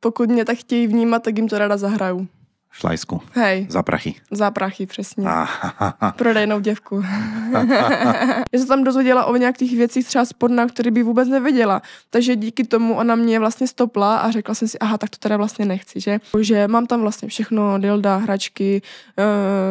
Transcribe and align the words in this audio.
pokud 0.00 0.28
mě 0.30 0.44
tak 0.44 0.58
chtějí 0.58 0.86
vnímat, 0.86 1.22
tak 1.22 1.36
jim 1.36 1.48
to 1.48 1.58
rada 1.58 1.76
zahraju. 1.76 2.28
Šlajsku. 2.72 3.20
Hej, 3.32 3.66
Za 3.70 3.82
prachy. 3.82 4.14
za 4.30 4.50
prachy, 4.50 4.86
přesně. 4.86 5.24
Aha. 5.28 6.14
Prodejnou 6.18 6.60
děvku. 6.60 7.04
Já 8.52 8.58
se 8.60 8.66
tam 8.66 8.84
dozvěděla 8.84 9.24
o 9.24 9.36
nějakých 9.36 9.76
věcích 9.76 10.06
třeba 10.06 10.24
z 10.24 10.32
porna, 10.32 10.66
které 10.66 10.90
by 10.90 11.02
vůbec 11.02 11.28
nevěděla. 11.28 11.82
Takže 12.10 12.36
díky 12.36 12.64
tomu 12.64 12.94
ona 12.94 13.14
mě 13.14 13.38
vlastně 13.38 13.66
stopla 13.66 14.16
a 14.18 14.30
řekla 14.30 14.54
jsem 14.54 14.68
si, 14.68 14.78
aha, 14.78 14.98
tak 14.98 15.10
to 15.10 15.16
teda 15.18 15.36
vlastně 15.36 15.64
nechci, 15.64 16.00
že? 16.00 16.20
Že 16.40 16.68
mám 16.68 16.86
tam 16.86 17.00
vlastně 17.00 17.28
všechno, 17.28 17.78
dilda, 17.78 18.16
hračky, 18.16 18.82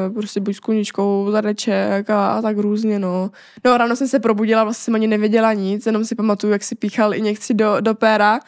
uh, 0.08 0.14
prostě 0.14 0.40
buď 0.40 0.56
s 0.56 0.60
kuničkou, 0.60 1.28
zadeček 1.32 2.10
a, 2.10 2.32
a 2.32 2.42
tak 2.42 2.58
různě, 2.58 3.00
no. 3.00 3.32
No 3.66 3.78
ráno 3.78 3.96
jsem 3.96 4.08
se 4.08 4.20
probudila, 4.20 4.64
vlastně 4.64 4.84
jsem 4.84 4.96
ani 4.96 5.08
nevěděla 5.08 5.54
nic, 5.54 5.86
jenom 5.86 6.06
si 6.06 6.16
pamatuju, 6.16 6.54
jak 6.54 6.64
si 6.64 6.76
píchal 6.76 7.14
injekci 7.14 7.54
do, 7.54 7.78
do 7.82 7.96
péra. 7.96 8.40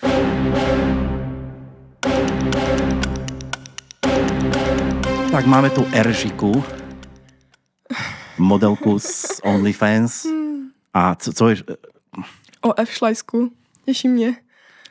Tak 5.31 5.45
máme 5.45 5.69
tu 5.69 5.87
Eržiku, 5.95 6.63
modelku 8.37 8.99
z 8.99 9.39
OnlyFans. 9.43 10.25
A 10.93 11.15
co, 11.15 11.33
co 11.33 11.49
je, 11.49 11.55
O 12.61 12.79
F 12.79 12.91
šlajsku. 12.91 13.51
Těší 13.85 14.07
mě. 14.07 14.35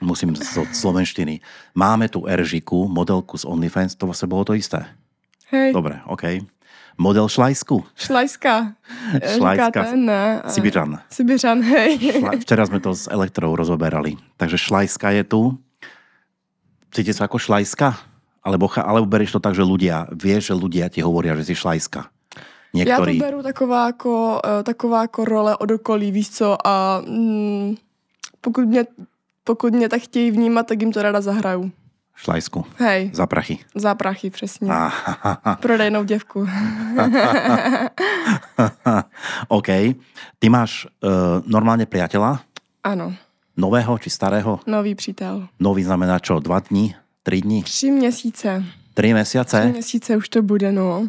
musím 0.01 0.37
z 0.37 0.59
slovenštiny. 0.73 1.41
Máme 1.75 2.09
tu 2.09 2.27
Eržiku, 2.27 2.89
modelku 2.89 3.39
z 3.39 3.45
OnlyFans, 3.45 3.95
to 3.95 4.06
vlastne 4.09 4.27
bolo 4.27 4.45
to 4.48 4.56
isté. 4.56 4.81
Hej, 5.53 5.77
Dobre, 5.77 6.01
OK. 6.06 6.23
Model 6.98 7.29
Šlajsku, 7.29 7.84
šlajska. 7.97 8.75
Šlajska. 9.37 9.92
Ne. 9.97 10.42
Sibiřan. 10.48 11.01
Sibiřan, 11.11 11.62
hej. 11.62 11.97
Včera 12.45 12.67
sme 12.67 12.81
to 12.81 12.92
s 12.97 13.09
Elektrou 13.09 13.56
rozoberali. 13.56 14.17
Takže 14.37 14.59
Šlajska 14.59 15.11
je 15.11 15.25
tu. 15.25 15.59
Cíti 16.91 17.15
sa 17.15 17.30
ako 17.30 17.39
Šlajska? 17.39 17.95
Alebo, 18.41 18.73
alebo 18.73 19.07
bereš 19.07 19.37
to 19.37 19.41
tak, 19.41 19.55
že 19.55 19.62
ľudia, 19.62 20.09
vieš, 20.17 20.51
že 20.51 20.55
ľudia 20.57 20.89
ti 20.89 21.05
hovoria, 21.05 21.37
že 21.37 21.45
si 21.45 21.55
Šlajska. 21.55 22.09
Já 22.75 22.97
to 22.97 23.05
beru 23.19 23.42
taková 23.42 23.87
jako, 23.87 24.41
eh, 24.45 24.62
taková 24.62 25.03
jako 25.03 25.25
role 25.25 25.56
od 25.56 25.70
okolí, 25.70 26.12
víš 26.12 26.31
co, 26.31 26.67
a 26.67 27.03
mm, 27.06 27.75
pokud, 28.41 28.64
mě, 28.64 28.84
pokud 29.45 29.75
mě 29.75 29.89
tak 29.89 30.03
chtějí 30.03 30.31
vnímat, 30.31 30.67
tak 30.67 30.81
jim 30.81 30.92
to 30.92 31.03
rada 31.03 31.20
zahraju. 31.20 31.70
Šlajsku. 32.14 32.64
Hej, 32.77 33.11
Za 33.14 33.27
prachy. 33.27 33.59
za 33.75 33.95
prachy, 33.95 34.31
přesně. 34.31 34.70
Prodejnou 35.61 36.05
děvku. 36.05 36.47
OK. 39.48 39.67
Ty 40.39 40.48
máš 40.48 40.84
uh, 41.01 41.41
normálne 41.48 41.89
priateľa? 41.89 42.45
ano, 42.84 43.12
Nového 43.61 43.92
či 44.00 44.08
starého? 44.11 44.61
nový 44.66 44.94
přítel. 44.94 45.48
Nový 45.61 45.84
znamená 45.84 46.16
čo? 46.19 46.41
Dva 46.41 46.61
dní? 46.64 46.94
Tri 47.22 47.41
dní? 47.44 47.62
Tři 47.62 47.91
měsíce. 47.91 48.64
Tři 48.94 49.14
mesiace? 49.14 49.67
měsíce 49.67 50.17
už 50.17 50.28
to 50.28 50.42
bude, 50.42 50.72
no. 50.72 51.08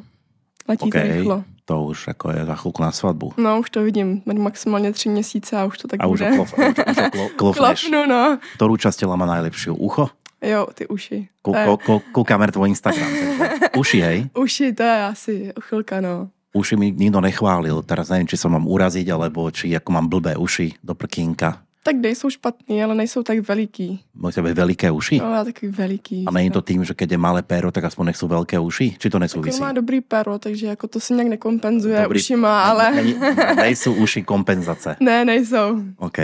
Letí 0.68 0.84
OK. 0.84 0.92
to 0.94 1.02
rychlo. 1.02 1.38
To 1.66 1.84
už 1.88 2.08
ako 2.12 2.36
je 2.36 2.42
za 2.44 2.56
chvíľku 2.60 2.82
na 2.84 2.92
svadbu. 2.92 3.28
No, 3.40 3.60
už 3.64 3.70
to 3.70 3.80
vidím. 3.84 4.20
Maximálně 4.28 4.92
tři 4.92 5.10
měsíce 5.10 5.56
a 5.58 5.66
už 5.66 5.78
to 5.78 5.88
tak 5.88 6.04
A 6.04 6.08
už 6.12 6.20
bude. 6.20 6.36
klof, 6.36 6.52
už, 6.60 6.98
ho 6.98 7.10
klo, 7.10 7.26
klofneš. 7.56 7.82
Klopnu, 7.88 8.02
no. 8.12 8.24
Ktorú 8.60 8.76
časť 8.76 8.98
tela 9.08 9.16
má 9.16 9.24
najlepšiu? 9.24 9.80
Ucho? 9.80 10.12
Jo, 10.44 10.68
ty 10.76 10.88
uši. 10.92 11.30
Ko, 11.42 11.54
To 11.54 11.58
je- 11.58 11.66
ko, 11.66 11.74
ko, 11.80 11.94
kúkame 12.12 12.50
tvoj 12.52 12.68
Instagram. 12.76 13.08
Uši, 13.82 14.00
hej? 14.04 14.18
Uši, 14.36 14.74
to 14.76 14.84
je 14.84 14.98
asi 15.06 15.34
chvilka, 15.70 16.02
no. 16.04 16.28
Uši 16.52 16.76
mi 16.76 16.92
nikto 16.92 17.24
nechválil. 17.24 17.80
Teraz 17.88 18.12
neviem, 18.12 18.28
či 18.28 18.36
sa 18.36 18.52
mám 18.52 18.68
uraziť, 18.68 19.08
alebo 19.08 19.48
či 19.54 19.72
ako 19.72 19.90
mám 19.96 20.12
blbé 20.12 20.36
uši 20.36 20.76
do 20.84 20.92
prkínka. 20.92 21.62
Tak 21.84 21.96
nejsou 21.96 22.30
špatný, 22.30 22.84
ale 22.84 22.96
nejsou 22.96 23.24
tak 23.24 23.40
veliký. 23.42 24.00
Máš 24.14 24.36
tebe 24.36 24.54
veliké 24.54 24.92
uši? 24.92 25.18
No, 25.18 25.34
já 25.34 25.44
takový 25.44 25.72
veliký. 25.72 26.26
A 26.28 26.32
není 26.32 26.52
to 26.52 26.62
tým, 26.62 26.86
že 26.86 26.94
keď 26.94 27.12
je 27.12 27.18
malé 27.18 27.42
péro, 27.42 27.72
tak 27.74 27.84
aspoň 27.90 28.14
nech 28.14 28.18
sú 28.22 28.30
veľké 28.30 28.62
uši? 28.62 29.02
Či 29.02 29.10
to 29.10 29.18
Jako 29.18 29.26
nesúvisí? 29.26 29.62
má 29.62 29.72
dobrý 29.74 30.02
pero, 30.02 30.38
takže 30.40 30.68
jako 30.68 30.88
to 30.88 31.00
se 31.00 31.14
nějak 31.14 31.28
nekompenzuje 31.28 32.02
Dobrý- 32.02 32.20
ušima, 32.22 32.64
ale 32.64 32.92
Není, 32.92 33.16
nejsou 33.56 33.94
uši 33.94 34.24
kompenzace. 34.24 34.96
ne, 35.00 35.26
nejsou. 35.26 35.82
OK. 35.98 36.18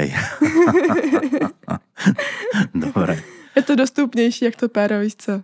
Dobre. 2.76 3.20
Je 3.56 3.62
to 3.64 3.76
dostupnější, 3.76 4.46
jak 4.46 4.56
to 4.56 4.70
pero, 4.70 5.00
víš 5.00 5.16
co? 5.18 5.42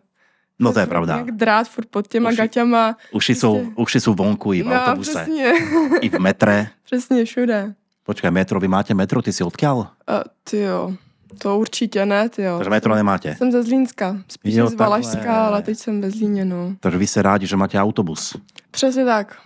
No 0.59 0.73
to 0.73 0.79
je 0.79 0.85
pravda. 0.87 1.17
Jak 1.17 1.31
drát 1.31 1.69
furt 1.69 1.89
pod 1.89 2.07
těma 2.07 2.29
Uši- 2.29 2.37
gaťama. 2.37 2.95
Uši 3.11 3.33
sú, 3.35 3.73
uši 3.75 3.99
sú 3.99 4.13
vonku 4.13 4.53
i 4.53 4.61
v 4.61 4.65
no, 4.69 4.73
autobuse, 4.77 5.11
přesně. 5.11 5.53
i 6.01 6.09
v 6.09 6.19
metre. 6.19 6.67
přesně, 6.85 7.25
všude. 7.25 7.73
Počkaj, 8.03 8.31
metro, 8.31 8.59
vy 8.59 8.67
máte 8.67 8.93
metro, 8.93 9.21
ty 9.23 9.31
si 9.33 9.43
odkiaľ? 9.43 9.77
Uh, 9.79 10.23
ty 10.43 10.59
jo, 10.67 10.93
to 11.39 11.57
určitě 11.57 12.05
ne, 12.05 12.29
ty 12.29 12.41
jo. 12.43 12.57
Takže 12.57 12.69
metro 12.69 12.95
nemáte. 12.95 13.35
Jsem 13.35 13.51
ze 13.51 13.63
Zlínska, 13.63 14.17
spíš 14.27 14.55
Jo, 14.55 14.67
z 14.69 14.73
Valašska, 14.75 15.13
takhle. 15.13 15.35
ale 15.37 15.61
teď 15.61 15.77
jsem 15.77 16.01
ve 16.01 16.11
Zlíně, 16.11 16.45
no. 16.45 16.75
Takže 16.79 16.97
vy 16.97 17.07
ste 17.07 17.21
rádi, 17.21 17.47
že 17.47 17.55
máte 17.55 17.79
autobus. 17.79 18.35
Přesně 18.71 19.05
tak. 19.05 19.37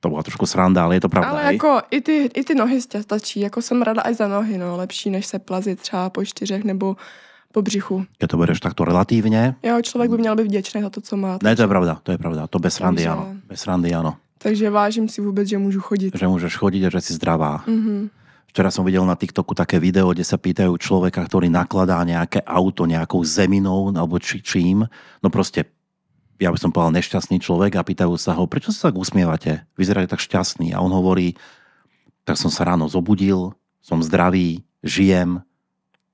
To 0.00 0.08
bola 0.12 0.22
trošku 0.22 0.46
sranda, 0.46 0.84
ale 0.84 0.96
je 0.96 1.00
to 1.00 1.08
pravda, 1.08 1.30
Ale 1.30 1.42
hej? 1.44 1.54
jako 1.56 1.80
i 1.90 2.00
ty, 2.00 2.30
i 2.34 2.44
ty 2.44 2.54
nohy 2.54 2.80
stačí, 2.80 3.40
jako 3.40 3.62
jsem 3.62 3.82
rada 3.82 4.02
aj 4.02 4.14
za 4.14 4.28
nohy, 4.28 4.58
no, 4.58 4.76
lepší 4.76 5.10
než 5.10 5.26
se 5.26 5.38
plazit 5.38 5.80
třeba 5.80 6.10
po 6.10 6.24
čtyřech 6.24 6.64
nebo 6.64 6.96
po 7.52 7.62
břichu. 7.62 8.04
Keď 8.18 8.30
to 8.30 8.36
bereš 8.36 8.60
takto 8.60 8.84
relatívne. 8.84 9.56
Jo, 9.62 9.82
člověk 9.82 10.10
by 10.10 10.18
měl 10.18 10.36
být 10.36 10.42
vděčný 10.52 10.82
za 10.82 10.90
to, 10.90 11.00
co 11.00 11.16
má. 11.16 11.38
Ne, 11.42 11.56
to 11.56 11.62
je 11.62 11.68
pravda, 11.68 11.98
to 12.02 12.12
je 12.12 12.18
pravda. 12.18 12.46
To 12.46 12.58
bez 12.58 12.74
srandy, 12.74 13.02
Takže- 13.08 13.10
áno. 13.16 13.24
Bez 13.48 13.60
srandy, 13.60 13.88
áno. 13.96 14.12
Takže 14.46 14.70
vážím 14.70 15.10
si 15.10 15.18
vůbec, 15.18 15.48
že 15.48 15.58
můžu 15.58 15.80
chodit. 15.82 16.14
Že 16.14 16.30
môžeš 16.30 16.54
chodiť 16.54 16.82
a 16.86 16.92
že 16.94 17.00
si 17.02 17.12
zdravá. 17.18 17.66
Mhm. 17.66 18.14
Včera 18.46 18.70
som 18.70 18.86
videl 18.86 19.02
na 19.02 19.18
TikToku 19.18 19.58
také 19.58 19.82
video, 19.82 20.14
kde 20.14 20.22
sa 20.22 20.38
pýtajú 20.38 20.78
človeka, 20.78 21.18
ktorý 21.26 21.50
nakladá 21.50 21.98
nejaké 22.06 22.40
auto 22.46 22.86
nejakou 22.86 23.20
zeminou 23.26 23.90
alebo 23.90 24.22
či, 24.22 24.38
čím. 24.40 24.86
No 25.20 25.28
proste, 25.28 25.66
ja 26.38 26.54
by 26.54 26.56
som 26.62 26.70
povedal 26.70 26.94
nešťastný 26.94 27.42
človek 27.42 27.74
a 27.74 27.84
pýtajú 27.84 28.14
sa 28.16 28.38
ho, 28.38 28.46
prečo 28.46 28.70
sa 28.70 28.88
tak 28.88 28.96
usmievate? 28.96 29.66
Vyzeráte 29.74 30.14
tak 30.14 30.22
šťastný. 30.22 30.72
A 30.72 30.80
on 30.80 30.94
hovorí, 30.94 31.34
tak 32.22 32.38
som 32.38 32.48
sa 32.48 32.64
ráno 32.64 32.86
zobudil, 32.88 33.50
som 33.82 33.98
zdravý, 33.98 34.62
žijem, 34.80 35.42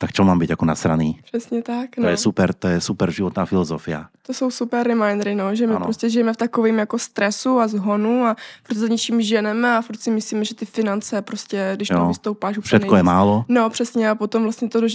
tak 0.02 0.10
čo 0.10 0.26
mám 0.26 0.38
byť 0.42 0.58
ako 0.58 0.64
nasraný? 0.66 1.22
Přesně 1.30 1.62
tak, 1.62 1.94
To 1.94 2.02
no. 2.02 2.08
je 2.10 2.16
super, 2.18 2.50
to 2.54 2.66
je 2.68 2.80
super 2.82 3.06
životná 3.14 3.46
filozofia. 3.46 4.10
To 4.26 4.34
jsou 4.34 4.50
super 4.50 4.86
remindery, 4.86 5.34
no, 5.34 5.54
že 5.54 5.66
my 5.66 5.74
Ano. 5.78 5.84
prostě 5.86 6.10
žijeme 6.10 6.32
v 6.32 6.36
takovém 6.36 6.78
jako 6.78 6.98
stresu 6.98 7.58
a 7.60 7.68
zhonu 7.68 8.26
a 8.26 8.36
furt 8.66 8.76
za 8.76 8.88
něčím 8.88 9.22
ženeme 9.22 9.76
a 9.76 9.82
furt 9.82 10.00
si 10.00 10.10
myslíme, 10.10 10.44
že 10.44 10.54
ty 10.54 10.66
finance 10.66 11.22
prostě, 11.22 11.72
když 11.76 11.90
Jo. 11.90 11.98
to 11.98 12.06
vystoupáš 12.06 12.58
úplně 12.58 12.66
Všetko 12.68 12.94
je 12.96 13.02
nejvíc. 13.02 13.06
málo. 13.06 13.44
No 13.48 13.70
přesně 13.70 14.10
a 14.10 14.14
potom 14.14 14.42
vlastně 14.42 14.68
to, 14.68 14.80
to, 14.80 14.86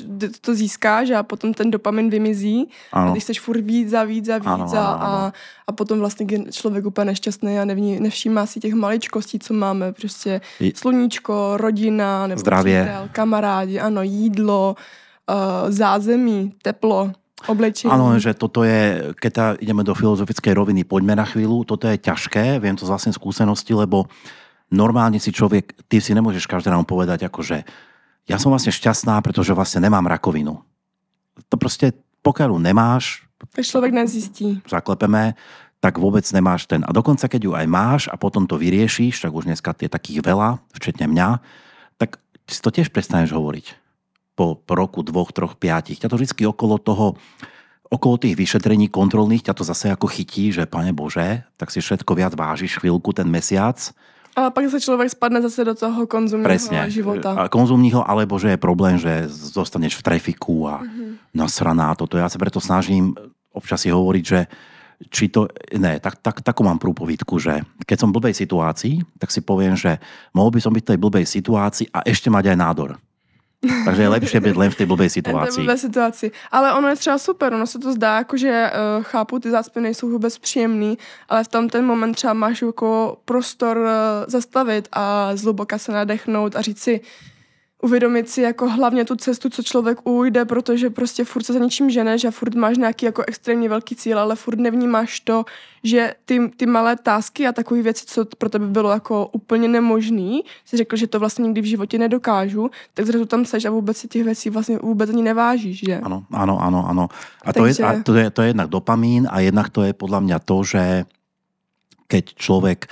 to 0.41 0.55
získáš 0.55 1.09
a 1.11 1.23
potom 1.23 1.53
ten 1.53 1.71
dopamin 1.71 2.09
vymizí 2.09 2.67
a 2.91 2.99
Áno. 2.99 3.11
když 3.11 3.23
chceš 3.23 3.39
furt 3.39 3.61
víc 3.61 3.93
a 3.93 4.03
víc 4.03 4.29
a 4.29 4.37
víc 4.37 4.47
Ano, 4.47 4.65
a, 4.75 4.87
ano, 4.87 5.03
ano. 5.03 5.17
a, 5.17 5.33
a 5.67 5.71
potom 5.71 5.99
vlastně 5.99 6.25
je 6.29 6.51
člověk 6.51 6.85
úplně 6.85 7.05
nešťastný 7.05 7.59
a 7.59 7.65
nevní, 7.65 7.99
nevšímá 7.99 8.45
si 8.45 8.59
těch 8.59 8.73
maličkostí, 8.73 9.39
co 9.39 9.53
máme, 9.53 9.93
prostě 9.93 10.41
sluníčko, 10.75 11.57
rodina, 11.57 12.27
nebo 12.27 12.39
Zdravě. 12.39 12.83
přítel, 12.83 13.09
kamarádi, 13.11 13.79
ano, 13.79 14.01
jídlo, 14.01 14.75
uh, 15.29 15.71
zázemí, 15.71 16.53
teplo, 16.61 17.11
oblečení. 17.47 17.91
Áno, 17.91 18.17
že 18.17 18.33
toto 18.33 18.63
je, 18.63 19.13
keď 19.19 19.31
tá 19.31 19.45
ideme 19.59 19.83
do 19.83 19.93
filozofickej 19.93 20.57
roviny, 20.57 20.87
poďme 20.87 21.13
na 21.19 21.27
chvíľu, 21.27 21.67
toto 21.67 21.85
je 21.85 21.99
ťažké, 21.99 22.57
viem 22.57 22.73
to 22.73 22.87
z 22.87 22.91
vlastnej 22.91 23.13
skúsenosti, 23.13 23.77
lebo 23.77 24.09
normálne 24.73 25.19
si 25.21 25.29
človek, 25.29 25.75
ty 25.85 26.01
si 26.01 26.15
nemôžeš 26.17 26.47
každý 26.49 26.73
ráno 26.73 26.87
povedať, 26.87 27.27
ako 27.27 27.43
že 27.43 27.57
ja 28.27 28.35
som 28.39 28.51
vlastne 28.51 28.73
šťastná, 28.73 29.19
pretože 29.21 29.55
vlastne 29.55 29.85
nemám 29.85 30.07
rakovinu. 30.07 30.59
To 31.47 31.55
proste, 31.55 31.93
pokiaľ 32.27 32.49
ju 32.51 32.59
nemáš, 32.59 33.05
To 33.37 33.63
člověk 33.63 33.93
nezjistí. 33.93 34.61
zaklepeme, 34.67 35.37
tak 35.79 36.01
vôbec 36.01 36.25
nemáš 36.33 36.65
ten. 36.65 36.81
A 36.83 36.91
dokonca, 36.91 37.29
keď 37.29 37.41
ju 37.45 37.51
aj 37.53 37.67
máš 37.69 38.01
a 38.09 38.17
potom 38.17 38.49
to 38.49 38.57
vyriešiš, 38.57 39.21
tak 39.21 39.31
už 39.31 39.45
dneska 39.45 39.77
je 39.77 39.87
takých 39.87 40.25
veľa, 40.25 40.57
včetne 40.73 41.05
mňa, 41.07 41.29
tak 42.01 42.17
si 42.49 42.59
to 42.59 42.73
tiež 42.73 42.89
prestaneš 42.89 43.31
hovoriť. 43.37 43.65
Po, 44.33 44.57
po 44.57 44.73
roku, 44.73 45.05
dvoch, 45.05 45.29
troch, 45.33 45.57
piatich. 45.57 46.01
Ťa 46.01 46.09
to 46.09 46.17
vždy 46.17 46.45
okolo 46.49 46.81
toho, 46.81 47.17
okolo 47.89 48.15
tých 48.17 48.37
vyšetrení 48.37 48.89
kontrolných 48.89 49.45
ťa 49.49 49.53
to 49.53 49.63
zase 49.65 49.89
ako 49.93 50.09
chytí, 50.09 50.49
že 50.53 50.69
pane 50.69 50.93
Bože, 50.93 51.45
tak 51.57 51.69
si 51.69 51.81
všetko 51.81 52.11
viac 52.13 52.33
vážiš 52.33 52.77
chvíľku 52.81 53.13
ten 53.13 53.29
mesiac. 53.29 53.77
Ale 54.37 54.53
pak 54.53 54.69
se 54.69 54.81
člověk 54.81 55.09
spadne 55.09 55.41
zase 55.41 55.65
do 55.65 55.73
toho 55.75 56.05
konzumního 56.07 56.45
Presne. 56.45 56.85
života. 56.93 57.33
A 57.33 57.49
konzumního, 57.49 58.05
alebo 58.05 58.37
že 58.39 58.53
je 58.53 58.57
problém, 58.61 58.97
že 59.01 59.25
zostaneš 59.27 59.97
v 59.97 60.05
trafiku 60.05 60.69
a 60.69 60.85
Mhm. 60.85 61.33
nasraná 61.33 61.89
toto. 61.97 62.21
Ja 62.21 62.29
sa 62.29 62.37
preto 62.37 62.61
snažím 62.61 63.17
občas 63.49 63.81
si 63.81 63.89
hovoriť, 63.89 64.23
že 64.25 64.45
či 65.09 65.29
to, 65.29 65.49
ne, 65.77 65.97
tak, 65.97 66.21
tak, 66.21 66.41
takú 66.45 66.61
mám 66.65 66.77
prúpovidku, 66.77 67.37
že 67.41 67.61
keď 67.85 67.97
som 67.97 68.09
v 68.09 68.21
blbej 68.21 68.33
situácii, 68.37 69.01
tak 69.17 69.29
si 69.33 69.41
poviem, 69.41 69.73
že 69.73 69.97
mohol 70.33 70.53
by 70.53 70.61
som 70.61 70.73
byť 70.73 70.83
v 70.85 70.89
tej 70.93 70.99
blbej 71.01 71.25
situácii 71.25 71.89
a 71.93 72.01
ešte 72.05 72.29
mať 72.29 72.53
aj 72.53 72.57
nádor. 72.57 72.89
Takže 73.57 74.01
je 74.01 74.09
lepšie 74.09 74.39
byť 74.39 74.55
len 74.55 74.69
v 74.69 74.77
tej 74.77 74.85
blbej 74.85 75.09
situácii. 75.17 75.65
Ve 75.65 75.77
situaci. 75.77 76.31
Ale 76.51 76.73
ono 76.77 76.87
je 76.93 76.95
třeba 76.95 77.17
super, 77.17 77.53
ono 77.53 77.67
se 77.67 77.79
to 77.79 77.93
zdá, 77.93 78.17
jako 78.17 78.37
že 78.37 78.71
uh, 78.71 79.03
chápu, 79.03 79.39
ty 79.39 79.51
zácpy 79.51 79.81
nejsou 79.81 80.09
vůbec 80.09 80.37
příjemný, 80.37 80.97
ale 81.29 81.43
v 81.43 81.47
tom 81.47 81.69
ten 81.69 81.85
moment 81.85 82.13
třeba 82.13 82.33
máš 82.33 82.61
jako 82.61 83.17
prostor 83.25 83.77
uh, 83.77 83.89
zastavit 84.27 84.87
a 84.91 85.35
zhluboka 85.35 85.77
se 85.77 85.91
nadechnout 85.91 86.55
a 86.55 86.61
říct 86.61 86.81
si, 86.81 87.01
uvědomit 87.83 88.29
si 88.29 88.41
jako 88.41 88.69
hlavně 88.69 89.05
tu 89.05 89.15
cestu, 89.15 89.49
co 89.49 89.63
člověk 89.63 89.97
ujde, 90.03 90.45
protože 90.45 90.89
prostě 90.89 91.23
furt 91.23 91.43
se 91.43 91.53
za 91.53 91.59
ničím 91.59 91.89
ženeš 91.89 92.25
a 92.25 92.31
furt 92.31 92.55
máš 92.55 92.77
nějaký 92.77 93.05
jako 93.05 93.23
extrémně 93.27 93.69
velký 93.69 93.95
cíl, 93.95 94.19
ale 94.19 94.35
furt 94.35 94.59
nevnímáš 94.59 95.19
to, 95.19 95.45
že 95.83 96.13
ty, 96.25 96.51
ty 96.57 96.65
malé 96.65 96.95
tásky 96.95 97.47
a 97.47 97.51
takové 97.51 97.81
věci, 97.81 98.05
co 98.05 98.25
pro 98.37 98.49
tebe 98.49 98.67
bylo 98.67 98.91
jako 98.91 99.27
úplně 99.27 99.67
nemožný, 99.67 100.43
si 100.65 100.77
řekl, 100.77 100.95
že 100.95 101.07
to 101.07 101.19
vlastně 101.19 101.43
nikdy 101.43 101.61
v 101.61 101.65
životě 101.65 101.97
nedokážu, 101.97 102.69
tak 102.93 103.05
zrazu 103.05 103.25
tam 103.25 103.45
seš 103.45 103.65
a 103.65 103.71
vůbec 103.71 103.97
si 103.97 104.07
těch 104.07 104.23
věcí 104.23 104.49
vlastně 104.49 104.77
vůbec 104.77 105.09
ani 105.09 105.21
nevážíš, 105.23 105.79
že? 105.85 105.99
Ano, 105.99 106.25
ano, 106.31 106.61
ano, 106.61 106.89
ano. 106.89 107.07
A, 107.45 107.53
to, 107.53 107.63
Takže... 107.63 107.83
je, 107.83 107.87
a 107.87 108.03
to, 108.03 108.13
je, 108.15 108.29
to 108.29 108.41
je 108.41 108.47
jednak 108.47 108.69
dopamín 108.69 109.27
a 109.31 109.39
jednak 109.39 109.69
to 109.69 109.83
je 109.83 109.93
podľa 109.93 110.19
mňa 110.19 110.37
to, 110.39 110.63
že 110.63 110.83
keď 112.07 112.23
človek 112.35 112.87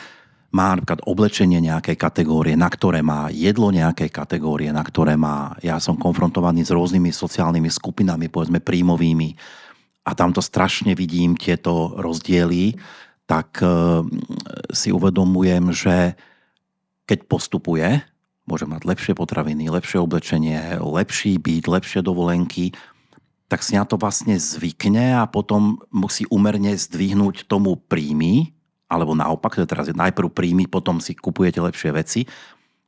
má 0.56 0.72
napríklad 0.72 1.04
oblečenie 1.04 1.60
nejakej 1.60 2.00
kategórie, 2.00 2.56
na 2.56 2.72
ktoré 2.72 3.04
má 3.04 3.28
jedlo 3.28 3.75
nejakej 3.75 4.07
kategórie, 4.07 4.72
na 4.72 4.80
ktoré 4.88 5.19
má, 5.19 5.52
ja 5.60 5.75
som 5.84 6.00
konfrontovaný 6.00 6.63
s 6.63 6.72
rôznymi 6.72 7.12
sociálnymi 7.12 7.68
skupinami, 7.68 8.31
povedzme 8.31 8.63
príjmovými, 8.63 9.36
a 10.06 10.12
tamto 10.16 10.40
strašne 10.40 10.96
vidím 10.96 11.34
tieto 11.36 11.98
rozdiely, 11.98 12.78
tak 13.25 13.57
e, 13.60 13.68
si 14.69 14.94
uvedomujem, 14.94 15.74
že 15.74 16.13
keď 17.10 17.19
postupuje, 17.25 18.06
môže 18.46 18.69
mať 18.69 18.86
lepšie 18.86 19.13
potraviny, 19.18 19.66
lepšie 19.68 19.98
oblečenie, 19.98 20.78
lepší 20.78 21.42
byt, 21.42 21.66
lepšie 21.66 22.06
dovolenky, 22.06 22.72
tak 23.50 23.66
si 23.66 23.78
na 23.78 23.86
to 23.86 23.98
vlastne 23.98 24.38
zvykne 24.38 25.18
a 25.18 25.25
potom 25.25 25.81
musí 25.90 26.30
umerne 26.30 26.78
zdvihnúť 26.78 27.50
tomu 27.50 27.78
príjmy, 27.78 28.55
alebo 28.85 29.17
naopak, 29.17 29.57
to 29.57 29.65
teraz 29.65 29.89
najprv 29.89 30.29
príjmy, 30.29 30.69
potom 30.69 31.01
si 31.01 31.17
kupujete 31.17 31.57
lepšie 31.61 31.89
veci, 31.93 32.21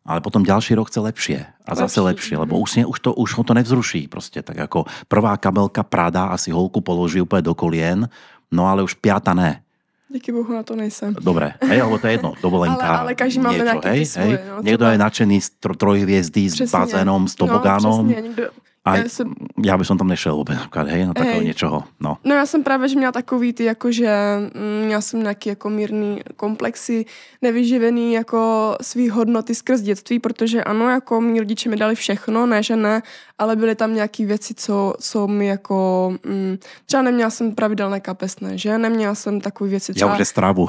ale 0.07 0.23
potom 0.23 0.47
ďalší 0.47 0.79
rok 0.79 0.88
chce 0.88 1.03
lepšie 1.03 1.39
a 1.67 1.71
zase 1.75 1.99
lepšie, 1.99 2.39
lebo 2.39 2.55
už, 2.63 2.88
už, 2.88 2.97
to, 3.03 3.11
už 3.11 3.29
ho 3.35 3.44
to 3.44 3.51
nevzruší 3.51 4.07
proste. 4.07 4.39
Tak 4.39 4.55
ako 4.55 4.88
prvá 5.11 5.35
kabelka 5.35 5.83
Prada 5.83 6.31
asi 6.31 6.55
holku 6.55 6.79
položí 6.79 7.19
úplne 7.19 7.44
do 7.44 7.51
kolien, 7.51 8.07
no 8.47 8.71
ale 8.71 8.88
už 8.88 8.95
piata 9.03 9.35
ne. 9.35 9.67
Díky 10.07 10.31
bohu 10.31 10.47
na 10.55 10.63
to 10.63 10.79
nejsem. 10.79 11.11
Dobre, 11.19 11.59
hej, 11.59 11.83
lebo 11.83 11.99
to 11.99 12.07
je 12.07 12.13
jedno, 12.15 12.31
dovolenka, 12.39 12.88
ale, 12.88 13.11
ale 13.11 13.11
každý 13.11 13.44
máme 13.44 13.59
niečo, 13.59 13.83
hej, 13.83 14.03
hej. 14.07 14.31
No, 14.39 14.63
Niekto 14.63 14.83
je 14.88 14.97
nadšený 15.03 15.38
z 15.44 15.49
trojhviezdy, 15.59 16.44
s 16.47 16.71
bazénom, 16.71 17.27
s 17.27 17.35
tobogánom. 17.35 18.07
No, 18.07 18.13
přesně, 18.15 18.21
někdo, 18.23 18.44
a 18.88 18.95
já, 18.95 19.10
jsem... 19.10 19.34
já 19.66 19.78
bych 19.78 19.88
tam 19.88 20.07
nešel 20.07 20.36
vůbec, 20.36 20.57
hej, 20.86 21.06
na 21.06 21.13
takového 21.13 21.42
něčeho. 21.42 21.84
No. 22.00 22.18
no 22.24 22.36
já 22.36 22.45
jsem 22.45 22.63
právě, 22.63 22.89
že 22.89 22.95
měla 22.95 23.12
takový 23.12 23.54
ty, 23.54 23.63
jako 23.63 23.92
že 23.92 24.38
mm, 24.39 24.86
měla 24.86 25.01
jsem 25.01 25.22
nějaký 25.22 25.50
jako 25.50 25.69
mírný 25.69 26.22
komplexy, 26.36 27.06
nevyživený 27.42 28.13
jako 28.13 28.75
svý 28.81 29.10
hodnoty 29.10 29.56
skrz 29.56 29.81
dětství, 29.81 30.19
protože 30.19 30.63
ano, 30.63 30.89
jako 30.89 31.22
mý 31.22 31.39
rodiče 31.39 31.69
mi 31.69 31.75
dali 31.75 31.95
všechno, 31.95 32.45
ne, 32.45 32.63
že 32.63 32.75
ne, 32.75 33.01
ale 33.39 33.56
byly 33.56 33.75
tam 33.75 33.94
nějaké 33.94 34.25
věci, 34.25 34.54
co, 34.54 34.94
co 35.00 35.28
mi 35.28 35.48
jako, 35.48 36.13
mm, 36.25 36.57
třeba 36.86 37.04
neměla 37.04 37.30
jsem 37.30 37.56
pravidelné 37.56 38.00
kapesné, 38.00 38.57
že, 38.57 38.78
neměla 38.78 39.16
jsem 39.16 39.42
takové 39.42 39.69
věci 39.69 39.94
třeba... 39.94 40.12
Já 40.12 40.22
už 40.22 40.28
stravu. 40.28 40.68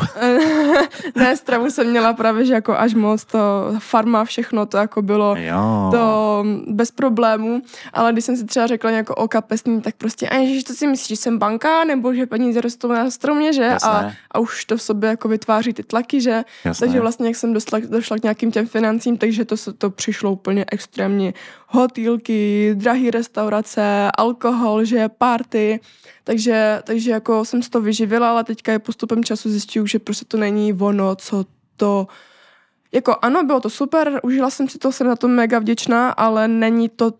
ne, 1.16 1.36
stravu 1.36 1.70
jsem 1.70 1.90
měla 1.90 2.12
právě, 2.12 2.44
že 2.44 2.54
jako 2.54 2.78
až 2.78 2.94
moc, 2.94 3.24
to 3.24 3.38
farma, 3.78 4.24
všechno 4.24 4.66
to 4.66 4.76
jako 4.76 5.02
bylo 5.02 5.36
jo. 5.38 5.88
to 5.90 6.44
bez 6.66 6.90
problémů, 6.90 7.62
ale 7.92 8.07
když 8.12 8.24
jsem 8.24 8.36
si 8.36 8.44
třeba 8.44 8.66
řekla 8.66 8.90
nějak 8.90 9.10
o 9.10 9.28
kapesní, 9.28 9.82
tak 9.82 9.94
prostě, 9.96 10.28
a 10.28 10.36
ježiš, 10.36 10.64
to 10.64 10.74
si 10.74 10.86
myslíš, 10.86 11.08
že 11.08 11.22
jsem 11.22 11.38
banka, 11.38 11.84
nebo 11.84 12.14
že 12.14 12.26
peníze 12.26 12.60
rostou 12.60 12.88
na 12.88 13.10
stromě, 13.10 13.52
že, 13.52 13.76
a, 13.82 14.12
a 14.30 14.38
už 14.38 14.64
to 14.64 14.76
v 14.76 14.82
sobě 14.82 15.10
jako 15.10 15.28
vytváří 15.28 15.72
ty 15.72 15.82
tlaky, 15.82 16.20
že, 16.20 16.44
Jasné. 16.64 16.86
takže 16.86 17.00
vlastně 17.00 17.26
jak 17.26 17.36
jsem 17.36 17.52
došla, 17.52 17.78
došla 17.78 18.18
k 18.18 18.22
nějakým 18.22 18.52
těm 18.52 18.66
financím, 18.66 19.16
takže 19.16 19.44
to, 19.44 19.56
to 19.78 19.90
přišlo 19.90 20.32
úplně 20.32 20.64
extrémně. 20.72 21.34
Hotýlky, 21.66 22.70
drahé 22.74 23.10
restaurace, 23.10 24.10
alkohol, 24.18 24.84
že 24.84 25.08
party, 25.08 25.80
takže, 26.24 26.82
takže 26.84 27.10
jako 27.10 27.44
jsem 27.44 27.62
z 27.62 27.68
toho 27.68 27.82
vyživila, 27.82 28.30
ale 28.30 28.44
teďka 28.44 28.72
je 28.72 28.78
postupem 28.78 29.24
času 29.24 29.50
zjistil, 29.50 29.86
že 29.86 29.98
prostě 29.98 30.24
to 30.24 30.36
není 30.36 30.72
ono, 30.72 31.16
co 31.16 31.44
to 31.76 32.06
jako 32.92 33.16
ano, 33.22 33.44
bylo 33.44 33.60
to 33.60 33.70
super, 33.70 34.20
užila 34.22 34.50
jsem 34.50 34.68
si 34.68 34.78
to, 34.78 34.92
jsem 34.92 35.06
na 35.06 35.16
to 35.16 35.28
mega 35.28 35.58
vděčná, 35.58 36.10
ale 36.10 36.48
není 36.48 36.88
to 36.88 37.12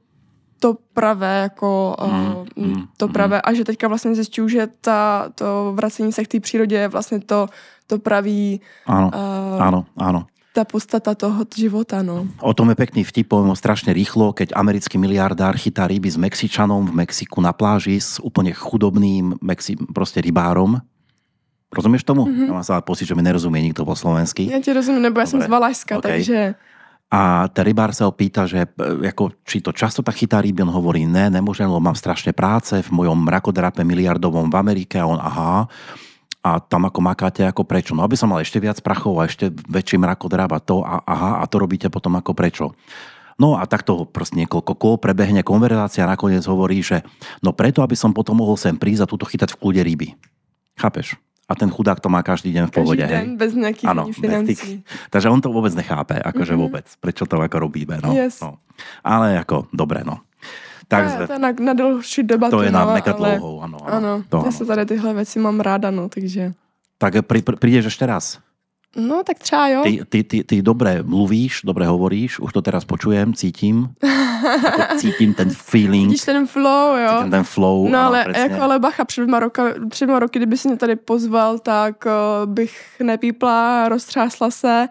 to 0.58 0.76
pravé, 0.92 1.40
jako 1.42 1.96
mm, 2.56 2.66
uh, 2.66 2.82
to 2.96 3.06
mm. 3.06 3.12
pravé 3.12 3.42
a 3.42 3.54
že 3.54 3.64
teďka 3.64 3.88
vlastně 3.88 4.14
zjišťuju, 4.14 4.48
že 4.48 4.68
ta, 4.80 5.30
to 5.34 5.72
vracení 5.74 6.12
se 6.12 6.24
k 6.24 6.28
té 6.28 6.40
přírodě 6.40 6.76
je 6.76 6.88
vlastně 6.88 7.20
to, 7.20 7.46
to 7.86 7.98
pravý. 7.98 8.60
Áno, 8.86 9.08
uh, 9.14 9.62
áno, 9.62 9.80
áno 9.96 10.26
tá 10.58 10.66
podstata 10.66 11.14
toho 11.14 11.46
života. 11.54 12.02
No. 12.02 12.26
O 12.42 12.50
tom 12.50 12.74
je 12.74 12.74
pekný 12.74 13.06
vtip, 13.06 13.30
poviem 13.30 13.54
strašne 13.54 13.94
rýchlo, 13.94 14.34
keď 14.34 14.58
americký 14.58 14.98
miliardár 14.98 15.54
chytá 15.54 15.86
ryby 15.86 16.10
s 16.10 16.18
Mexičanom 16.18 16.82
v 16.90 17.06
Mexiku 17.06 17.38
na 17.38 17.54
pláži 17.54 18.02
s 18.02 18.18
úplne 18.18 18.50
chudobným 18.50 19.38
Mexi- 19.38 19.78
proste 19.94 20.18
rybárom. 20.18 20.82
Rozumieš 21.70 22.02
tomu? 22.02 22.26
Mm-hmm. 22.26 22.48
Ja 22.50 22.52
mám 22.58 22.66
sa 22.66 22.82
pocit, 22.82 23.06
že 23.06 23.14
mi 23.14 23.22
nerozumie 23.22 23.62
nikto 23.62 23.86
po 23.86 23.94
slovensky. 23.94 24.50
Ja 24.50 24.58
ti 24.58 24.74
rozumiem, 24.74 25.06
nebo 25.12 25.22
ja 25.22 25.30
som 25.30 25.38
z 25.38 25.46
Valašska, 25.46 26.02
okay. 26.02 26.18
takže... 26.18 26.58
A 27.08 27.48
ten 27.48 27.64
rybár 27.64 27.96
sa 27.96 28.04
ho 28.04 28.12
pýta, 28.12 28.44
že 28.44 28.68
ako, 28.76 29.40
či 29.40 29.64
to 29.64 29.72
často 29.72 30.04
tak 30.04 30.20
chytá 30.20 30.44
ryby, 30.44 30.60
on 30.60 30.76
hovorí, 30.76 31.08
ne, 31.08 31.32
nemôžem, 31.32 31.64
lebo 31.64 31.80
mám 31.80 31.96
strašne 31.96 32.36
práce 32.36 32.76
v 32.84 32.90
mojom 32.92 33.16
mrakodrape 33.16 33.80
miliardovom 33.80 34.52
v 34.52 34.58
Amerike 34.60 35.00
a 35.00 35.08
on, 35.08 35.16
aha, 35.16 35.64
a 36.44 36.50
tam 36.60 36.84
ako 36.84 37.00
makáte, 37.00 37.42
ako 37.48 37.64
prečo. 37.64 37.96
No 37.96 38.04
aby 38.04 38.14
som 38.14 38.28
mal 38.28 38.44
ešte 38.44 38.60
viac 38.60 38.78
prachov 38.84 39.16
a 39.18 39.26
ešte 39.26 39.48
väčší 39.48 39.96
mrakodrap 39.96 40.52
a 40.52 40.60
to, 40.60 40.84
a, 40.84 41.00
aha, 41.00 41.30
a 41.40 41.44
to 41.48 41.56
robíte 41.56 41.88
potom 41.88 42.12
ako 42.20 42.36
prečo. 42.36 42.76
No 43.38 43.54
a 43.54 43.64
takto 43.70 44.02
proste 44.04 44.34
niekoľko 44.42 44.72
kol 44.74 44.94
prebehne 44.98 45.46
konverzácia 45.46 46.02
a 46.02 46.10
nakoniec 46.10 46.42
hovorí, 46.44 46.82
že 46.82 47.06
no 47.38 47.54
preto, 47.54 47.86
aby 47.86 47.94
som 47.94 48.10
potom 48.10 48.42
mohol 48.42 48.58
sem 48.58 48.74
prísť 48.74 49.06
a 49.06 49.10
túto 49.10 49.24
chytať 49.24 49.54
v 49.54 49.60
kľude 49.62 49.80
ryby. 49.86 50.08
Chápeš? 50.74 51.14
A 51.48 51.52
ten 51.56 51.72
chudák 51.72 51.96
to 51.96 52.12
má 52.12 52.20
každý 52.20 52.52
deň 52.52 52.64
v 52.68 52.72
pohode. 52.76 53.00
Každý 53.00 53.14
deň, 53.16 53.26
hej? 53.32 53.40
bez 53.40 53.52
nejakých 53.56 53.88
ano, 53.88 54.12
financí. 54.12 54.52
Tých, 54.52 54.84
takže 55.08 55.32
on 55.32 55.40
to 55.40 55.48
vôbec 55.48 55.72
nechápe, 55.72 56.20
akože 56.20 56.52
mm-hmm. 56.52 56.60
vôbec, 56.60 56.86
prečo 57.00 57.24
to 57.24 57.40
ako 57.40 57.56
robíme. 57.56 57.96
No, 58.04 58.12
yes. 58.12 58.44
no. 58.44 58.60
Ale 59.00 59.40
ako, 59.40 59.72
dobre, 59.72 60.04
no. 60.04 60.20
Tak, 60.88 61.02
to, 61.04 61.08
je, 61.08 61.26
to 61.28 61.34
je 61.36 61.42
na, 61.44 61.50
na 61.52 61.74
delší 61.76 62.22
debatu. 62.24 62.60
To 62.60 62.64
je 62.64 62.72
na 62.72 62.84
no, 62.84 62.92
mega 62.96 63.12
dlouhou, 63.12 63.64
ano. 63.64 63.76
Ano, 63.84 63.96
ano 63.96 64.12
to, 64.28 64.42
já 64.44 64.52
se 64.52 64.64
tady 64.64 64.86
tyhle 64.86 65.14
věci 65.14 65.38
mám 65.38 65.60
ráda, 65.60 65.90
no, 65.90 66.08
takže... 66.08 66.52
Tak 66.98 67.22
pri, 67.30 67.46
prídeš 67.46 67.94
ešte 67.94 68.10
raz. 68.10 68.42
No, 68.96 69.22
tak 69.24 69.38
třeba 69.38 69.68
jo. 69.68 69.82
Ty, 69.82 70.04
ty, 70.08 70.24
ty, 70.24 70.44
ty 70.44 70.62
dobre 70.62 71.02
mluvíš, 71.02 71.60
dobre 71.64 71.86
hovoríš, 71.86 72.40
už 72.40 72.52
to 72.52 72.62
teraz 72.62 72.84
počujem, 72.84 73.34
cítim. 73.34 73.88
cítím 74.98 75.34
ten 75.34 75.50
feeling. 75.50 76.08
Cítíš 76.08 76.24
ten 76.24 76.46
flow, 76.46 76.96
jo. 76.96 77.12
Cítím 77.18 77.30
ten 77.30 77.44
flow. 77.44 77.88
No 77.88 77.98
ale 77.98 78.24
presne. 78.24 78.42
jako 78.42 78.62
ale 78.62 78.78
bacha, 78.78 79.04
před 79.04 79.20
dvěma, 79.20 79.40
roka, 79.40 79.62
před 79.90 80.06
dvěma 80.06 80.18
roky, 80.18 80.38
kdyby 80.38 80.56
si 80.56 80.68
mě 80.68 80.76
tady 80.76 80.96
pozval, 80.96 81.58
tak 81.58 82.04
uh, 82.06 82.46
bych 82.52 83.00
nepípla, 83.02 83.88
roztřásla 83.88 84.50
se 84.50 84.88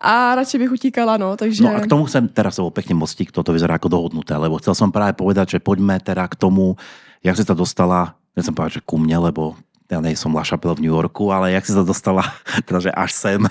a 0.00 0.34
radšej 0.34 0.60
bych 0.60 0.72
utíkala, 0.72 1.16
no, 1.16 1.36
takže... 1.36 1.64
No 1.64 1.74
a 1.76 1.80
k 1.80 1.88
tomu 1.88 2.04
chcem 2.04 2.28
teraz 2.28 2.60
bol 2.60 2.68
pekne 2.68 2.92
mostík, 2.92 3.32
toto 3.32 3.52
vyzerá 3.56 3.80
ako 3.80 3.88
dohodnuté, 3.88 4.36
lebo 4.36 4.60
chcel 4.60 4.76
som 4.76 4.92
práve 4.92 5.16
povedať, 5.16 5.56
že 5.56 5.64
poďme 5.64 5.96
teda 6.04 6.28
k 6.28 6.36
tomu, 6.36 6.76
jak 7.24 7.32
si 7.32 7.44
sa 7.48 7.56
dostala, 7.56 8.12
nechcem 8.36 8.52
povedať, 8.52 8.72
že 8.80 8.84
ku 8.84 9.00
mne, 9.00 9.32
lebo 9.32 9.56
ja 9.86 9.98
nej 10.02 10.18
som 10.18 10.34
Lašapel 10.34 10.74
v 10.74 10.82
New 10.86 10.94
Yorku, 10.94 11.30
ale 11.30 11.54
jak 11.54 11.64
si 11.66 11.72
sa 11.74 11.82
dostala, 11.86 12.22
teda, 12.66 12.78
že 12.82 12.90
až 12.92 13.10
sem. 13.14 13.40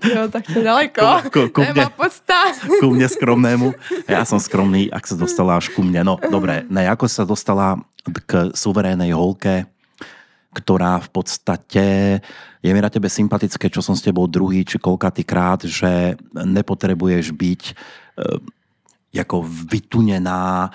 Jo, 0.00 0.32
tak 0.32 0.48
to 0.48 0.64
ďaleko. 0.64 1.28
Ku, 1.28 1.28
ku, 1.28 1.40
ku 1.52 1.60
mne, 1.60 1.84
ku 2.80 2.88
mne 2.88 3.04
skromnému. 3.04 3.68
Ja 4.08 4.24
som 4.24 4.40
skromný, 4.40 4.88
ak 4.88 5.04
sa 5.04 5.12
dostala 5.12 5.60
až 5.60 5.68
ku 5.76 5.84
mne. 5.84 6.00
No, 6.08 6.16
dobre, 6.16 6.64
ne, 6.72 6.88
ako 6.88 7.04
sa 7.04 7.28
dostala 7.28 7.76
k 8.24 8.48
suverénej 8.56 9.12
holke, 9.12 9.68
ktorá 10.56 11.04
v 11.04 11.08
podstate 11.12 11.86
je 12.60 12.70
mi 12.72 12.80
na 12.80 12.92
tebe 12.92 13.08
sympatické, 13.08 13.72
čo 13.72 13.80
som 13.80 13.96
s 13.96 14.04
tebou 14.04 14.28
druhý 14.28 14.64
či 14.64 14.76
koľkatý 14.76 15.24
krát, 15.24 15.64
že 15.64 16.16
nepotrebuješ 16.32 17.32
byť 17.32 17.62
e, 17.64 17.72
jako 19.16 19.46
vytunená, 19.46 20.68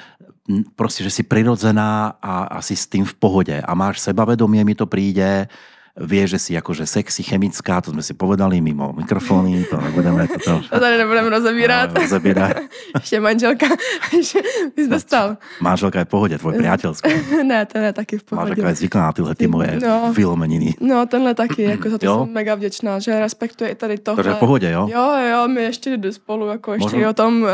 proste, 0.77 1.01
že 1.01 1.09
si 1.09 1.23
prirodzená 1.25 2.21
a 2.21 2.61
asi 2.61 2.77
s 2.77 2.85
tým 2.85 3.05
v 3.05 3.15
pohode. 3.17 3.57
A 3.57 3.71
máš 3.73 4.01
sebavedomie, 4.05 4.61
mi 4.61 4.77
to 4.77 4.85
príde, 4.85 5.49
vie, 5.95 6.27
že 6.27 6.35
si 6.35 6.51
akože 6.59 6.83
sexy, 6.83 7.23
chemická, 7.23 7.79
to 7.79 7.95
sme 7.95 8.03
si 8.03 8.11
povedali 8.11 8.59
mimo 8.59 8.91
mikrofóny, 8.91 9.63
to 9.71 9.79
nebudeme 9.79 10.27
to... 10.27 10.59
To 10.67 10.79
tady 10.79 10.97
nebudeme 10.97 11.29
rozebírat. 11.29 11.95
No, 11.95 12.01
rozebírat. 12.01 12.57
Ještě 12.99 13.19
manželka, 13.19 13.67
ještě 14.13 14.39
bys 14.75 14.87
dostal. 14.87 15.37
Manželka 15.61 15.99
je 15.99 16.05
v 16.05 16.07
pohodě, 16.07 16.37
tvoj 16.37 16.53
priateľský. 16.53 17.11
ne, 17.43 17.65
ten 17.65 17.83
je 17.83 17.93
taky 17.93 18.17
v 18.17 18.23
pohodě. 18.23 18.49
Manželka 18.49 18.69
je 18.69 18.75
zvyklá 18.75 19.01
na 19.01 19.11
tyhle 19.11 19.35
ty 19.35 19.47
moje 19.47 19.79
no. 19.79 20.13
filomeniny. 20.13 20.73
No, 20.79 21.05
tenhle 21.05 21.33
taky, 21.33 21.63
jako 21.63 21.89
za 21.89 21.97
to 21.97 22.05
jo? 22.05 22.25
jsem 22.25 22.33
mega 22.33 22.55
vděčná, 22.55 22.99
že 22.99 23.19
respektuje 23.19 23.69
i 23.69 23.75
tady 23.75 23.97
tohle. 23.97 24.23
To 24.23 24.29
je 24.29 24.35
v 24.35 24.39
pohodě, 24.39 24.71
jo? 24.71 24.87
Jo, 24.91 25.13
jo, 25.31 25.47
my 25.47 25.63
ještě 25.63 25.99
spolu, 26.11 26.47
jako 26.47 26.73
ještě 26.73 26.95
Možno... 26.95 27.09
o 27.09 27.13
tom 27.13 27.41
uh, 27.41 27.49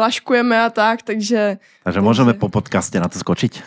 laškujeme 0.00 0.62
a 0.62 0.70
tak, 0.70 1.02
takže... 1.02 1.58
Takže 1.84 2.00
můžeme 2.00 2.34
po 2.34 2.48
podcaste 2.48 3.00
na 3.00 3.08
to 3.08 3.18
skočiť? 3.18 3.62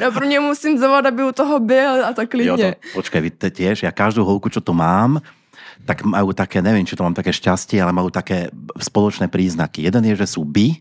no 0.00 0.12
pro 0.12 0.26
mě 0.26 0.40
musím 0.40 0.78
zavolat, 0.78 1.13
aby 1.14 1.22
u 1.24 1.32
toho 1.32 1.62
byl 1.62 2.04
a 2.04 2.12
tak 2.12 2.30
klidně. 2.34 2.50
Jo, 2.50 2.74
to, 2.74 2.98
počkej, 2.98 3.20
vy 3.22 3.30
tiež, 3.30 3.86
ja 3.86 3.94
každú 3.94 4.26
holku, 4.26 4.50
čo 4.50 4.58
to 4.58 4.74
mám, 4.74 5.22
tak 5.86 6.02
majú 6.02 6.34
také, 6.34 6.58
neviem, 6.58 6.82
či 6.82 6.98
to 6.98 7.06
mám 7.06 7.14
také 7.14 7.30
šťastie, 7.30 7.78
ale 7.78 7.94
majú 7.94 8.10
také 8.10 8.50
spoločné 8.76 9.30
príznaky. 9.30 9.86
Jeden 9.86 10.02
je, 10.10 10.14
že 10.18 10.26
sú 10.34 10.42
by, 10.42 10.74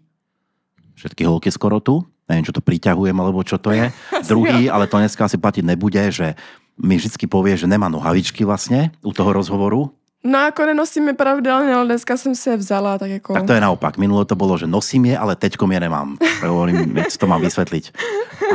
všetky 0.98 1.22
holky 1.28 1.54
skoro 1.54 1.78
tu, 1.78 2.02
neviem, 2.26 2.44
čo 2.48 2.56
to 2.56 2.64
priťahujem, 2.64 3.14
alebo 3.14 3.46
čo 3.46 3.62
to 3.62 3.70
je. 3.76 3.94
Druhý, 4.32 4.72
ale 4.72 4.90
to 4.90 4.98
dneska 4.98 5.30
asi 5.30 5.38
platiť 5.38 5.64
nebude, 5.64 6.02
že 6.10 6.34
mi 6.80 6.98
vždycky 6.98 7.30
povie, 7.30 7.54
že 7.54 7.70
nemá 7.70 7.86
nohavičky 7.92 8.42
vlastne 8.48 8.90
u 9.06 9.14
toho 9.14 9.30
rozhovoru, 9.30 9.94
No 10.24 10.40
jako 10.40 10.66
nenosím 10.66 11.08
je 11.08 11.14
pravidelně, 11.14 11.74
ale 11.76 11.86
dneska 11.86 12.18
jsem 12.18 12.36
si 12.36 12.50
je 12.50 12.58
vzala, 12.58 12.98
tak 12.98 13.10
jako... 13.10 13.34
Tak 13.34 13.44
to 13.44 13.54
je 13.54 13.62
naopak. 13.62 13.98
Minulo 13.98 14.26
to 14.26 14.36
bolo, 14.36 14.58
že 14.58 14.68
nosím 14.68 15.06
je, 15.06 15.18
ale 15.18 15.36
teďkom 15.36 15.72
je 15.72 15.80
nemám. 15.80 16.18
Hovorím, 16.48 16.98
jak 16.98 17.18
to 17.18 17.28
mám 17.28 17.42
vysvetliť. 17.42 17.92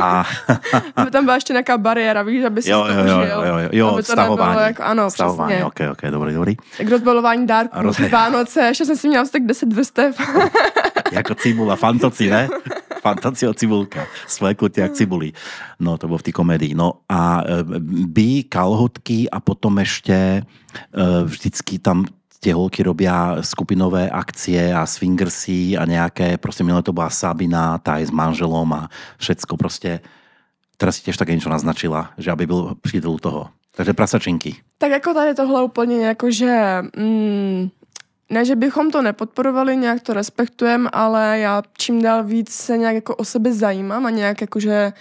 A... 0.01 0.25
Aby 0.95 1.11
tam 1.11 1.25
byla 1.25 1.35
ještě 1.35 1.53
nějaká 1.53 1.77
bariéra, 1.77 2.23
víš, 2.23 2.45
aby 2.45 2.61
si 2.61 2.69
jo, 2.69 2.85
jo, 2.85 3.05
jo, 3.05 3.21
jo, 3.21 3.43
jo, 3.43 3.69
jo, 3.71 3.87
aby 3.87 4.03
to 4.03 4.11
stahování. 4.11 4.49
Nebylo 4.49 4.67
jako, 4.67 4.83
ano, 4.83 5.11
stahování, 5.11 5.51
přesně. 5.51 5.65
ok, 5.65 5.79
ok, 5.91 6.11
dobrý, 6.11 6.33
dobrý. 6.33 6.55
Jak 6.79 6.89
rozbalování 6.89 7.47
dárků, 7.47 7.81
Roz... 7.81 7.99
Vánoce, 8.11 8.61
ještě 8.61 8.85
jsem 8.85 8.97
si 8.97 9.07
měla 9.07 9.25
tak 9.31 9.45
10 9.45 9.73
vrstev. 9.73 10.15
jako 11.11 11.35
cibula, 11.35 11.75
fantoci, 11.75 12.29
ne? 12.29 12.49
Fantacio 13.05 13.53
cibulka, 13.53 14.07
svléknutie 14.27 14.83
jak 14.83 14.93
cibuli. 14.93 15.33
No, 15.79 15.97
to 15.97 16.07
bolo 16.07 16.19
v 16.19 16.27
tej 16.29 16.35
komedii. 16.35 16.73
No 16.75 17.03
a 17.07 17.41
e, 17.41 17.63
by, 18.07 18.43
kalhotky 18.51 19.31
a 19.31 19.39
potom 19.39 19.79
ešte 19.79 20.15
e, 20.15 20.41
vždycky 21.23 21.79
tam 21.79 22.05
tie 22.39 22.55
holky 22.55 22.83
robia 22.83 23.43
skupinové 23.43 24.07
akcie 24.07 24.71
a 24.71 24.87
swingersy 24.87 25.75
a 25.75 25.83
nejaké, 25.83 26.39
proste 26.39 26.63
minulé 26.63 26.83
to 26.83 26.95
bola 26.95 27.11
Sabina, 27.11 27.75
tá 27.83 27.99
aj 27.99 28.07
s 28.07 28.13
manželom 28.15 28.67
a 28.71 28.87
všetko 29.19 29.59
proste. 29.59 29.99
Teraz 30.79 30.95
si 30.95 31.03
tiež 31.03 31.19
také 31.19 31.35
niečo 31.35 31.51
naznačila, 31.51 32.15
že 32.15 32.31
aby 32.31 32.47
byl 32.47 32.79
přítel 32.79 33.19
toho. 33.19 33.51
Takže 33.75 33.93
prasačinky. 33.93 34.55
Tak 34.77 34.91
jako 34.91 35.13
tady 35.13 35.33
tohle 35.33 35.63
úplně 35.63 36.05
jako, 36.05 36.31
že 36.31 36.81
mm, 36.95 37.69
ne, 38.29 38.45
že 38.45 38.55
bychom 38.55 38.91
to 38.91 39.01
nepodporovali, 39.01 39.77
nějak 39.77 40.01
to 40.01 40.13
respektujeme, 40.13 40.89
ale 40.93 41.39
já 41.39 41.63
čím 41.77 42.01
dál 42.01 42.23
víc 42.23 42.49
se 42.49 42.77
nějak 42.77 42.95
jako 42.95 43.15
o 43.15 43.25
sebe 43.25 43.53
zajímám 43.53 44.05
a 44.05 44.09
nějak 44.09 44.41
jakože 44.41 44.93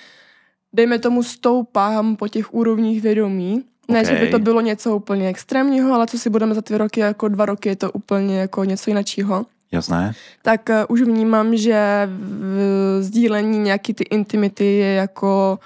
dejme 0.72 0.98
tomu 0.98 1.22
stoupám 1.22 2.16
po 2.16 2.28
těch 2.28 2.54
úrovních 2.54 3.02
vědomí. 3.02 3.64
Ne, 3.88 4.00
okay. 4.00 4.14
že 4.16 4.20
by 4.20 4.30
to 4.30 4.38
bylo 4.38 4.60
něco 4.60 4.96
úplně 4.96 5.28
extrémního, 5.28 5.94
ale 5.94 6.06
co 6.06 6.18
si 6.18 6.30
budeme 6.30 6.54
za 6.54 6.62
ty 6.62 6.78
roky, 6.78 7.00
jako 7.00 7.28
dva 7.28 7.46
roky 7.46 7.68
je 7.68 7.76
to 7.76 7.90
úplně 7.90 8.40
jako 8.40 8.64
něco 8.64 8.90
jiného. 8.90 9.46
Jasné. 9.72 10.12
Tak 10.42 10.68
uh, 10.68 10.76
už 10.88 11.02
vnímám, 11.02 11.56
že 11.56 12.08
v 12.08 13.02
sdílení 13.02 13.58
nějaký 13.58 13.94
ty 13.94 14.04
intimity 14.04 14.64
je 14.64 14.94
jako 14.94 15.58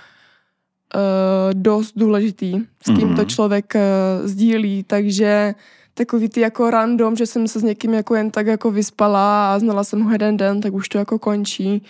uh, 0.95 1.01
dost 1.53 1.93
důležitý, 1.97 2.61
s 2.83 2.87
kým 2.87 2.97
mm-hmm. 2.97 3.17
to 3.17 3.25
člověk 3.25 3.75
uh, 3.75 4.27
sdílí, 4.27 4.83
takže 4.83 5.55
takový 5.95 6.29
ty 6.29 6.41
jako 6.41 6.71
random, 6.71 7.17
že 7.17 7.27
jsem 7.27 7.49
se 7.49 7.61
s 7.61 7.63
někým 7.63 7.95
jako 7.95 8.15
jen 8.15 8.31
tak 8.31 8.47
jako 8.47 8.71
vyspala 8.71 9.55
a 9.55 9.59
znala 9.59 9.85
jsem 9.85 10.01
ho 10.01 10.13
jeden 10.13 10.37
den, 10.37 10.61
tak 10.61 10.73
už 10.73 10.89
to 10.89 10.99
jako 10.99 11.19
končí 11.19 11.83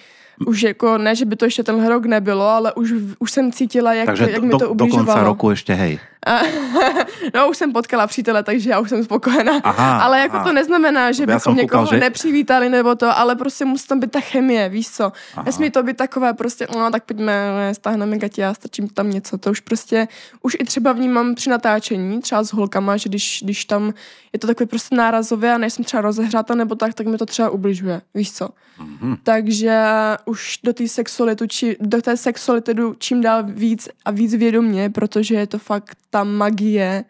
už 0.46 0.62
jako, 0.62 0.98
ne, 0.98 1.14
že 1.14 1.24
by 1.24 1.36
to 1.36 1.44
ještě 1.44 1.62
tenhle 1.62 1.88
rok 1.88 2.06
nebylo, 2.06 2.46
ale 2.46 2.72
už, 2.72 2.92
už 3.18 3.32
jsem 3.32 3.52
cítila, 3.52 3.94
jak, 3.94 4.06
takže 4.06 4.30
jak 4.30 4.42
mi 4.42 4.50
to 4.50 4.70
ubližovalo. 4.70 5.06
do 5.06 5.12
konce 5.12 5.24
roku 5.24 5.50
ještě, 5.50 5.74
hej. 5.74 5.98
no, 7.34 7.48
už 7.50 7.56
jsem 7.56 7.72
potkala 7.72 8.06
přítele, 8.06 8.42
takže 8.42 8.70
já 8.70 8.80
už 8.80 8.88
jsem 8.88 9.04
spokojená. 9.04 9.60
Aha, 9.64 10.02
ale 10.02 10.20
jako 10.20 10.36
aha. 10.36 10.44
to 10.44 10.52
neznamená, 10.52 11.12
že 11.12 11.26
bychom 11.26 11.56
někoho 11.56 11.82
koukal, 11.82 11.96
že... 11.96 12.00
nepřivítali 12.00 12.68
nebo 12.68 12.94
to, 12.94 13.18
ale 13.18 13.36
prostě 13.36 13.64
musí 13.64 13.86
tam 13.86 14.00
být 14.00 14.10
ta 14.10 14.20
chemie, 14.20 14.68
víš 14.68 14.90
co. 14.90 15.12
Aha. 15.34 15.42
Nesmí 15.46 15.70
to 15.70 15.82
být 15.82 15.96
takové 15.96 16.32
prostě, 16.32 16.66
no 16.76 16.90
tak 16.90 17.04
pojďme, 17.04 17.34
stáhneme 17.72 18.18
gatě 18.18 18.46
a 18.46 18.54
strčím 18.54 18.88
tam 18.88 19.10
něco. 19.10 19.38
To 19.38 19.50
už 19.50 19.60
prostě, 19.60 20.08
už 20.42 20.56
i 20.60 20.64
třeba 20.64 20.92
vnímám 20.92 21.34
při 21.34 21.50
natáčení, 21.50 22.20
třeba 22.20 22.44
s 22.44 22.52
holkama, 22.52 22.96
že 22.96 23.08
když, 23.08 23.40
když 23.44 23.64
tam 23.64 23.94
je 24.32 24.38
to 24.38 24.46
takové 24.46 24.66
prostě 24.66 24.96
nárazové 24.96 25.54
a 25.54 25.58
nejsem 25.58 25.84
třeba 25.84 26.00
rozehráta 26.00 26.54
nebo 26.54 26.74
tak, 26.74 26.94
tak 26.94 27.06
mi 27.06 27.18
to 27.18 27.26
třeba 27.26 27.50
ubližuje, 27.50 28.02
víš 28.14 28.32
co. 28.32 28.48
Mm-hmm. 28.80 29.18
Takže 29.22 29.82
už 30.24 30.58
do 30.64 30.72
té 30.72 30.88
sexuality, 30.88 31.48
či, 31.48 31.76
do 31.80 32.02
té 32.02 32.16
sexuality 32.16 32.74
jdu 32.74 32.94
čím 32.98 33.20
dál 33.20 33.42
víc 33.46 33.88
a 34.04 34.10
víc 34.10 34.34
vědomě, 34.34 34.90
protože 34.90 35.34
je 35.34 35.46
to 35.46 35.58
fakt 35.58 35.98
ta 36.12 36.24
magie, 36.24 37.04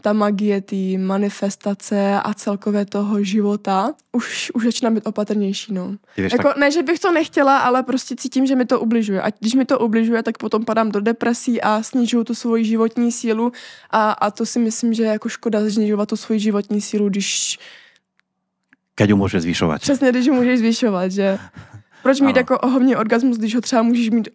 ta 0.00 0.12
magie 0.12 0.60
té 0.60 0.98
manifestace 0.98 2.20
a 2.24 2.34
celkově 2.34 2.86
toho 2.86 3.22
života, 3.24 3.94
už, 4.12 4.50
už 4.54 4.64
začíná 4.64 4.90
být 4.90 5.06
opatrnější, 5.06 5.74
no. 5.74 5.96
Jako, 6.16 6.42
tak... 6.42 6.56
Ne, 6.56 6.70
že 6.70 6.82
bych 6.82 7.00
to 7.00 7.12
nechtěla, 7.12 7.58
ale 7.58 7.82
prostě 7.82 8.16
cítím, 8.16 8.46
že 8.46 8.56
mi 8.56 8.64
to 8.64 8.80
ubližuje. 8.80 9.22
A 9.22 9.30
když 9.40 9.54
mi 9.54 9.64
to 9.64 9.78
ubližuje, 9.78 10.22
tak 10.22 10.38
potom 10.38 10.64
padám 10.64 10.90
do 10.90 11.00
depresí 11.00 11.60
a 11.60 11.82
snižuju 11.82 12.24
tu 12.24 12.34
svoji 12.34 12.64
životní 12.64 13.12
sílu 13.12 13.52
a, 13.90 14.12
a 14.12 14.30
to 14.30 14.46
si 14.46 14.58
myslím, 14.58 14.94
že 14.94 15.02
je 15.02 15.08
jako 15.08 15.28
škoda 15.28 15.70
snižovat 15.70 16.08
tu 16.08 16.16
svoji 16.16 16.40
životní 16.40 16.80
sílu, 16.80 17.08
když... 17.08 17.58
Keď 18.94 19.10
ju 19.10 19.16
může 19.16 19.40
zvyšovat. 19.40 19.80
Přesně, 19.80 20.10
když 20.10 20.28
můžeš 20.28 20.58
zvyšovat, 20.58 21.08
že... 21.12 21.38
Proč 22.02 22.20
mít 22.20 22.26
ano. 22.26 22.38
jako 22.38 22.58
ohovně 22.58 22.96
orgasmus, 22.96 23.38
když 23.38 23.54
ho 23.54 23.60
třeba 23.60 23.82
můžeš 23.82 24.10
mít 24.10 24.28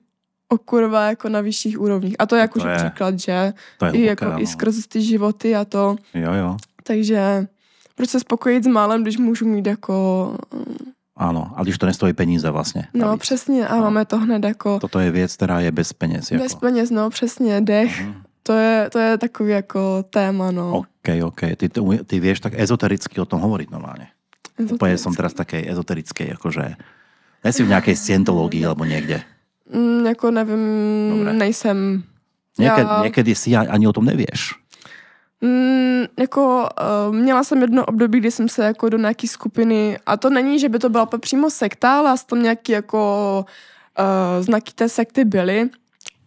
o 0.50 0.57
kurva 0.57 1.09
jako 1.09 1.29
na 1.29 1.41
vyšších 1.41 1.81
úrovních. 1.81 2.15
A 2.19 2.25
to 2.25 2.35
je 2.35 2.41
jako 2.41 2.59
to 2.59 2.67
je, 2.67 2.75
příklad, 2.75 3.19
že? 3.19 3.53
To 3.77 3.85
je 3.85 3.91
I, 3.91 4.01
jako, 4.01 4.25
no. 4.25 4.41
I 4.41 4.47
skrz 4.47 4.88
ty 4.88 5.01
životy 5.01 5.55
a 5.55 5.65
to. 5.65 5.95
Jo, 6.13 6.33
jo. 6.33 6.57
Takže 6.83 7.47
proč 7.95 8.09
se 8.09 8.19
spokojit 8.19 8.63
s 8.63 8.67
málem, 8.67 9.03
když 9.03 9.17
můžu 9.17 9.45
mít 9.45 9.65
jako... 9.65 10.38
Ano, 11.15 11.51
a 11.55 11.63
když 11.63 11.77
to 11.77 11.85
nestojí 11.85 12.13
peníze 12.13 12.50
vlastně. 12.50 12.88
No 12.93 13.07
navíc. 13.07 13.21
přesně 13.21 13.67
a 13.67 13.75
no. 13.75 13.81
máme 13.81 14.05
to 14.05 14.19
hned 14.19 14.43
jako... 14.43 14.79
Toto 14.79 15.00
je 15.00 15.12
věc, 15.12 15.35
která 15.35 15.59
je 15.59 15.71
bez 15.71 15.93
peněz. 15.93 16.31
Jako. 16.31 16.43
Bez 16.43 16.55
peněz, 16.55 16.91
no 16.91 17.09
přesně, 17.09 17.62
dech. 17.62 18.05
Mm. 18.05 18.13
To 18.43 18.53
je, 18.53 18.89
to 18.91 19.00
je 19.00 19.17
takový 19.17 19.51
jako 19.51 20.03
téma, 20.09 20.51
no. 20.51 20.77
OK, 20.77 21.23
OK. 21.25 21.39
Ty, 21.57 21.69
ty, 21.69 21.81
ty 22.07 22.19
vieš 22.19 22.39
tak 22.39 22.53
ezotericky 22.59 23.21
o 23.21 23.25
tom 23.25 23.41
hovoriť 23.41 23.69
normálně. 23.69 24.07
Úplně 24.71 24.97
jsem 24.97 25.13
teraz 25.13 25.33
také 25.33 25.71
ezoterický, 25.71 26.27
jakože... 26.27 26.75
Nejsi 27.43 27.63
v 27.63 27.67
nějaké 27.67 27.95
scientologii 27.95 28.65
alebo 28.65 28.85
někde. 28.85 29.23
Mm, 29.74 30.06
jako 30.06 30.32
nevím, 30.32 30.60
Dobre. 31.18 31.34
nejsem. 31.34 32.03
Někdy, 32.60 32.82
já... 32.82 33.03
někdy 33.03 33.36
si 33.36 33.56
ani 33.56 33.88
o 33.88 33.94
tom 33.94 34.06
nevíš. 34.06 34.53
Mm, 35.42 36.03
jako 36.20 36.70
uh, 37.10 37.15
měla 37.15 37.44
jsem 37.44 37.62
jedno 37.62 37.86
období, 37.86 38.20
kdy 38.20 38.32
jsem 38.32 38.50
se 38.50 38.63
jako 38.63 38.89
do 38.89 38.98
nějaký 38.98 39.27
skupiny, 39.27 39.98
a 40.06 40.18
to 40.18 40.30
není, 40.30 40.60
že 40.60 40.70
by 40.70 40.80
to 40.80 40.89
byla 40.89 41.06
přímo 41.06 41.50
sekta, 41.50 42.00
ale 42.00 42.15
tam 42.25 42.44
nějaký 42.44 42.72
jako 42.72 43.46
uh, 44.00 44.44
znaky 44.44 44.72
té 44.75 44.89
sekty 44.89 45.25
byly, 45.25 45.70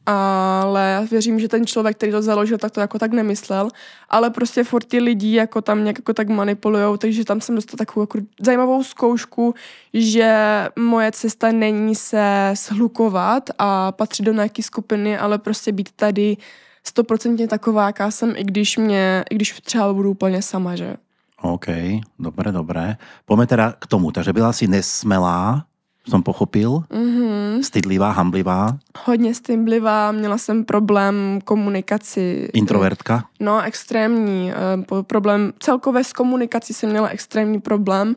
ale 0.07 0.91
já 0.91 1.01
věřím, 1.11 1.41
že 1.41 1.49
ten 1.49 1.67
člověk, 1.67 1.97
který 1.97 2.13
to 2.13 2.23
založil, 2.23 2.59
tak 2.59 2.73
to 2.73 2.81
jako 2.81 2.99
tak 2.99 3.13
nemyslel, 3.13 3.69
ale 4.11 4.31
prostě 4.31 4.65
furt 4.65 4.85
ty 4.85 4.99
lidi 4.99 5.35
jako 5.35 5.61
tam 5.61 5.85
nějak 5.85 5.99
jako 5.99 6.13
tak 6.13 6.29
manipulujou, 6.29 6.97
takže 6.97 7.25
tam 7.25 7.41
jsem 7.41 7.55
dostala 7.55 7.79
takovou 7.79 8.03
jako 8.03 8.19
zajímavou 8.41 8.85
zkoušku, 8.85 9.55
že 9.95 10.35
moje 10.79 11.13
cesta 11.13 11.53
není 11.53 11.95
se 11.95 12.53
shlukovat 12.57 13.51
a 13.59 13.93
patřit 13.93 14.23
do 14.23 14.33
nějaké 14.33 14.63
skupiny, 14.63 15.19
ale 15.19 15.39
prostě 15.39 15.73
být 15.73 15.89
tady 15.97 16.37
stoprocentně 16.85 17.49
taková, 17.49 17.87
jaká 17.87 18.11
jsem, 18.11 18.33
i 18.37 18.45
když 18.45 18.77
mě, 18.77 19.25
i 19.31 19.35
když 19.35 19.61
třeba 19.61 19.93
budu 19.93 20.11
úplně 20.11 20.43
sama, 20.43 20.77
že? 20.77 20.97
OK, 21.43 21.67
dobré, 22.19 22.53
dobré. 22.53 22.97
Pojďme 23.25 23.47
teda 23.47 23.73
k 23.79 23.87
tomu, 23.87 24.13
takže 24.13 24.33
byla 24.33 24.53
si 24.53 24.67
nesmelá, 24.67 25.65
jsem 26.09 26.23
pochopil. 26.23 26.71
Mm-hmm. 26.91 27.61
Stydlivá, 27.63 28.11
hamblivá. 28.11 28.79
Hodně 29.05 29.35
stydlivá, 29.35 30.13
měla 30.13 30.39
jsem 30.39 30.65
problém 30.65 31.39
komunikaci. 31.45 32.49
Introvertka? 32.53 33.25
No, 33.41 33.63
extrémní. 33.63 34.53
Eh, 34.53 35.03
problém, 35.03 35.53
celkově 35.59 36.05
s 36.05 36.13
komunikací 36.13 36.75
jsem 36.75 36.91
měla 36.91 37.09
extrémní 37.09 37.61
problém 37.61 38.17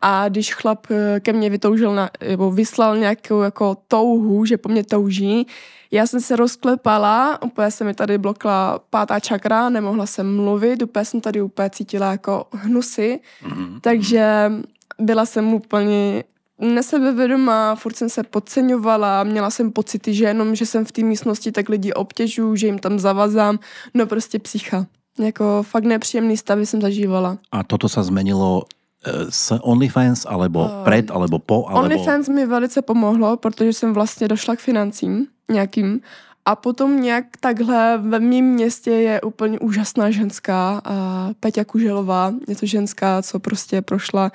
a 0.00 0.28
když 0.28 0.54
chlap 0.54 0.86
eh, 0.90 1.20
ke 1.20 1.32
mně 1.32 1.50
vytoužil, 1.50 1.94
na, 1.94 2.10
nebo 2.28 2.50
vyslal 2.50 2.96
nějakou 2.96 3.40
jako 3.40 3.76
touhu, 3.88 4.44
že 4.44 4.56
po 4.56 4.68
mně 4.68 4.84
touží, 4.84 5.46
já 5.90 6.06
jsem 6.06 6.20
se 6.20 6.36
rozklepala, 6.36 7.42
úplně 7.42 7.70
se 7.70 7.84
mi 7.84 7.94
tady 7.94 8.18
blokla 8.18 8.80
pátá 8.90 9.20
čakra, 9.20 9.68
nemohla 9.68 10.06
jsem 10.06 10.36
mluvit, 10.36 10.82
úplně 10.82 11.04
jsem 11.04 11.20
tady 11.20 11.42
úplně 11.42 11.70
cítila 11.70 12.10
jako 12.10 12.46
hnusy, 12.52 13.20
mm-hmm. 13.44 13.80
takže 13.80 14.52
byla 14.98 15.26
jsem 15.26 15.54
úplně 15.54 16.24
nesebevědomá, 16.58 17.74
furt 17.74 17.96
jsem 17.96 18.08
se 18.08 18.22
podceňovala, 18.22 19.24
měla 19.24 19.50
jsem 19.50 19.72
pocity, 19.72 20.14
že 20.14 20.24
jenom, 20.24 20.54
že 20.54 20.66
jsem 20.66 20.84
v 20.84 20.92
té 20.92 21.02
místnosti, 21.02 21.52
tak 21.52 21.68
lidi 21.68 21.92
obtěžuju, 21.92 22.56
že 22.56 22.66
jim 22.66 22.78
tam 22.78 22.98
zavazám, 22.98 23.58
no 23.94 24.06
prostě 24.06 24.38
psycha. 24.38 24.86
Jako 25.18 25.62
fakt 25.62 25.84
nepříjemný 25.84 26.36
stavy 26.36 26.66
jsem 26.66 26.80
zažívala. 26.80 27.38
A 27.52 27.62
toto 27.62 27.88
se 27.88 28.02
změnilo 28.02 28.62
eh, 29.06 29.12
s 29.28 29.58
OnlyFans, 29.60 30.26
alebo 30.28 30.60
uh, 30.60 30.84
před, 30.84 31.10
alebo 31.10 31.38
po? 31.38 31.68
Alebo... 31.68 31.80
OnlyFans 31.80 32.28
mi 32.28 32.46
velice 32.46 32.82
pomohlo, 32.82 33.36
protože 33.36 33.72
jsem 33.72 33.92
vlastně 33.92 34.28
došla 34.28 34.56
k 34.56 34.58
financím 34.58 35.26
nějakým 35.50 36.00
a 36.44 36.56
potom 36.56 37.00
nějak 37.00 37.24
takhle 37.40 37.98
ve 37.98 38.20
mém 38.20 38.44
městě 38.44 38.90
je 38.90 39.20
úplně 39.20 39.58
úžasná 39.58 40.10
ženská, 40.10 40.82
uh, 40.90 41.32
Peťa 41.40 41.64
Kuželová, 41.64 42.32
je 42.48 42.56
to 42.56 42.66
ženská, 42.66 43.22
co 43.22 43.38
prostě 43.38 43.82
prošla 43.82 44.32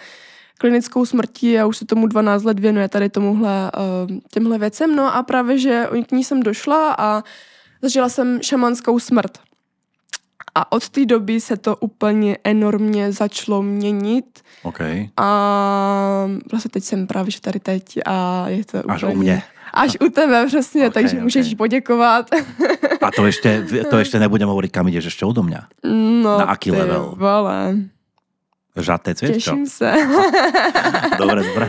klinickou 0.63 1.03
smrtí 1.03 1.59
a 1.59 1.67
už 1.67 1.77
se 1.77 1.85
tomu 1.85 2.07
12 2.07 2.43
let 2.43 2.59
věnuje 2.59 2.87
tady 2.87 3.09
tomuhle, 3.09 3.71
uh, 4.07 4.17
těmhle 4.31 4.57
věcem. 4.57 4.95
No 4.95 5.15
a 5.15 5.23
právě, 5.23 5.59
že 5.59 5.87
k 6.07 6.11
ní 6.11 6.23
jsem 6.23 6.39
došla 6.39 6.95
a 6.97 7.23
zažila 7.81 8.09
jsem 8.09 8.39
šamanskou 8.39 8.99
smrt. 8.99 9.43
A 10.55 10.71
od 10.71 10.89
té 10.89 11.05
doby 11.05 11.41
se 11.41 11.57
to 11.57 11.75
úplně 11.75 12.37
enormně 12.43 13.11
začalo 13.11 13.59
měnit. 13.61 14.39
Okay. 14.63 15.09
A 15.17 15.27
vlastně 16.51 16.69
teď 16.71 16.83
jsem 16.83 17.07
právě, 17.07 17.31
že 17.31 17.41
tady 17.41 17.59
teď 17.59 17.99
a 18.05 18.47
je 18.47 18.65
to 18.65 18.77
Až 18.87 19.03
úplně... 19.03 19.15
u 19.15 19.19
mě. 19.19 19.43
Až 19.73 19.97
u 19.99 20.09
tebe, 20.09 20.45
přesně, 20.47 20.87
Okay, 20.87 21.03
takže 21.03 21.19
můžeš 21.19 21.45
okay. 21.45 21.55
poděkovat. 21.55 22.29
A 23.01 23.11
to 23.11 23.25
ešte, 23.25 23.65
to 23.89 23.97
ešte 23.97 24.21
nebudem 24.21 24.45
hovoriť, 24.47 24.69
kam 24.71 24.85
ideš 24.87 25.11
ešte 25.11 25.25
odo 25.25 25.41
mňa. 25.41 25.83
No, 26.23 26.39
Na 26.39 26.53
aký 26.53 26.71
level? 26.71 27.17
Vole. 27.17 27.89
Žatec, 28.75 29.21
vieš 29.21 29.43
čo? 29.43 29.51
Těším 29.51 29.65
se. 29.67 29.93
Dobre, 31.17 31.43
dobre. 31.43 31.65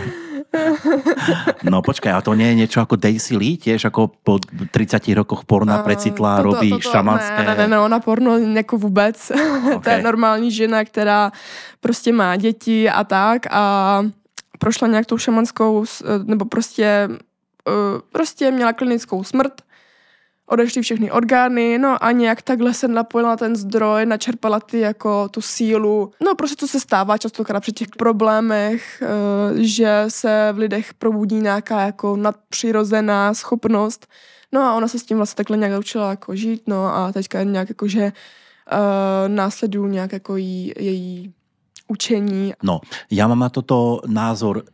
No 1.66 1.82
počkaj, 1.82 2.12
a 2.14 2.20
to 2.22 2.38
nie 2.38 2.54
je 2.54 2.58
niečo 2.64 2.78
ako 2.78 2.94
Daisy 2.94 3.34
Lee, 3.34 3.58
tiež 3.58 3.90
ako 3.90 4.14
po 4.22 4.38
30 4.38 5.02
rokoch 5.18 5.42
porna 5.44 5.82
precitla, 5.82 6.38
Toto- 6.38 6.46
robí 6.54 6.70
toto- 6.70 6.86
šamanské... 6.94 7.42
Ne, 7.42 7.54
ne, 7.58 7.66
ne, 7.68 7.78
ona 7.78 7.98
porno 8.00 8.38
jako 8.38 8.78
vůbec. 8.78 9.18
to 9.84 9.90
je 9.90 10.02
normální 10.02 10.54
žena, 10.54 10.84
která 10.84 11.32
prostě 11.80 12.12
má 12.12 12.36
děti 12.36 12.90
a 12.90 13.04
tak 13.04 13.46
a 13.50 13.64
prošla 14.58 14.88
nějak 14.88 15.06
tou 15.06 15.18
šamanskou, 15.18 15.84
nebo 16.24 16.44
prostě, 16.44 17.08
eh, 17.68 18.00
prostě 18.12 18.50
měla 18.50 18.72
klinickou 18.72 19.24
smrt, 19.24 19.62
odešly 20.46 20.82
všechny 20.82 21.10
orgány, 21.10 21.78
no 21.78 22.04
a 22.04 22.12
nějak 22.12 22.42
takhle 22.42 22.74
se 22.74 22.88
napojila 22.88 23.30
na 23.30 23.36
ten 23.36 23.56
zdroj, 23.56 24.06
načerpala 24.06 24.60
ty 24.60 24.80
jako 24.80 25.28
tu 25.28 25.40
sílu. 25.40 26.12
No 26.24 26.34
prostě 26.34 26.56
to 26.56 26.68
se 26.68 26.80
stává 26.80 27.18
častokrát 27.18 27.62
při 27.62 27.72
těch 27.72 27.88
problémech, 27.88 29.02
eh, 29.02 29.62
že 29.64 30.04
se 30.08 30.48
v 30.52 30.58
lidech 30.58 30.94
probudí 30.94 31.40
nějaká 31.40 31.80
jako 31.80 32.16
nadpřirozená 32.16 33.34
schopnost. 33.34 34.06
No 34.52 34.62
a 34.62 34.74
ona 34.74 34.88
se 34.88 34.98
s 34.98 35.04
tím 35.04 35.16
vlastně 35.16 35.36
takhle 35.36 35.56
nějak 35.56 35.72
naučila 35.72 36.10
jako 36.10 36.36
žít, 36.36 36.62
no 36.66 36.96
a 36.96 37.12
teďka 37.12 37.42
nějak 37.42 37.68
jako, 37.68 37.88
že 37.88 38.12
uh, 38.72 39.28
následuju 39.28 39.86
nějak 39.86 40.12
jako 40.12 40.36
jí, 40.36 40.72
její 40.78 41.32
učení. 41.88 42.52
No, 42.62 42.80
ja 43.10 43.28
mám 43.28 43.44
na 43.44 43.48
toto 43.48 44.00
názor, 44.06 44.64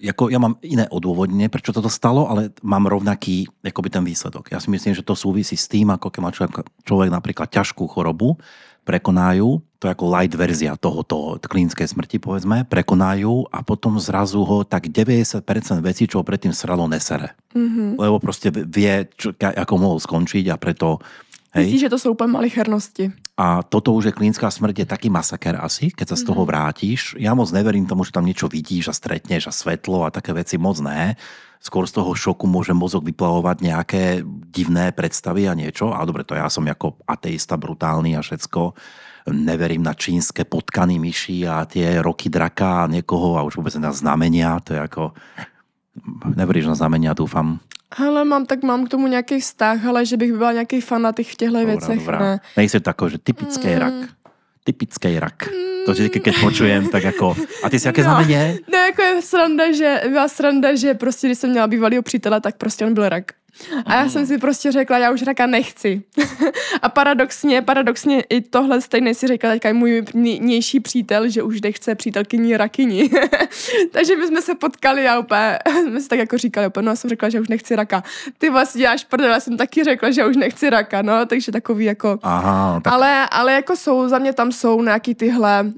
jako 0.00 0.32
ja 0.32 0.40
mám 0.40 0.56
iné 0.64 0.88
odôvodnenie, 0.88 1.52
prečo 1.52 1.76
toto 1.76 1.92
stalo, 1.92 2.26
ale 2.26 2.50
mám 2.64 2.88
rovnaký 2.88 3.46
akoby 3.60 3.88
ten 3.92 4.04
výsledok. 4.04 4.48
Ja 4.48 4.58
si 4.58 4.72
myslím, 4.72 4.96
že 4.96 5.04
to 5.04 5.12
súvisí 5.12 5.54
s 5.54 5.68
tým, 5.68 5.92
ako 5.92 6.08
keď 6.08 6.20
má 6.24 6.30
človek, 6.32 6.64
človek 6.88 7.10
napríklad 7.12 7.52
ťažkú 7.52 7.84
chorobu, 7.86 8.40
prekonajú, 8.88 9.60
to 9.76 9.88
je 9.88 9.92
ako 9.92 10.06
light 10.08 10.32
verzia 10.32 10.76
tohoto 10.76 11.36
klinickej 11.40 11.88
smrti, 11.88 12.16
povedzme, 12.16 12.64
prekonajú 12.68 13.48
a 13.52 13.60
potom 13.60 14.00
zrazu 14.00 14.40
ho 14.40 14.64
tak 14.64 14.88
90% 14.88 15.44
vecí, 15.84 16.08
čo 16.08 16.20
ho 16.20 16.24
predtým 16.24 16.52
sralo, 16.52 16.88
nesere. 16.88 17.36
Mm-hmm. 17.52 18.00
Lebo 18.00 18.16
proste 18.20 18.48
vie, 18.52 19.08
čo, 19.16 19.36
ako 19.36 19.74
mohol 19.76 19.98
skončiť 20.00 20.52
a 20.52 20.56
preto 20.56 21.00
Hej. 21.52 21.64
Myslíš, 21.64 21.80
že 21.80 21.88
to 21.88 21.98
jsou 21.98 22.10
úplně 22.10 22.32
malichernosti? 22.32 23.12
A 23.36 23.62
toto 23.62 23.92
už 23.92 24.04
je 24.04 24.12
klinická 24.12 24.50
smrť, 24.50 24.78
je 24.78 24.86
taký 24.86 25.08
masaker 25.10 25.56
asi, 25.56 25.90
keď 25.90 26.12
sa 26.12 26.16
z 26.20 26.28
toho 26.28 26.44
vrátiš. 26.44 27.16
Ja 27.16 27.32
moc 27.32 27.48
neverím 27.50 27.88
tomu, 27.88 28.04
že 28.04 28.12
tam 28.12 28.28
niečo 28.28 28.52
vidíš 28.52 28.92
a 28.92 28.94
stretneš 28.94 29.48
a 29.48 29.52
svetlo 29.52 30.04
a 30.04 30.12
také 30.12 30.36
veci 30.36 30.60
moc 30.60 30.76
ne. 30.84 31.16
Skôr 31.56 31.88
z 31.88 31.96
toho 31.96 32.12
šoku 32.12 32.44
môže 32.44 32.76
mozog 32.76 33.00
vyplavovať 33.04 33.56
nejaké 33.64 34.02
divné 34.52 34.92
predstavy 34.92 35.48
a 35.48 35.56
niečo. 35.56 35.88
A 35.88 36.04
dobre, 36.04 36.28
to 36.28 36.36
ja 36.36 36.52
som 36.52 36.68
ako 36.68 37.00
ateista 37.08 37.56
brutálny 37.56 38.12
a 38.12 38.20
všetko. 38.20 38.76
Neverím 39.32 39.84
na 39.84 39.96
čínske 39.96 40.44
potkany 40.44 41.00
myši 41.00 41.48
a 41.48 41.64
tie 41.64 42.00
roky 42.04 42.28
draka 42.28 42.84
a 42.84 42.90
niekoho 42.92 43.40
a 43.40 43.44
už 43.44 43.56
vôbec 43.56 43.72
na 43.80 43.90
znamenia. 43.90 44.60
To 44.68 44.76
je 44.76 44.80
ako... 44.84 45.02
Neveríš 46.36 46.66
na 46.66 46.74
znamenia, 46.74 47.14
dúfam. 47.14 47.58
Hele, 47.96 48.24
mám, 48.24 48.46
tak 48.46 48.62
mám 48.62 48.86
k 48.86 48.88
tomu 48.88 49.06
nějaký 49.06 49.40
vztah, 49.40 49.84
ale 49.86 50.06
že 50.06 50.16
bych 50.16 50.32
byla 50.32 50.52
nějaký 50.52 50.80
fanatik 50.80 51.28
v 51.28 51.34
těchto 51.36 51.66
věcech, 51.66 52.06
ne. 52.06 52.40
Nejsi 52.56 52.80
tako, 52.80 53.08
že 53.08 53.18
typický 53.18 53.68
Mm. 53.68 53.78
rak. 53.78 53.94
Typický 54.64 55.18
rak. 55.18 55.48
To 55.86 55.92
vždy, 55.92 56.08
keď 56.10 56.40
počujem, 56.40 56.88
tak 56.88 57.02
jako... 57.02 57.36
A 57.62 57.70
ty 57.70 57.78
si 57.80 57.88
jaké 57.88 58.02
No. 58.04 58.10
znamenie? 58.10 58.58
No, 58.72 58.78
jako 58.78 59.02
je 59.02 59.22
sranda, 59.22 59.72
že 59.72 60.00
byla 60.08 60.28
sranda, 60.28 60.74
že 60.74 60.94
prostě, 60.94 61.26
když 61.26 61.38
jsem 61.38 61.50
měla 61.50 61.66
bývalýho 61.66 62.02
přítele, 62.02 62.40
tak 62.40 62.56
prostě 62.56 62.86
on 62.86 62.94
byl 62.94 63.08
rak. 63.08 63.24
A 63.86 63.94
já 63.94 64.08
jsem 64.08 64.26
si 64.26 64.38
prostě 64.38 64.72
řekla, 64.72 64.98
já 64.98 65.10
už 65.10 65.22
raka 65.22 65.46
nechci. 65.46 66.02
a 66.82 66.88
paradoxně, 66.88 67.62
paradoxně 67.62 68.20
i 68.20 68.40
tohle 68.40 68.80
stejně 68.80 69.14
si 69.14 69.26
řekla 69.26 69.50
teďka 69.50 69.72
můj 69.72 70.04
nější 70.14 70.80
přítel, 70.80 71.28
že 71.28 71.42
už 71.42 71.60
nechce 71.60 71.94
přítelkyni 71.94 72.56
rakyni. 72.56 73.10
Takže 73.92 74.16
my 74.16 74.26
jsme 74.26 74.42
se 74.42 74.54
potkali 74.54 75.08
a 75.08 75.18
úplně, 75.18 75.58
jsme 75.82 76.00
si 76.00 76.08
tak 76.08 76.18
jako 76.18 76.38
říkali, 76.38 76.66
úplně, 76.66 76.86
no 76.86 76.92
já 76.92 76.96
jsem 76.96 77.10
řekla, 77.10 77.28
že 77.28 77.40
už 77.40 77.48
nechci 77.48 77.76
raka. 77.76 78.02
Ty 78.38 78.50
vlastně 78.50 78.80
děláš 78.80 79.04
prdel, 79.04 79.30
já 79.30 79.40
jsem 79.40 79.56
taky 79.56 79.84
řekla, 79.84 80.10
že 80.10 80.26
už 80.26 80.36
nechci 80.36 80.70
raka, 80.70 81.02
no, 81.02 81.26
takže 81.26 81.52
takový 81.52 81.84
jako... 81.84 82.18
Aha, 82.22 82.80
tak 82.84 82.92
Ale, 82.92 83.28
ale 83.30 83.52
jako 83.52 83.76
jsou, 83.76 84.08
za 84.08 84.18
mě 84.18 84.32
tam 84.32 84.52
jsou 84.52 84.82
nějaký 84.82 85.14
tyhle, 85.14 85.64
uh, 85.64 85.72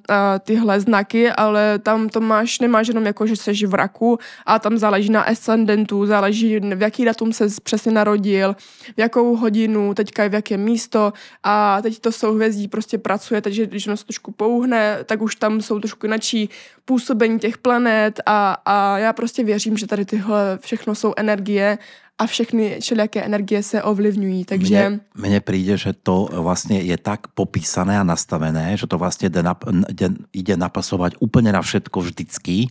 tyhle 0.45 0.81
znaky, 0.81 1.31
ale 1.31 1.79
tam 1.79 2.09
to 2.09 2.21
máš, 2.21 2.61
nemáš 2.61 2.89
jenom 2.89 3.07
jako, 3.07 3.27
že 3.27 3.37
jsi 3.37 3.67
v 3.67 3.75
raku, 3.75 4.19
a 4.47 4.59
tam 4.59 4.79
záleží 4.79 5.11
na 5.11 5.23
ascendentu, 5.23 6.07
záleží 6.07 6.61
v 6.61 6.83
jaký 6.83 7.05
datum 7.05 7.33
se 7.33 7.51
přesně 7.73 7.93
narodil, 7.93 8.53
v 8.97 8.99
jakou 9.01 9.37
hodinu, 9.37 9.95
teďka 9.95 10.23
je 10.23 10.29
v 10.29 10.35
jaké 10.35 10.57
místo 10.57 11.13
a 11.41 11.81
teď 11.83 11.99
to 11.99 12.13
souhvězdí 12.13 12.69
prostě 12.69 12.99
pracuje, 13.01 13.41
takže 13.41 13.67
když 13.67 13.87
ono 13.87 13.97
se 13.97 14.05
trošku 14.05 14.33
pouhne, 14.33 15.09
tak 15.09 15.23
už 15.25 15.41
tam 15.41 15.61
jsou 15.65 15.81
trošku 15.81 16.07
jináčí 16.07 16.53
působení 16.85 17.41
těch 17.41 17.59
planet 17.59 18.21
a, 18.27 18.61
a 18.65 18.99
já 18.99 19.13
prostě 19.13 19.45
věřím, 19.45 19.77
že 19.77 19.87
tady 19.87 20.05
tyhle 20.05 20.59
všechno 20.61 20.95
jsou 20.95 21.17
energie 21.17 21.79
a 22.19 22.27
všechny 22.27 22.77
všelijaké 22.81 23.25
energie 23.25 23.63
se 23.63 23.83
ovlivňují, 23.83 24.45
takže... 24.45 25.01
Mne, 25.01 25.01
mne 25.17 25.41
príde, 25.41 25.81
že 25.81 25.97
to 25.97 26.29
vlastne 26.29 26.77
je 26.77 26.95
tak 27.01 27.33
popísané 27.33 27.97
a 27.97 28.05
nastavené, 28.05 28.77
že 28.77 28.85
to 28.85 29.01
vlastne 29.01 29.33
ide, 29.33 29.41
nap, 29.41 29.65
ide, 29.89 30.13
ide 30.37 30.55
napasovať 30.61 31.17
úplne 31.25 31.57
na 31.57 31.65
všetko 31.65 32.05
vždycky. 32.05 32.69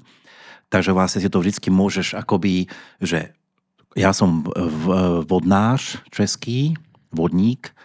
Takže 0.69 0.93
vlastne 0.93 1.19
si 1.25 1.27
to 1.27 1.41
vždycky 1.41 1.73
môžeš 1.73 2.15
akoby, 2.21 2.69
že 3.01 3.33
ja 3.97 4.15
som 4.15 4.47
vodnář 5.27 5.99
český, 6.11 6.79
vodník 7.11 7.75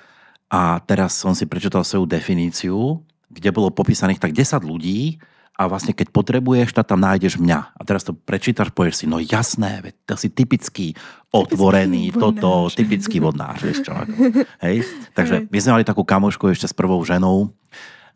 a 0.46 0.78
teraz 0.86 1.18
som 1.18 1.34
si 1.34 1.50
prečítal 1.50 1.82
svoju 1.82 2.06
definíciu, 2.06 3.02
kde 3.26 3.50
bolo 3.50 3.74
popísaných 3.74 4.22
tak 4.22 4.30
10 4.30 4.62
ľudí 4.62 5.18
a 5.56 5.66
vlastne 5.66 5.96
keď 5.96 6.12
potrebuješ, 6.12 6.76
tak 6.76 6.84
tam 6.84 7.00
nájdeš 7.00 7.40
mňa. 7.40 7.58
A 7.74 7.80
teraz 7.82 8.04
to 8.04 8.12
prečítaš, 8.12 8.70
povieš 8.70 9.02
si, 9.02 9.06
no 9.08 9.16
jasné, 9.18 9.80
veď 9.80 9.94
to 10.04 10.14
si 10.20 10.28
typický, 10.28 10.92
otvorený, 11.32 12.12
Typický 12.12 12.20
toto, 12.20 12.50
vodnář. 12.68 12.76
typický 12.76 13.16
vodnář, 13.24 13.58
vieš 13.64 13.78
čo. 13.82 13.92
Ako, 13.96 14.12
hej? 14.68 14.76
Takže 15.16 15.48
my 15.48 15.58
sme 15.58 15.74
mali 15.80 15.84
takú 15.88 16.04
kamošku 16.04 16.52
ešte 16.52 16.68
s 16.68 16.76
prvou 16.76 17.00
ženou, 17.02 17.50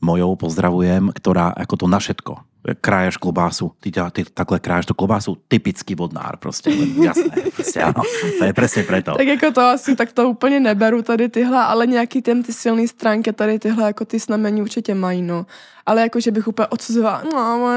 mojou, 0.04 0.36
pozdravujem, 0.36 1.12
ktorá 1.16 1.52
ako 1.56 1.74
to 1.80 1.86
na 1.88 1.98
všetko. 1.98 2.49
Kráješ 2.80 3.16
klobásu, 3.16 3.72
ty, 3.80 3.90
ťa- 3.90 4.10
ty 4.10 4.24
takhle 4.34 4.60
kráješ 4.60 4.86
tú 4.86 4.94
klobásu, 4.94 5.36
typický 5.48 5.94
vodnár 5.94 6.36
prostě, 6.36 6.70
jasné, 7.02 7.32
prostě 7.56 7.80
áno, 7.82 8.02
to 8.38 8.44
je 8.44 8.52
presne 8.52 8.82
preto. 8.82 9.14
Tak 9.16 9.26
jako 9.26 9.50
to 9.50 9.60
asi, 9.60 9.96
tak 9.96 10.12
to 10.12 10.28
úplně 10.30 10.60
neberu 10.60 11.02
tady 11.02 11.28
tyhle, 11.28 11.58
ale 11.58 11.86
nějaký 11.86 12.22
ten 12.22 12.42
ty 12.42 12.52
silný 12.52 12.88
stránky 12.88 13.32
tady 13.32 13.58
tyhle 13.58 13.84
jako 13.86 14.04
ty 14.04 14.18
znamení 14.18 14.62
určitě 14.62 14.94
mají, 14.94 15.22
no. 15.22 15.46
Ale 15.86 16.02
jako, 16.02 16.20
že 16.20 16.30
bych 16.30 16.48
úplně 16.48 16.66
odsuzovala, 16.66 17.22
no, 17.32 17.68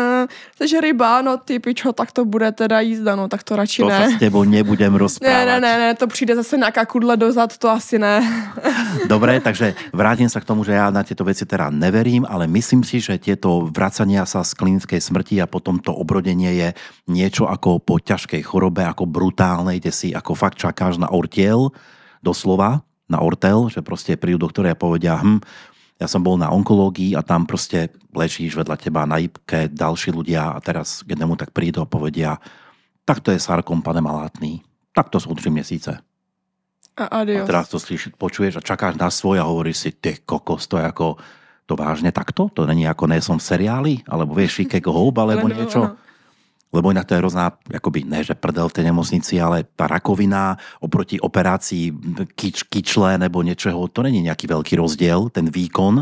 jsi 0.62 0.82
ryba, 0.82 1.22
no 1.22 1.38
ty 1.38 1.60
pičo, 1.60 1.94
tak 1.94 2.12
to 2.12 2.26
bude 2.26 2.52
teda 2.52 2.80
jízda, 2.80 3.16
no, 3.16 3.28
tak 3.28 3.44
to 3.44 3.56
radši 3.56 3.82
To 3.82 3.90
ne. 3.90 4.12
s 4.12 4.20
tebou 4.20 4.44
nebudem 4.44 4.94
Ne, 4.94 5.00
rozprávať. 5.00 5.46
ne, 5.48 5.60
ne, 5.60 5.78
ne, 5.80 5.96
to 5.96 6.08
přijde 6.08 6.36
zase 6.36 6.58
nějaká 6.58 6.86
kudle 6.86 7.18
dozad, 7.18 7.58
to 7.58 7.70
asi 7.70 8.00
ne. 8.00 8.22
Dobre, 9.08 9.40
takže 9.40 9.74
vrátim 9.94 10.30
sa 10.30 10.40
k 10.40 10.46
tomu, 10.46 10.64
že 10.64 10.76
ja 10.78 10.92
na 10.94 11.02
tieto 11.04 11.24
veci 11.26 11.46
teda 11.48 11.70
neverím, 11.74 12.28
ale 12.30 12.46
myslím 12.48 12.84
si, 12.84 13.00
že 13.00 13.18
tieto 13.18 13.66
vracania 13.74 14.26
sa 14.28 14.44
z 14.44 14.54
klinickej 14.74 14.98
smrti 14.98 15.38
a 15.38 15.46
potom 15.46 15.78
to 15.78 15.94
obrodenie 15.94 16.58
je 16.58 16.70
niečo 17.06 17.46
ako 17.46 17.78
po 17.78 18.02
ťažkej 18.02 18.42
chorobe, 18.42 18.82
ako 18.82 19.06
brutálnej, 19.06 19.78
kde 19.78 19.94
si 19.94 20.10
ako 20.10 20.34
fakt 20.34 20.58
čakáš 20.58 20.98
na 20.98 21.14
ortiel, 21.14 21.70
doslova, 22.26 22.82
na 23.06 23.22
ortel, 23.22 23.70
že 23.70 23.86
proste 23.86 24.18
prídu 24.18 24.50
doktori 24.50 24.74
a 24.74 24.80
povedia, 24.80 25.22
hm, 25.22 25.46
ja 26.02 26.10
som 26.10 26.26
bol 26.26 26.42
na 26.42 26.50
onkológii 26.50 27.14
a 27.14 27.22
tam 27.22 27.46
proste 27.46 27.94
ležíš 28.18 28.58
vedľa 28.58 28.82
teba 28.82 29.06
na 29.06 29.22
ipke 29.22 29.70
ďalší 29.70 30.10
ľudia 30.10 30.58
a 30.58 30.58
teraz 30.58 31.06
jednému 31.06 31.38
tak 31.38 31.54
prídu 31.54 31.86
a 31.86 31.88
povedia, 31.88 32.42
tak 33.06 33.22
to 33.22 33.30
je 33.30 33.38
sarkom, 33.38 33.86
pane 33.86 34.02
Malátný, 34.02 34.66
tak 34.98 35.14
to 35.14 35.22
sú 35.22 35.30
tri 35.38 35.54
měsíce. 35.54 36.02
A 36.98 37.06
A 37.10 37.26
adios. 37.26 37.46
teraz 37.46 37.70
to 37.70 37.78
slyš, 37.78 38.14
počuješ 38.18 38.58
a 38.58 38.66
čakáš 38.66 38.98
na 38.98 39.10
svoj 39.10 39.42
a 39.42 39.50
hovoríš 39.50 39.78
si, 39.78 39.90
ty 39.94 40.18
kokos, 40.22 40.66
to 40.66 40.82
je 40.82 40.86
ako, 40.86 41.18
to 41.64 41.74
vážne 41.80 42.12
takto? 42.12 42.52
To 42.54 42.68
není 42.68 42.84
ako 42.88 43.08
ne 43.08 43.20
som 43.24 43.40
v 43.40 43.48
seriáli? 43.48 43.94
Alebo 44.08 44.36
vieš, 44.36 44.64
Chicago 44.64 44.92
Hope, 44.92 45.24
alebo 45.24 45.48
Ale 45.48 45.56
no, 45.56 45.60
niečo? 45.64 45.82
no. 45.84 45.96
Lebo 46.74 46.90
inak 46.90 47.06
to 47.06 47.14
je 47.14 47.22
hrozná, 47.22 47.54
akoby 47.70 48.02
ne, 48.02 48.26
že 48.26 48.34
prdel 48.34 48.66
v 48.66 48.76
tej 48.82 48.90
nemocnici, 48.90 49.38
ale 49.38 49.62
tá 49.78 49.86
rakovina 49.86 50.58
oproti 50.82 51.22
operácii 51.22 51.94
kyč, 52.34 52.66
kyčle 52.66 53.22
nebo 53.22 53.46
niečoho, 53.46 53.86
to 53.94 54.02
není 54.02 54.26
nejaký 54.26 54.50
veľký 54.50 54.82
rozdiel, 54.82 55.30
ten 55.30 55.54
výkon. 55.54 56.02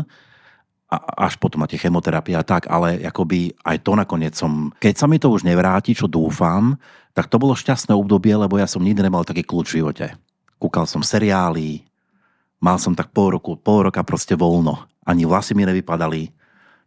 A 0.88 0.96
až 1.28 1.36
potom 1.36 1.60
máte 1.60 1.76
chemoterapia 1.76 2.40
a 2.40 2.44
tak, 2.44 2.72
ale 2.72 3.04
akoby 3.04 3.52
aj 3.64 3.84
to 3.84 3.92
nakoniec 3.96 4.32
som, 4.32 4.72
keď 4.80 4.94
sa 4.96 5.04
mi 5.08 5.20
to 5.20 5.28
už 5.28 5.44
nevráti, 5.44 5.92
čo 5.92 6.08
dúfam, 6.08 6.80
tak 7.12 7.28
to 7.28 7.36
bolo 7.36 7.52
šťastné 7.52 7.92
obdobie, 7.92 8.32
lebo 8.32 8.56
ja 8.56 8.64
som 8.64 8.80
nikdy 8.80 9.04
nemal 9.04 9.28
taký 9.28 9.44
kľúč 9.44 9.76
v 9.76 9.78
živote. 9.84 10.16
Kúkal 10.56 10.88
som 10.88 11.04
seriály, 11.04 11.84
mal 12.60 12.80
som 12.80 12.96
tak 12.96 13.12
pol 13.12 13.36
roku, 13.36 13.60
pol 13.60 13.88
roka 13.88 14.00
proste 14.04 14.32
voľno. 14.36 14.91
Ani 15.06 15.24
vlasy 15.24 15.54
mi 15.54 15.66
nevypadali, 15.66 16.28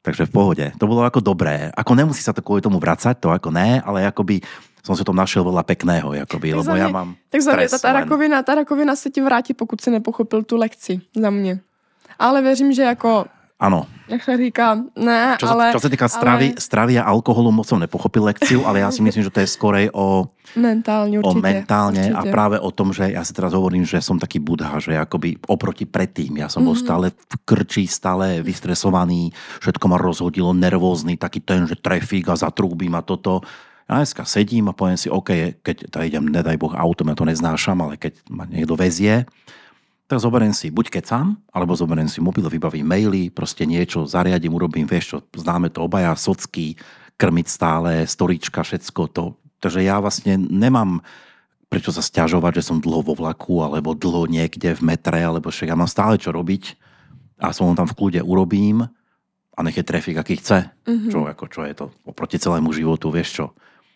takže 0.02 0.26
v 0.26 0.32
pohode. 0.32 0.66
To 0.80 0.86
bolo 0.88 1.02
ako 1.04 1.20
dobré. 1.20 1.72
Ako 1.74 1.96
nemusí 1.96 2.22
sa 2.22 2.34
to 2.34 2.42
kvôli 2.46 2.62
tomu 2.62 2.80
vracať, 2.80 3.18
to 3.20 3.30
ako 3.34 3.50
ne, 3.52 3.82
ale 3.82 4.06
akoby 4.06 4.40
som 4.86 4.94
si 4.94 5.02
tom 5.02 5.18
našiel 5.18 5.42
veľa 5.42 5.66
pekného, 5.66 6.14
jakoby, 6.14 6.54
Tak 6.54 6.58
lebo 6.62 6.72
mě- 6.72 6.82
ja 6.82 6.88
mám 6.94 7.10
Tak 7.30 7.42
za 7.42 7.52
mě 7.56 7.70
ta, 7.70 7.78
ta, 7.78 7.94
rakovina, 7.94 8.44
ta 8.44 8.56
rakovina 8.56 8.96
se 8.96 9.10
ti 9.10 9.22
vrátí, 9.22 9.54
pokud 9.54 9.82
si 9.82 9.92
nepochopil 9.92 10.44
tu 10.44 10.58
lekci 10.58 11.02
za 11.18 11.30
mě. 11.30 11.60
Ale 12.20 12.42
věřím, 12.42 12.74
že 12.74 12.82
jako, 12.82 13.26
Áno, 13.56 13.88
jak 14.12 14.20
se 14.20 14.38
říká, 14.38 14.84
ne, 15.00 15.40
čo, 15.40 15.48
ale 15.48 15.72
čo 15.72 15.80
sa 15.80 15.88
týka 15.88 16.12
stravy, 16.12 16.48
ale- 16.52 16.60
stravy 16.60 16.94
a 17.00 17.08
alkoholu, 17.08 17.56
moc 17.56 17.64
som 17.64 17.80
nepochopil 17.80 18.20
lekciu, 18.26 18.68
ale 18.68 18.84
ja 18.84 18.92
si 18.92 19.00
myslím, 19.00 19.24
že 19.24 19.32
to 19.32 19.40
je 19.40 19.48
skorej 19.48 19.88
o, 19.96 20.28
mentálně 20.60 21.18
o 21.18 21.24
určitě. 21.24 21.42
mentálne 21.42 22.04
a 22.12 22.20
určitě. 22.20 22.32
práve 22.32 22.60
o 22.60 22.68
tom, 22.70 22.92
že 22.92 23.16
ja 23.16 23.24
si 23.24 23.32
teraz 23.32 23.56
hovorím, 23.56 23.88
že 23.88 24.04
som 24.04 24.20
taký 24.20 24.44
budha, 24.44 24.76
že 24.78 25.00
akoby 25.00 25.40
oproti 25.48 25.88
predtým, 25.88 26.36
ja 26.36 26.52
som 26.52 26.62
Mhm. 26.62 26.68
bol 26.68 26.76
stále 26.76 27.06
v 27.16 27.36
krči, 27.46 27.88
stále 27.88 28.44
vystresovaný, 28.44 29.32
všetko 29.64 29.86
ma 29.88 29.98
rozhodilo, 29.98 30.52
nervózny, 30.52 31.16
taký 31.16 31.40
ten, 31.40 31.64
že 31.64 31.80
trafík 31.80 32.28
a 32.28 32.36
zatrúbim 32.36 32.92
a 32.92 33.02
toto. 33.02 33.40
Ja 33.86 33.96
dneska 33.96 34.26
sedím 34.26 34.68
a 34.68 34.74
poviem 34.74 34.98
si, 34.98 35.08
OK, 35.08 35.32
keď 35.62 35.88
to 35.88 36.02
idem, 36.02 36.28
nedaj 36.28 36.58
Boh, 36.58 36.74
autom, 36.74 37.08
ja 37.08 37.16
to 37.16 37.24
neznášam, 37.24 37.80
ale 37.80 37.96
keď 37.96 38.20
ma 38.28 38.44
niekto 38.44 38.76
vezie, 38.76 39.24
tak 40.06 40.22
zoberiem 40.22 40.54
si 40.54 40.70
buď 40.70 41.02
kecam, 41.02 41.42
alebo 41.50 41.74
zoberiem 41.74 42.06
si 42.06 42.22
mobil, 42.22 42.46
vybavím 42.46 42.86
maily, 42.86 43.34
proste 43.34 43.66
niečo 43.66 44.06
zariadím, 44.06 44.54
urobím, 44.54 44.86
vieš 44.86 45.18
čo, 45.18 45.18
známe 45.34 45.74
to 45.74 45.82
obaja, 45.82 46.14
socky, 46.14 46.78
krmiť 47.18 47.48
stále, 47.50 48.06
storička, 48.06 48.62
všetko 48.62 49.04
to. 49.10 49.26
Takže 49.64 49.82
ja 49.82 49.98
vlastne 49.98 50.38
nemám 50.38 51.02
prečo 51.76 51.92
sa 51.92 52.00
stiažovať, 52.00 52.62
že 52.62 52.72
som 52.72 52.78
dlho 52.80 53.04
vo 53.04 53.14
vlaku, 53.18 53.60
alebo 53.66 53.98
dlho 53.98 54.30
niekde 54.30 54.78
v 54.78 54.82
metre, 54.86 55.20
alebo 55.20 55.50
však 55.50 55.74
ja 55.74 55.78
mám 55.78 55.90
stále 55.90 56.16
čo 56.16 56.32
robiť 56.32 56.78
a 57.42 57.52
som 57.52 57.76
tam 57.76 57.90
v 57.90 57.98
kľude 57.98 58.22
urobím 58.24 58.88
a 59.56 59.60
nech 59.60 59.76
je 59.76 59.84
trafik, 59.84 60.16
aký 60.16 60.40
chce. 60.40 60.72
Mhm. 60.88 61.10
Čo, 61.12 61.20
ako, 61.28 61.46
čo 61.52 61.62
je 61.68 61.74
to 61.76 61.86
oproti 62.08 62.40
celému 62.40 62.72
životu, 62.72 63.12
vieš 63.12 63.44
čo. 63.44 63.46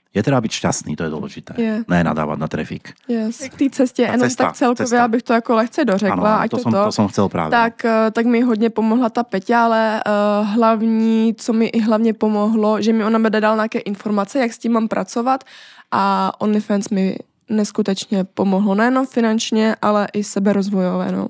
Je 0.10 0.26
teda 0.26 0.42
byť 0.42 0.52
šťastný, 0.52 0.98
to 0.98 1.06
je 1.06 1.12
dôležité. 1.14 1.54
Je. 1.54 1.86
Ne 1.86 2.00
nadávať 2.02 2.38
na 2.42 2.50
trafik. 2.50 2.98
Yes. 3.06 3.46
K 3.46 3.56
té 3.58 3.70
cestě, 3.70 4.06
Ta 4.06 4.12
jenom 4.12 4.30
cesta, 4.30 4.44
tak 4.44 4.56
celkově, 4.56 4.88
cesta. 4.88 5.04
abych 5.04 5.24
to 5.24 5.34
jako 5.34 5.56
lehce 5.56 5.86
dořekla, 5.86 6.34
Ano, 6.34 6.42
ať 6.42 6.50
to, 6.52 6.58
to, 6.58 6.64
som, 6.64 6.72
to, 6.72 6.84
to 6.86 6.92
som 6.92 7.08
chcel 7.08 7.30
práve. 7.30 7.52
tak, 7.52 7.86
eh, 7.86 8.12
tak 8.12 8.26
mi 8.26 8.42
hodně 8.42 8.70
pomohla 8.70 9.10
ta 9.10 9.24
Peťa, 9.24 9.66
ale 9.66 10.02
uh, 10.02 10.48
hlavní, 10.50 11.36
co 11.38 11.54
mi 11.54 11.66
i 11.66 11.80
hlavně 11.80 12.14
pomohlo, 12.14 12.82
že 12.82 12.94
mi 12.94 13.06
ona 13.06 13.18
mi 13.18 13.30
dala 13.30 13.56
nějaké 13.56 13.80
informace, 13.80 14.40
jak 14.40 14.54
s 14.54 14.58
tím 14.58 14.72
mám 14.72 14.88
pracovat 14.88 15.44
a 15.92 16.32
OnlyFans 16.42 16.90
mi 16.90 17.18
neskutečně 17.50 18.24
pomohlo, 18.24 18.76
nejenom 18.76 19.06
finančně, 19.06 19.76
ale 19.82 20.08
i 20.14 20.24
seberozvojové, 20.24 21.12
no. 21.12 21.28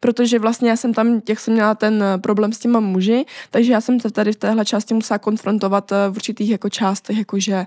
Protože 0.00 0.38
vlastně 0.38 0.70
já 0.70 0.76
jsem 0.76 0.94
tam, 0.94 1.20
jak 1.28 1.40
jsem 1.40 1.54
měla 1.54 1.74
ten 1.74 2.02
eh, 2.02 2.18
problém 2.18 2.52
s 2.52 2.58
těma 2.58 2.80
muži, 2.80 3.24
takže 3.50 3.72
já 3.72 3.80
jsem 3.80 4.00
se 4.00 4.10
tady 4.10 4.32
v 4.32 4.36
téhle 4.36 4.64
části 4.64 4.94
musela 4.94 5.18
konfrontovat 5.18 5.90
v 5.90 6.16
určitých 6.16 6.50
jako 6.50 6.68
částech, 6.68 7.18
jakože 7.18 7.66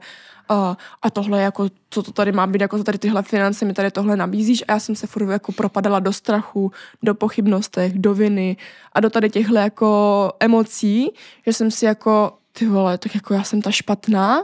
a, 0.50 0.78
a 1.02 1.10
tohle 1.10 1.42
jako, 1.42 1.70
co 1.90 2.04
to 2.04 2.12
tady 2.12 2.32
má 2.32 2.48
být, 2.48 2.62
jako 2.62 2.84
tady 2.84 2.98
tyhle 2.98 3.24
finance 3.24 3.66
mi 3.66 3.74
tady 3.74 3.92
tohle 3.92 4.16
nabízíš 4.16 4.64
a 4.68 4.72
já 4.72 4.80
jsem 4.80 4.96
se 4.96 5.08
furt 5.08 5.30
jako 5.30 5.52
propadala 5.52 6.00
do 6.00 6.14
strachu, 6.14 6.72
do 7.04 7.16
pochybnostech, 7.16 8.00
do 8.00 8.14
viny 8.14 8.58
a 8.94 9.00
do 9.00 9.10
tady 9.10 9.30
těchhle 9.30 9.62
jako 9.62 10.32
emocí, 10.40 11.12
že 11.46 11.54
jsem 11.54 11.72
si 11.72 11.86
jako, 11.86 12.34
ty 12.52 12.68
vole, 12.68 12.98
tak 12.98 13.16
jako 13.16 13.34
já 13.34 13.44
jsem 13.44 13.62
ta 13.62 13.72
špatná, 13.72 14.44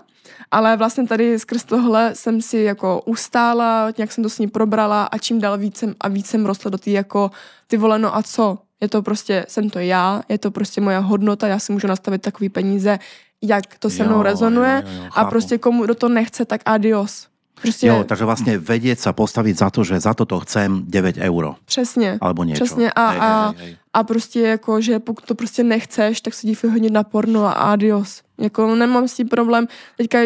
ale 0.51 0.77
vlastně 0.77 1.07
tady 1.07 1.39
skrz 1.39 1.63
tohle 1.63 2.15
jsem 2.15 2.41
si 2.41 2.57
jako 2.57 3.01
ustála, 3.05 3.93
nějak 3.97 4.11
jsem 4.11 4.23
to 4.23 4.29
s 4.29 4.39
ní 4.39 4.47
probrala 4.47 5.03
a 5.03 5.17
čím 5.17 5.41
dál 5.41 5.57
vícem 5.57 5.95
a 5.99 6.07
vícem 6.07 6.45
rostla 6.45 6.71
do 6.71 6.77
té 6.77 6.91
jako, 6.91 7.31
ty 7.67 7.77
vole, 7.77 7.99
no 7.99 8.15
a 8.15 8.23
co? 8.23 8.57
Je 8.81 8.89
to 8.89 9.01
prostě, 9.01 9.45
jsem 9.47 9.69
to 9.69 9.79
já, 9.79 10.23
je 10.29 10.37
to 10.37 10.51
prostě 10.51 10.81
moje 10.81 10.99
hodnota, 10.99 11.47
já 11.47 11.59
si 11.59 11.71
můžu 11.71 11.87
nastavit 11.87 12.21
takový 12.21 12.49
peníze, 12.49 12.99
jak 13.41 13.77
to 13.79 13.89
se 13.89 14.03
mnou 14.03 14.15
Jo, 14.15 14.23
rezonuje 14.23 14.83
jo, 14.85 14.91
jo, 14.97 15.03
a 15.05 15.09
chápu. 15.09 15.29
prostě 15.29 15.57
komu 15.57 15.85
do 15.85 15.95
to 15.95 16.09
nechce, 16.09 16.45
tak 16.45 16.61
adios. 16.65 17.27
Prostě 17.61 17.87
Jo, 17.87 18.01
takže 18.09 18.25
vlastne 18.25 18.57
vedieť 18.57 18.97
sa 19.05 19.13
postaviť 19.13 19.53
za 19.57 19.69
to, 19.69 19.83
že 19.85 19.99
za 20.01 20.13
toto 20.17 20.39
chcem 20.41 20.81
9 20.89 21.17
eur. 21.21 21.55
přesně. 21.65 22.17
Alebo 22.21 22.43
niečo. 22.43 22.63
Přesně 22.65 22.91
a, 22.91 23.07
Hej, 23.09 23.19
a, 23.21 23.53
hej, 23.57 23.65
hej. 23.65 23.77
a 23.93 24.03
prostě 24.03 24.39
jako, 24.57 24.81
že 24.81 24.99
pokud 24.99 25.25
to 25.25 25.35
prostě 25.35 25.63
nechceš, 25.63 26.21
tak 26.21 26.33
se 26.33 26.47
dívej 26.47 26.71
hodně 26.71 26.89
na 26.89 27.03
porno 27.03 27.45
a 27.45 27.51
adios. 27.51 28.21
Jako 28.37 28.75
nemám 28.75 29.07
s 29.07 29.13
tím 29.13 29.29
problém. 29.29 29.67
Teďka, 29.97 30.19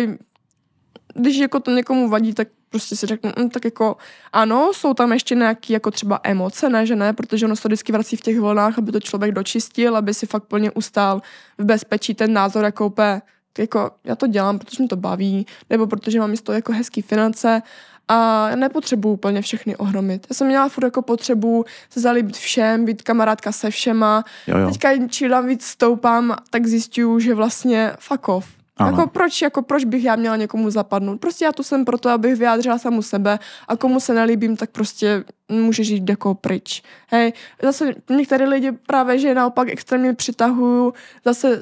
když 1.15 1.37
jako 1.37 1.59
to 1.59 1.71
někomu 1.71 2.09
vadí, 2.09 2.33
tak 2.33 2.47
prostě 2.69 2.95
si 2.95 3.05
řeknu, 3.05 3.31
hm, 3.39 3.49
tak 3.49 3.65
jako 3.65 3.97
ano, 4.33 4.71
jsou 4.73 4.93
tam 4.93 5.13
ještě 5.13 5.35
nějaký 5.35 5.73
jako 5.73 5.91
třeba 5.91 6.19
emoce, 6.23 6.69
ne, 6.69 6.85
že 6.85 6.95
ne, 6.95 7.13
protože 7.13 7.45
ono 7.45 7.55
se 7.55 7.61
to 7.61 7.67
vždycky 7.69 7.91
vrací 7.91 8.15
v 8.15 8.21
těch 8.21 8.39
vlnách, 8.39 8.77
aby 8.77 8.91
to 8.91 8.99
člověk 8.99 9.31
dočistil, 9.31 9.97
aby 9.97 10.13
si 10.13 10.25
fakt 10.25 10.43
plně 10.43 10.71
ustál 10.71 11.21
v 11.57 11.65
bezpečí 11.65 12.13
ten 12.13 12.33
názor, 12.33 12.63
jako 12.65 12.85
úplně, 12.85 13.21
jako 13.57 13.91
já 14.03 14.15
to 14.15 14.27
dělám, 14.27 14.59
protože 14.59 14.83
mě 14.83 14.87
to 14.87 14.95
baví, 14.95 15.45
nebo 15.69 15.87
protože 15.87 16.19
mám 16.19 16.35
z 16.35 16.41
toho 16.41 16.55
jako 16.55 16.71
hezký 16.71 17.01
finance 17.01 17.61
a 18.07 18.49
nepotřebuju 18.55 19.13
úplně 19.13 19.41
všechny 19.41 19.75
ohromit. 19.75 20.27
Já 20.29 20.33
jsem 20.33 20.47
měla 20.47 20.69
furt 20.69 20.83
jako 20.83 21.01
potřebu 21.01 21.65
se 21.89 21.99
zalíbit 21.99 22.37
všem, 22.37 22.85
být 22.85 23.01
kamarádka 23.01 23.51
se 23.51 23.69
všema. 23.69 24.23
Jo, 24.47 24.57
jo. 24.57 24.67
Teďka 24.67 25.07
čím 25.07 25.29
dál 25.29 25.43
víc 25.43 25.65
stoupám, 25.65 26.35
tak 26.49 26.65
zjišťuju, 26.65 27.19
že 27.19 27.33
vlastně 27.33 27.91
fuck 27.99 28.29
off. 28.29 28.47
Ano. 28.77 28.97
Jako 28.97 29.09
proč, 29.09 29.41
jako 29.41 29.61
proč 29.61 29.83
bych 29.85 30.03
já 30.03 30.15
měla 30.15 30.35
někomu 30.35 30.69
zapadnout? 30.69 31.17
Prostě 31.21 31.45
já 31.45 31.51
tu 31.51 31.63
jsem 31.63 31.85
proto, 31.85 32.09
abych 32.09 32.35
vyjádřila 32.35 32.77
samu 32.77 33.01
sebe 33.01 33.39
a 33.67 33.75
komu 33.75 33.99
se 33.99 34.13
nelíbím, 34.13 34.57
tak 34.57 34.69
prostě 34.69 35.23
může 35.49 35.83
žít 35.83 36.09
jako 36.09 36.33
pryč. 36.35 36.83
Hej, 37.11 37.33
zase 37.61 37.93
některé 38.09 38.45
lidi 38.47 38.71
právě, 38.71 39.19
že 39.19 39.35
naopak 39.35 39.69
extrémně 39.69 40.13
přitahuju 40.13 40.93
zase 41.25 41.61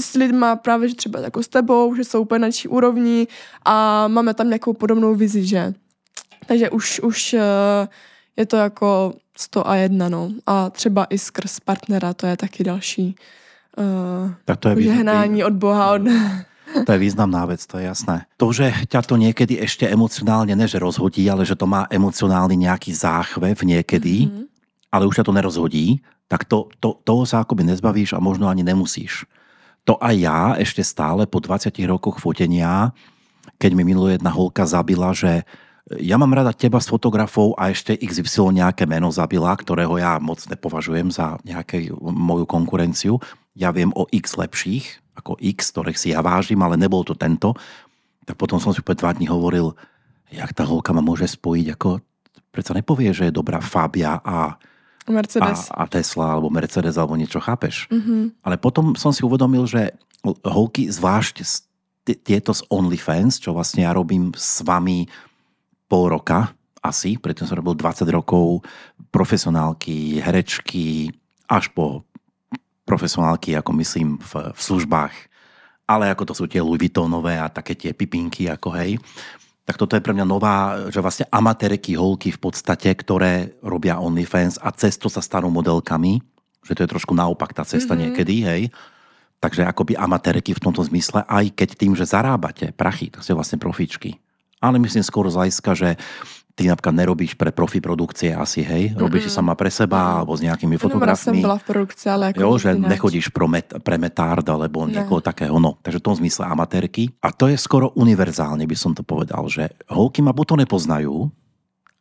s- 0.00 0.14
lidma 0.14 0.56
právě, 0.56 0.88
že 0.88 0.94
třeba 0.94 1.20
jako 1.20 1.42
s 1.42 1.48
tebou, 1.48 1.94
že 1.94 2.04
jsou 2.04 2.20
úplně 2.22 2.38
na 2.38 2.46
naší 2.48 2.68
úrovni 2.68 3.26
a 3.64 4.08
máme 4.08 4.34
tam 4.34 4.48
nějakou 4.48 4.72
podobnou 4.72 5.14
vizi, 5.14 5.44
že? 5.46 5.74
Takže 6.46 6.70
už, 6.70 7.00
už 7.00 7.34
eh, 7.34 7.88
je 8.36 8.46
to 8.46 8.56
jako 8.56 9.14
100 9.36 9.68
a 9.68 9.76
jedna, 9.76 10.08
no. 10.08 10.30
A 10.46 10.70
třeba 10.70 11.04
i 11.04 11.18
skrz 11.18 11.60
partnera, 11.60 12.14
to 12.14 12.26
je 12.26 12.36
taky 12.36 12.64
další 12.64 13.16
uh, 13.78 14.30
Tak 14.44 14.56
to 14.58 14.68
je, 14.68 14.74
požehnání 14.74 15.44
od 15.44 15.52
Boha. 15.52 15.92
Od... 15.94 16.02
to 16.86 16.90
je 16.92 16.98
významná 16.98 17.46
vec, 17.46 17.62
to 17.66 17.78
je 17.78 17.84
jasné. 17.86 18.26
To, 18.36 18.50
že 18.50 18.72
ťa 18.90 19.00
to 19.06 19.14
niekedy 19.14 19.58
ešte 19.62 19.86
emocionálne, 19.86 20.54
ne 20.58 20.66
že 20.66 20.82
rozhodí, 20.82 21.22
ale 21.30 21.46
že 21.46 21.54
to 21.54 21.66
má 21.66 21.86
emocionálny 21.90 22.56
nejaký 22.66 22.90
záchvev 22.94 23.62
niekedy, 23.62 24.26
Mhm. 24.26 24.42
ale 24.90 25.06
už 25.06 25.22
ťa 25.22 25.26
to 25.26 25.36
nerozhodí, 25.36 25.86
tak 26.30 26.48
to, 26.48 26.72
to, 26.80 26.98
toho 27.04 27.22
sa 27.28 27.44
akoby 27.44 27.62
nezbavíš 27.68 28.16
a 28.16 28.22
možno 28.22 28.48
ani 28.48 28.64
nemusíš. 28.64 29.28
To 29.84 30.00
aj 30.00 30.14
ja 30.16 30.40
ešte 30.56 30.80
stále 30.80 31.28
po 31.28 31.44
20 31.44 31.68
rokoch 31.84 32.16
fotenia, 32.16 32.96
keď 33.60 33.70
mi 33.76 33.84
minulú 33.84 34.08
jedna 34.08 34.32
holka 34.32 34.64
zabila, 34.64 35.12
že 35.12 35.44
ja 36.00 36.16
mám 36.16 36.32
rada 36.32 36.56
teba 36.56 36.80
s 36.80 36.88
fotografou 36.88 37.52
a 37.60 37.68
ešte 37.68 37.92
XY 37.92 38.56
nejaké 38.56 38.88
meno 38.88 39.12
zabila, 39.12 39.52
ktorého 39.52 40.00
ja 40.00 40.16
moc 40.16 40.40
nepovažujem 40.48 41.12
za 41.12 41.36
nejakú 41.44 41.92
moju 42.00 42.48
konkurenciu. 42.48 43.20
Ja 43.54 43.70
viem 43.70 43.94
o 43.94 44.06
X 44.10 44.34
lepších, 44.34 45.14
ako 45.14 45.38
X, 45.38 45.70
ktorých 45.70 45.98
si 45.98 46.10
ja 46.10 46.20
vážim, 46.20 46.58
ale 46.62 46.74
nebol 46.74 47.06
to 47.06 47.14
tento. 47.14 47.54
Tak 48.26 48.34
potom 48.34 48.58
som 48.58 48.74
si 48.74 48.82
po 48.82 48.94
dva 48.98 49.14
dní 49.14 49.30
hovoril, 49.30 49.78
jak 50.30 50.50
tá 50.50 50.66
holka 50.66 50.90
ma 50.90 51.04
môže 51.04 51.30
spojiť, 51.30 51.66
ako 51.78 52.02
predsa 52.50 52.74
nepovie, 52.74 53.14
že 53.14 53.30
je 53.30 53.34
dobrá 53.34 53.62
Fabia 53.62 54.18
a 54.22 54.58
Mercedes. 55.06 55.70
a, 55.70 55.84
a 55.84 55.90
Tesla 55.90 56.34
alebo 56.34 56.50
Mercedes 56.50 56.96
alebo 56.98 57.14
niečo, 57.14 57.38
chápeš? 57.38 57.86
Mhm. 57.92 58.42
Ale 58.42 58.56
potom 58.58 58.98
som 58.98 59.14
si 59.14 59.22
uvedomil, 59.22 59.66
že 59.70 59.94
holky, 60.24 60.88
zvlášť 60.88 61.44
tieto 62.24 62.52
z 62.52 62.64
OnlyFans, 62.68 63.40
čo 63.40 63.52
vlastne 63.52 63.84
ja 63.84 63.92
robím 63.92 64.32
s 64.36 64.60
vami 64.64 65.08
pol 65.88 66.08
roka 66.12 66.52
asi, 66.84 67.16
preto 67.16 67.48
som 67.48 67.56
robil 67.56 67.80
20 67.80 68.04
rokov 68.12 68.60
profesionálky, 69.08 70.20
herečky, 70.20 71.08
až 71.48 71.72
po 71.72 72.04
profesionálky, 72.94 73.58
ako 73.58 73.74
myslím, 73.82 74.22
v, 74.22 74.54
v 74.54 74.60
službách. 74.62 75.14
Ale 75.84 76.08
ako 76.14 76.30
to 76.30 76.34
sú 76.38 76.44
tie 76.46 76.62
Louis 76.62 76.78
Vuittonové 76.78 77.36
a 77.36 77.50
také 77.50 77.74
tie 77.74 77.90
pipinky, 77.90 78.46
ako 78.46 78.70
hej. 78.78 79.02
Tak 79.66 79.80
toto 79.80 79.98
je 79.98 80.04
pre 80.04 80.14
mňa 80.14 80.26
nová, 80.28 80.86
že 80.92 81.02
vlastne 81.02 81.26
amatérky, 81.32 81.98
holky 81.98 82.30
v 82.30 82.40
podstate, 82.40 82.92
ktoré 82.94 83.56
robia 83.64 83.98
OnlyFans 83.98 84.62
a 84.62 84.70
cez 84.72 84.94
to 85.00 85.10
sa 85.10 85.18
stanú 85.24 85.50
modelkami, 85.50 86.22
že 86.62 86.72
to 86.72 86.86
je 86.86 86.92
trošku 86.94 87.12
naopak 87.12 87.52
tá 87.52 87.66
cesta 87.66 87.92
Mhm. 87.92 87.98
mm-hmm. 87.98 88.04
niekedy, 88.14 88.36
hej. 88.46 88.62
Takže 89.42 89.66
akoby 89.68 89.92
amatérky 90.00 90.56
v 90.56 90.62
tomto 90.62 90.80
zmysle, 90.88 91.20
aj 91.28 91.52
keď 91.52 91.68
tým, 91.76 91.92
že 91.92 92.08
zarábate 92.08 92.72
prachy, 92.72 93.12
tak 93.12 93.20
ste 93.20 93.36
vlastne 93.36 93.60
profičky. 93.60 94.16
Ale 94.56 94.80
myslím 94.80 95.04
skôr 95.04 95.28
z 95.28 95.36
hľadiska, 95.36 95.70
že 95.76 96.00
ty 96.54 96.70
napríklad 96.70 96.94
nerobíš 96.94 97.34
pre 97.34 97.50
profi 97.50 97.82
produkcie 97.82 98.30
asi, 98.30 98.62
hej? 98.62 98.94
Robíš 98.94 99.26
si 99.26 99.30
Mm-mm. 99.34 99.38
sama 99.42 99.54
pre 99.58 99.74
seba, 99.74 99.98
Mm. 99.98 100.14
alebo 100.22 100.32
s 100.38 100.40
nejakými 100.40 100.74
Jenom 100.78 101.02
raz 101.02 101.20
jsem 101.20 101.34
fotografmi. 101.34 101.40
byla 101.42 101.56
v 101.58 101.64
produkci, 101.64 102.04
ale 102.10 102.26
jako 102.26 102.40
Jo, 102.40 102.50
že 102.58 102.70
nechodíš 102.74 103.28
pro 103.28 103.46
met, 103.48 103.66
pre 103.82 103.98
metard 103.98 104.46
alebo 104.48 104.86
Ne. 104.86 104.92
niekoho 105.02 105.20
takého, 105.20 105.58
no. 105.58 105.76
Takže 105.82 105.98
v 105.98 106.06
tom 106.06 106.14
zmysle 106.14 106.46
amatérky. 106.46 107.10
A 107.22 107.34
to 107.34 107.50
je 107.50 107.58
skoro 107.58 107.90
univerzálne, 107.98 108.62
by 108.66 108.76
som 108.78 108.94
to 108.94 109.02
povedal, 109.02 109.50
že 109.50 109.68
holky 109.90 110.22
ma 110.22 110.30
buď 110.30 110.46
to 110.46 110.56
nepoznajú, 110.62 111.14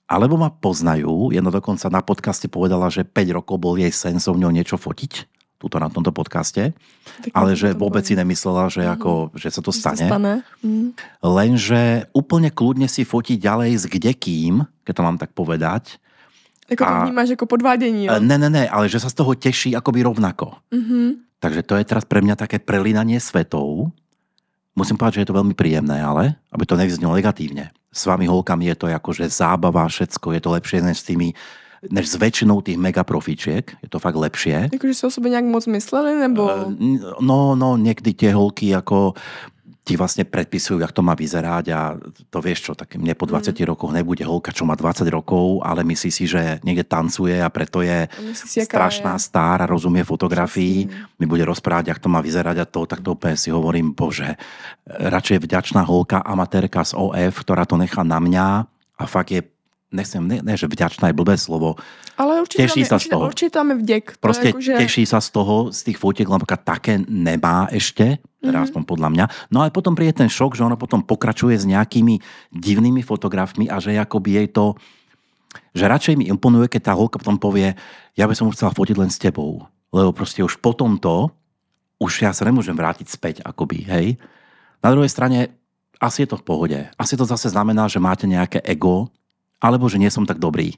alebo 0.05 0.37
ma 0.37 0.53
poznajú. 0.53 1.33
Jedna 1.33 1.49
dokonca 1.49 1.89
na 1.89 2.05
podcaste 2.05 2.45
povedala, 2.45 2.93
že 2.93 3.01
5 3.01 3.33
rokov 3.33 3.57
bol 3.57 3.73
jej 3.73 3.89
sen 3.89 4.21
so 4.21 4.37
mňou 4.37 4.53
niečo 4.53 4.77
fotiť. 4.77 5.32
Tuto 5.63 5.79
na 5.79 5.87
tomto 5.87 6.11
podcaste, 6.11 6.75
Tak 7.23 7.31
ale 7.31 7.55
že 7.55 7.71
vôbec 7.71 8.03
si 8.03 8.19
nemyslela, 8.19 8.67
že, 8.67 8.83
Mhm. 8.83 8.91
ako, 8.99 9.11
že 9.39 9.47
sa 9.47 9.61
to 9.63 9.71
Že 9.71 9.79
stane. 9.79 10.05
stane. 10.11 10.33
Mm. 10.59 10.91
Lenže 11.23 11.81
úplne 12.11 12.51
kľudne 12.51 12.91
si 12.91 13.07
fotí 13.07 13.39
ďalej 13.39 13.71
s 13.79 13.85
kdekým, 13.87 14.67
keď 14.83 14.93
to 14.93 15.05
mám 15.07 15.15
tak 15.15 15.31
povedať. 15.31 15.95
Jako 16.69 16.83
to 16.85 16.93
vnímáš 17.07 17.29
jako 17.29 17.45
podvádění, 17.45 18.05
jo? 18.05 18.13
E, 18.13 18.19
Ne, 18.19 18.37
ne, 18.37 18.49
ne, 18.49 18.67
ale 18.67 18.87
že 18.91 18.99
sa 18.99 19.07
z 19.07 19.15
toho 19.15 19.35
teší 19.35 19.75
akoby 19.75 20.03
rovnako. 20.03 20.59
Mhm. 20.71 21.23
Takže 21.39 21.63
to 21.63 21.75
je 21.75 21.83
teraz 21.83 22.03
pre 22.07 22.23
mňa 22.23 22.35
také 22.39 22.59
prelinanie 22.59 23.19
svetov. 23.19 23.91
Musím 24.75 24.95
povedať, 24.95 25.13
že 25.13 25.21
je 25.23 25.29
to 25.29 25.37
veľmi 25.37 25.53
príjemné, 25.53 25.99
ale 25.99 26.39
aby 26.49 26.63
to 26.65 26.79
nevyznelo 26.79 27.13
negatívne. 27.13 27.69
S 27.93 28.07
vami 28.09 28.25
holkami 28.25 28.71
je 28.73 28.75
to 28.79 28.87
akože 28.89 29.27
zábava, 29.29 29.85
všetko, 29.85 30.33
je 30.33 30.41
to 30.41 30.49
lepšie 30.49 30.79
než 30.81 30.97
s 31.03 31.05
tými 31.05 31.35
než 31.91 32.05
s 32.07 32.15
väčšinou 32.15 32.61
tých 32.61 32.77
megaprofičiek. 32.77 33.75
Je 33.83 33.89
to 33.89 33.99
fakt 33.99 34.15
lepšie. 34.15 34.69
Jako, 34.71 34.87
že 34.87 34.93
si 34.93 35.05
o 35.07 35.11
sobě 35.11 35.29
nějak 35.31 35.45
moc 35.45 35.65
mysleli, 35.67 36.19
nebo... 36.19 36.49
E, 36.51 36.65
No, 37.21 37.55
no, 37.55 37.75
niekdy 37.77 38.13
tie 38.13 38.31
holky 38.31 38.71
ako 38.75 39.13
ti 39.83 39.99
vlastne 39.99 40.23
predpisujú, 40.23 40.79
jak 40.79 40.95
to 40.95 41.03
má 41.03 41.11
vyzerať 41.11 41.65
a 41.75 41.99
to 42.31 42.39
vieš 42.39 42.59
čo, 42.61 42.71
tak 42.71 42.95
mne 42.95 43.11
po 43.19 43.27
20 43.27 43.51
Mm. 43.51 43.67
rokoch 43.67 43.91
nebude 43.91 44.23
holka, 44.23 44.55
čo 44.55 44.63
má 44.63 44.79
20 44.79 45.03
rokov, 45.11 45.59
ale 45.59 45.83
myslí 45.83 46.07
si, 46.07 46.23
že 46.23 46.63
niekde 46.63 46.87
tancuje 46.87 47.35
a 47.43 47.51
preto 47.51 47.83
je 47.83 48.07
si, 48.31 48.63
strašná 48.63 49.19
je. 49.19 49.27
star 49.27 49.59
a 49.59 49.67
rozumie 49.67 50.07
fotografii, 50.07 50.87
Přesně. 50.87 51.19
mi 51.19 51.25
bude 51.27 51.43
rozprávať, 51.45 51.87
jak 51.87 51.99
to 51.99 52.07
má 52.07 52.23
vyzerať 52.23 52.57
a 52.57 52.65
to, 52.65 52.85
tak 52.87 53.03
to 53.03 53.11
úplne 53.11 53.35
si 53.35 53.51
hovorím, 53.51 53.91
bože, 53.91 54.39
radšej 54.87 55.43
vďačná 55.43 55.83
holka, 55.83 56.23
amatérka 56.23 56.87
z 56.87 56.95
OF, 56.95 57.43
ktorá 57.43 57.67
to 57.67 57.75
nechá 57.75 58.07
na 58.07 58.23
mňa 58.23 58.47
a 58.95 59.03
fakt 59.03 59.35
je, 59.35 59.43
nechcem, 59.93 60.21
ne, 60.27 60.41
ne 60.41 60.53
že 60.57 60.67
vďačná 60.67 61.07
je 61.07 61.15
blbé 61.15 61.37
slovo, 61.37 61.75
Ale 62.17 62.41
určitě 62.41 62.63
Těší 62.63 62.73
tam 62.73 62.83
je, 62.83 62.89
sa 62.89 62.97
z 62.99 63.07
toho. 63.09 63.25
určitě 63.25 63.49
tam 63.49 63.65
je 63.69 63.75
vděk. 63.75 64.05
To 64.11 64.17
proste 64.21 64.45
je 64.45 64.49
jako, 64.53 64.61
že... 64.61 64.73
teší 64.73 65.03
sa 65.05 65.17
z 65.21 65.29
toho, 65.33 65.55
z 65.73 65.79
tých 65.83 65.97
fotiek, 65.97 66.29
lebo 66.29 66.45
také 66.45 67.01
nemá 67.09 67.65
ešte, 67.73 68.21
teda 68.37 68.59
Mhm. 68.61 68.65
aspoň 68.69 68.81
podľa 68.85 69.09
mňa. 69.09 69.25
No 69.49 69.65
ale 69.65 69.73
potom 69.73 69.97
príde 69.97 70.13
ten 70.13 70.29
šok, 70.29 70.53
že 70.53 70.61
ona 70.61 70.77
potom 70.77 71.01
pokračuje 71.01 71.57
s 71.57 71.65
nejakými 71.65 72.21
divnými 72.53 73.01
fotografmi 73.01 73.65
a 73.65 73.81
že 73.81 73.97
akoby 73.97 74.29
jej 74.43 74.47
to, 74.53 74.77
že 75.73 75.89
radšej 75.89 76.17
mi 76.21 76.29
imponuje, 76.29 76.69
keď 76.69 76.81
tá 76.89 76.93
holka 76.93 77.17
potom 77.17 77.37
povie, 77.41 77.73
ja 78.13 78.25
by 78.29 78.33
som 78.37 78.45
už 78.49 78.57
chcela 78.61 78.73
fotiť 78.77 78.97
len 78.97 79.09
s 79.09 79.17
tebou. 79.17 79.65
Lebo 79.89 80.13
proste 80.13 80.45
už 80.45 80.57
po 80.61 80.73
tomto, 80.77 81.33
už 81.97 82.25
ja 82.25 82.33
sa 82.33 82.45
nemôžem 82.45 82.77
vrátiť 82.77 83.09
späť, 83.09 83.35
akoby, 83.41 83.85
hej. 83.89 84.07
Na 84.85 84.93
druhej 84.93 85.09
strane, 85.09 85.49
asi 85.97 86.25
je 86.25 86.29
to 86.29 86.37
v 86.37 86.45
pohode. 86.45 86.79
Asi 86.99 87.15
to 87.17 87.23
zase 87.25 87.49
znamená, 87.49 87.87
že 87.87 87.97
máte 88.01 88.27
nejaké 88.27 88.59
ego, 88.65 89.07
alebo 89.63 89.87
že 89.87 89.95
nie 89.95 90.11
som 90.11 90.27
tak 90.27 90.37
dobrý. 90.43 90.75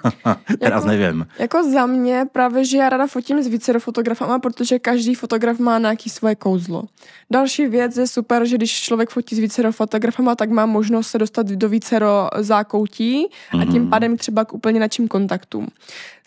Teraz 0.60 0.82
Jako- 0.82 0.88
neviem. 0.88 1.26
Jako 1.38 1.70
za 1.70 1.86
mě 1.86 2.24
právě, 2.32 2.64
že 2.64 2.78
já 2.78 2.88
ráda 2.88 3.06
fotím 3.06 3.42
s 3.42 3.46
více 3.46 3.78
fotografama, 3.78 4.38
protože 4.38 4.78
každý 4.78 5.14
fotograf 5.14 5.58
má 5.58 5.78
nějaký 5.78 6.10
svoje 6.10 6.34
kouzlo. 6.34 6.82
Další 7.30 7.66
věc 7.66 7.96
je 7.96 8.06
super, 8.06 8.44
že 8.46 8.56
když 8.56 8.80
člověk 8.80 9.10
fotí 9.10 9.36
s 9.36 9.38
více 9.38 9.72
fotografama, 9.72 10.34
tak 10.34 10.50
má 10.50 10.66
možnost 10.66 11.08
se 11.08 11.18
dostat 11.18 11.46
do 11.46 11.68
vícero 11.68 12.28
zákoutí 12.38 13.26
a 13.60 13.64
tím 13.64 13.82
Mhm. 13.82 13.90
pádem 13.90 14.16
třeba 14.16 14.44
k 14.44 14.52
úplně 14.52 14.80
načím 14.80 15.08
kontaktům. 15.08 15.66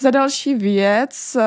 Za 0.02 0.12
další 0.12 0.56
věc, 0.56 1.36
eh, 1.36 1.42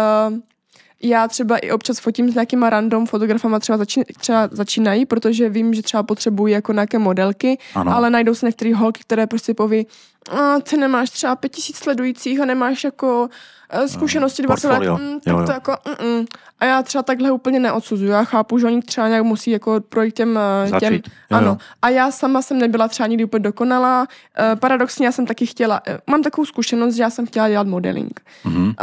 já 1.03 1.29
třeba 1.29 1.59
i 1.59 1.71
občas 1.71 1.99
fotím 1.99 2.31
s 2.31 2.35
nějakýma 2.35 2.71
random 2.71 3.07
fotografama, 3.07 3.59
třeba, 3.59 3.79
začín, 3.79 4.05
třeba 4.19 4.49
začínají, 4.53 5.07
protože 5.07 5.49
vím, 5.49 5.75
že 5.75 5.83
třeba 5.83 6.03
potřebují 6.03 6.53
jako 6.55 6.73
nějaké 6.73 6.99
modelky, 6.99 7.59
Ano. 7.75 7.95
ale 7.97 8.11
najdou 8.11 8.35
se 8.35 8.47
některé 8.47 8.75
holky, 8.75 9.01
které 9.01 9.27
prostě 9.27 9.55
poví, 9.55 9.87
a 10.31 10.61
ty 10.61 10.77
nemáš 10.77 11.11
třeba 11.11 11.37
pět 11.37 11.53
tisíc 11.53 11.77
sledujících 11.77 12.41
a 12.41 12.45
nemáš 12.45 12.85
jako 12.85 13.29
eh, 13.71 13.89
zkušenosti 13.89 14.43
20 14.43 14.69
let, 14.69 14.79
mm, 14.91 15.21
tak 15.21 15.33
Jo, 15.33 15.39
jo. 15.39 15.47
to 15.47 15.53
jako 15.53 15.75
mm, 16.03 16.09
mm. 16.19 16.27
A 16.61 16.65
já 16.65 16.83
třeba 16.83 17.03
takhle 17.03 17.31
úplně 17.31 17.61
neodsuzuju. 17.61 18.11
Já 18.11 18.25
chápu, 18.25 18.59
že 18.59 18.67
oni 18.67 18.83
třeba 18.83 19.09
nějak 19.09 19.25
musí 19.25 19.51
jako 19.51 19.81
projít 19.89 20.15
těm, 20.15 20.39
eh, 20.39 20.71
těm 20.71 20.81
Začít. 20.81 21.09
Jo, 21.31 21.37
ano. 21.37 21.47
jo. 21.47 21.57
A 21.83 21.89
já 21.89 22.11
sama 22.11 22.43
jsem 22.43 22.59
nebyla 22.59 22.89
třeba 22.89 23.07
nikdy 23.07 23.25
úplně 23.25 23.43
dokonalá. 23.43 24.07
Eh, 24.39 24.57
Paradoxně 24.57 25.07
já 25.07 25.13
jsem 25.13 25.27
taky 25.27 25.47
chtěla, 25.47 25.81
mám 26.07 26.23
takovou 26.23 26.45
zkušenost, 26.45 26.95
že 26.95 27.03
já 27.03 27.11
jsem 27.11 27.27
chtěla 27.27 27.49
dělat 27.49 27.67
modeling. 27.67 28.21
Mhm. 28.45 28.63
Um, 28.65 28.75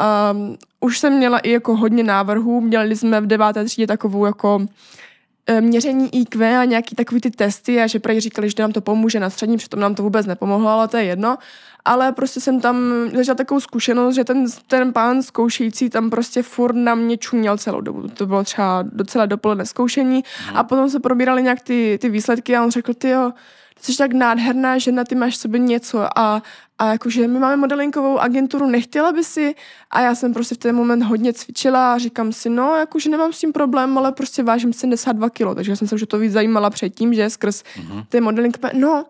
už 0.86 1.00
jsem 1.00 1.14
měla 1.14 1.40
i 1.40 1.52
jako 1.52 1.76
hodně 1.76 2.04
návrhů, 2.04 2.62
měli 2.62 2.96
jsme 2.96 3.22
v 3.22 3.28
deváté 3.28 3.66
třídě 3.66 3.88
takovou 3.88 4.26
jako 4.26 4.66
eh, 5.48 5.62
měření 5.62 6.16
IQ 6.16 6.58
a 6.58 6.66
nějaký 6.66 6.96
takový 6.96 7.22
ty 7.22 7.32
testy 7.32 7.82
a 7.82 7.88
že 7.88 8.00
prej 8.00 8.20
říkali, 8.20 8.50
že 8.50 8.56
nám 8.60 8.72
to 8.72 8.82
pomůže 8.82 9.20
na 9.20 9.30
střední, 9.30 9.58
přitom 9.58 9.80
nám 9.80 9.96
to 9.96 10.04
vůbec 10.04 10.26
nepomohlo, 10.26 10.70
ale 10.70 10.88
to 10.88 10.98
je 10.98 11.04
jedno. 11.04 11.38
Ale 11.86 12.12
prostě 12.12 12.42
jsem 12.42 12.62
tam 12.62 12.78
zažila 13.14 13.36
takovou 13.36 13.60
zkušenost, 13.60 14.16
že 14.16 14.24
ten, 14.24 14.46
ten 14.68 14.94
pán 14.94 15.22
zkoušející 15.22 15.90
tam 15.90 16.10
prostě 16.10 16.44
furt 16.44 16.76
na 16.76 16.96
mě 16.96 17.18
čuměl 17.18 17.58
celou 17.58 17.82
dobu. 17.82 18.08
To 18.08 18.26
bylo 18.26 18.44
třeba 18.44 18.84
docela 18.92 19.26
dopoledne 19.26 19.66
zkoušení 19.66 20.24
a 20.54 20.64
potom 20.64 20.90
se 20.90 21.00
probírali 21.00 21.44
nějak 21.44 21.62
ty, 21.62 21.98
ty 22.02 22.10
výsledky 22.10 22.56
a 22.56 22.64
on 22.64 22.72
řekl, 22.72 22.94
ty 22.94 23.10
jo, 23.10 23.32
ty 23.86 23.92
jsi 23.92 23.98
tak 23.98 24.14
nádherná 24.14 24.78
žena, 24.78 25.04
ty 25.04 25.16
máš 25.16 25.34
v 25.34 25.38
sobě 25.38 25.60
něco 25.60 26.20
a, 26.20 26.42
a 26.80 26.92
jakože 26.92 27.28
my 27.28 27.40
máme 27.40 27.58
modelinkovou 27.58 28.20
agenturu, 28.20 28.66
nechtěla 28.70 29.12
by 29.12 29.24
si? 29.24 29.56
A 29.92 30.02
já 30.02 30.16
jsem 30.16 30.34
prostě 30.34 30.56
v 30.56 30.58
ten 30.58 30.76
moment 30.76 31.04
hodně 31.04 31.34
cvičila 31.34 31.94
a 31.94 31.98
říkám 31.98 32.32
si, 32.34 32.50
no 32.50 32.76
jakože 32.76 33.10
nemám 33.10 33.34
s 33.34 33.40
tím 33.40 33.54
problém, 33.54 33.98
ale 33.98 34.12
prostě 34.12 34.44
vážím 34.44 34.74
72 34.74 35.30
kilo, 35.30 35.56
takže 35.56 35.72
já 35.72 35.76
jsem 35.76 35.88
se 35.88 35.96
už 35.96 36.04
o 36.04 36.06
to 36.06 36.20
víc 36.20 36.32
zajímala 36.32 36.70
předtím, 36.70 37.14
že 37.14 37.30
skrz 37.30 37.64
Mhm. 37.80 38.04
ty 38.10 38.22
modeling, 38.22 38.58
no, 38.74 39.06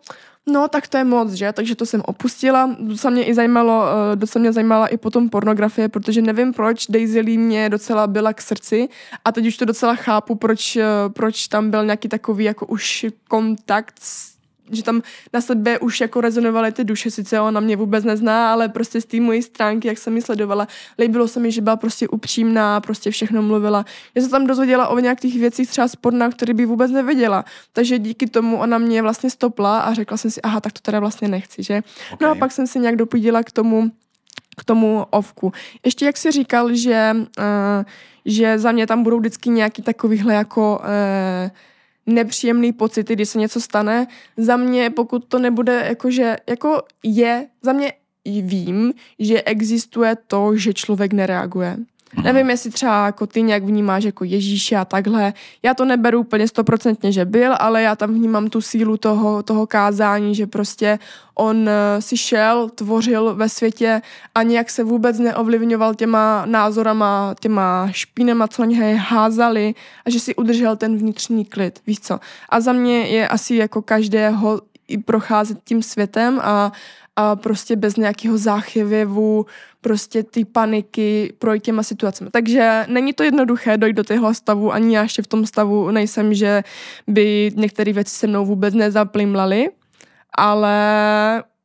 no 0.48 0.68
tak 0.68 0.88
to 0.88 0.98
je 0.98 1.04
moc, 1.04 1.32
že, 1.32 1.54
takže 1.54 1.76
to 1.76 1.86
jsem 1.86 2.02
opustila, 2.06 2.76
docela 2.80 3.12
mě 3.12 3.24
i 3.26 3.34
zajímalo, 3.34 3.84
eh, 4.14 4.16
docela 4.16 4.42
mě 4.42 4.52
zajímala 4.54 4.88
i 4.88 4.98
potom 4.98 5.30
pornografie, 5.30 5.90
protože 5.90 6.22
nevím 6.22 6.54
proč, 6.54 6.88
Daisy 6.90 7.22
Lee 7.22 7.38
mě 7.38 7.70
docela 7.70 8.08
byla 8.08 8.34
k 8.34 8.42
srdci. 8.42 8.90
A 9.26 9.32
teď 9.32 9.48
už 9.48 9.58
to 9.58 9.66
docela 9.66 9.96
chápu, 9.96 10.36
proč, 10.36 10.76
eh, 10.76 10.84
proč 11.14 11.48
tam 11.48 11.72
byl 11.72 11.86
nějaký 11.86 12.08
takový 12.10 12.44
jako 12.46 12.66
už 12.66 13.06
kontakt 13.28 13.96
s 14.02 14.35
že 14.72 14.84
tam 14.84 15.02
na 15.34 15.42
sebe 15.42 15.80
už 15.80 16.02
jako 16.02 16.22
rezonovaly 16.22 16.72
ty 16.72 16.84
duše, 16.84 17.12
sice 17.12 17.40
ona 17.40 17.60
mě 17.60 17.76
vůbec 17.76 18.04
nezná, 18.04 18.52
ale 18.54 18.70
prostě 18.70 19.02
z 19.02 19.06
té 19.06 19.20
mojí 19.20 19.42
stránky, 19.42 19.88
jak 19.88 19.98
jsem 19.98 20.16
ji 20.16 20.22
sledovala, 20.22 20.68
líbilo 21.00 21.28
se 21.28 21.40
mi, 21.40 21.52
že 21.52 21.62
byla 21.62 21.76
prostě 21.76 22.08
upřímná, 22.08 22.82
prostě 22.82 23.12
všechno 23.12 23.42
mluvila. 23.42 23.86
Já 24.16 24.22
se 24.22 24.30
tam 24.30 24.48
dozvěděla 24.48 24.88
o 24.88 25.00
nějakých 25.00 25.40
věcích 25.40 25.70
třeba 25.70 25.88
z 25.88 25.96
porna, 25.96 26.30
které 26.30 26.54
by 26.54 26.66
vůbec 26.66 26.92
nevěděla. 26.92 27.46
Takže 27.74 28.00
díky 28.00 28.28
tomu 28.28 28.58
ona 28.58 28.78
mě 28.78 29.02
vlastně 29.02 29.30
stopla 29.30 29.80
a 29.80 29.94
řekla 29.94 30.18
jsem 30.18 30.32
si, 30.32 30.42
aha, 30.42 30.62
tak 30.62 30.74
to 30.74 30.80
teda 30.82 31.00
vlastně 31.00 31.28
nechci, 31.28 31.64
že? 31.64 31.82
No 32.22 32.30
a 32.30 32.36
pak 32.36 32.52
jsem 32.52 32.68
si 32.68 32.80
nějak 32.80 32.96
dopídila 32.96 33.44
k 33.44 33.52
tomu, 33.52 33.92
k 34.58 34.64
tomu 34.64 35.06
ovku. 35.10 35.52
Ještě 35.86 36.06
jak 36.06 36.18
jsi 36.18 36.32
říkal, 36.32 36.76
že, 36.76 37.16
uh, 37.16 37.44
že 38.26 38.60
za 38.60 38.72
mě 38.72 38.88
tam 38.88 39.04
budou 39.04 39.20
vždycky 39.20 39.50
nějaký 39.50 39.82
takovýhle 39.82 40.34
jako 40.34 40.80
uh, 40.80 41.50
nepříjemný 42.06 42.74
pocity, 42.74 43.14
když 43.14 43.30
se 43.30 43.40
něco 43.40 43.62
stane. 43.62 44.08
Za 44.38 44.58
mě, 44.58 44.90
pokud 44.90 45.26
to 45.26 45.40
nebude 45.40 45.86
jakože, 45.88 46.38
jako 46.50 46.82
je, 47.04 47.48
za 47.62 47.74
mě 47.74 47.94
vím, 48.26 48.94
že 49.20 49.44
existuje 49.44 50.18
to, 50.28 50.58
že 50.58 50.74
člověk 50.74 51.14
nereaguje. 51.14 51.78
Nevím, 52.24 52.50
jestli 52.50 52.70
třeba 52.70 53.06
jako 53.06 53.28
ty 53.28 53.42
nějak 53.42 53.64
vnímáš 53.64 54.04
jako 54.04 54.24
Ježíše 54.24 54.76
a 54.76 54.86
takhle. 54.86 55.34
Já 55.64 55.74
to 55.74 55.86
neberu 55.86 56.20
úplně 56.20 56.48
stoprocentně, 56.48 57.12
že 57.12 57.26
byl, 57.26 57.56
ale 57.60 57.82
já 57.82 57.96
tam 57.96 58.14
vnímám 58.14 58.50
tu 58.50 58.62
sílu 58.62 58.98
toho, 58.98 59.44
toho 59.44 59.68
kázání, 59.68 60.36
že 60.36 60.48
prostě 60.48 61.00
on 61.36 61.70
eh, 61.70 62.02
si 62.02 62.18
šel, 62.18 62.70
tvořil 62.70 63.36
ve 63.36 63.50
světě 63.50 64.02
a 64.36 64.44
nějak 64.44 64.70
se 64.70 64.84
vůbec 64.84 65.20
neovlivňoval 65.20 65.96
těma 65.96 66.46
názorama, 66.46 67.36
těma 67.40 67.90
špínama, 67.92 68.48
co 68.48 68.62
na 68.62 68.66
něj 68.66 68.96
házali 68.96 69.76
a 70.06 70.10
že 70.10 70.20
si 70.20 70.36
udržel 70.36 70.76
ten 70.76 70.98
vnitřní 70.98 71.46
klid, 71.46 71.80
víš 71.88 72.00
co. 72.00 72.20
A 72.50 72.60
za 72.60 72.74
mě 72.74 73.00
je 73.00 73.28
asi 73.28 73.56
jako 73.56 73.82
každého 73.82 74.62
i 74.88 74.98
procházet 74.98 75.58
tím 75.64 75.84
světem 75.84 76.40
a, 76.44 76.72
a 77.16 77.36
prostě 77.36 77.76
bez 77.76 77.96
nějakého 77.96 78.38
záchvěvu, 78.38 79.46
prostě 79.82 80.24
ty 80.24 80.46
paniky 80.46 81.34
projít 81.40 81.64
těma 81.64 81.84
situacemi. 81.84 82.30
Takže 82.32 82.86
není 82.90 83.14
to 83.14 83.24
jednoduché 83.24 83.78
dojít 83.78 83.96
do 83.96 84.04
téhle 84.04 84.34
stavu, 84.34 84.74
ani 84.74 84.96
já 84.96 85.02
ještě 85.02 85.22
v 85.22 85.28
tom 85.28 85.46
stavu 85.46 85.92
nejsem, 85.92 86.34
že 86.34 86.64
by 87.08 87.52
některé 87.56 87.94
věci 87.94 88.16
se 88.16 88.28
mnou 88.28 88.46
vůbec 88.46 88.74
nezaplimlaly, 88.74 89.70
ale 90.38 90.76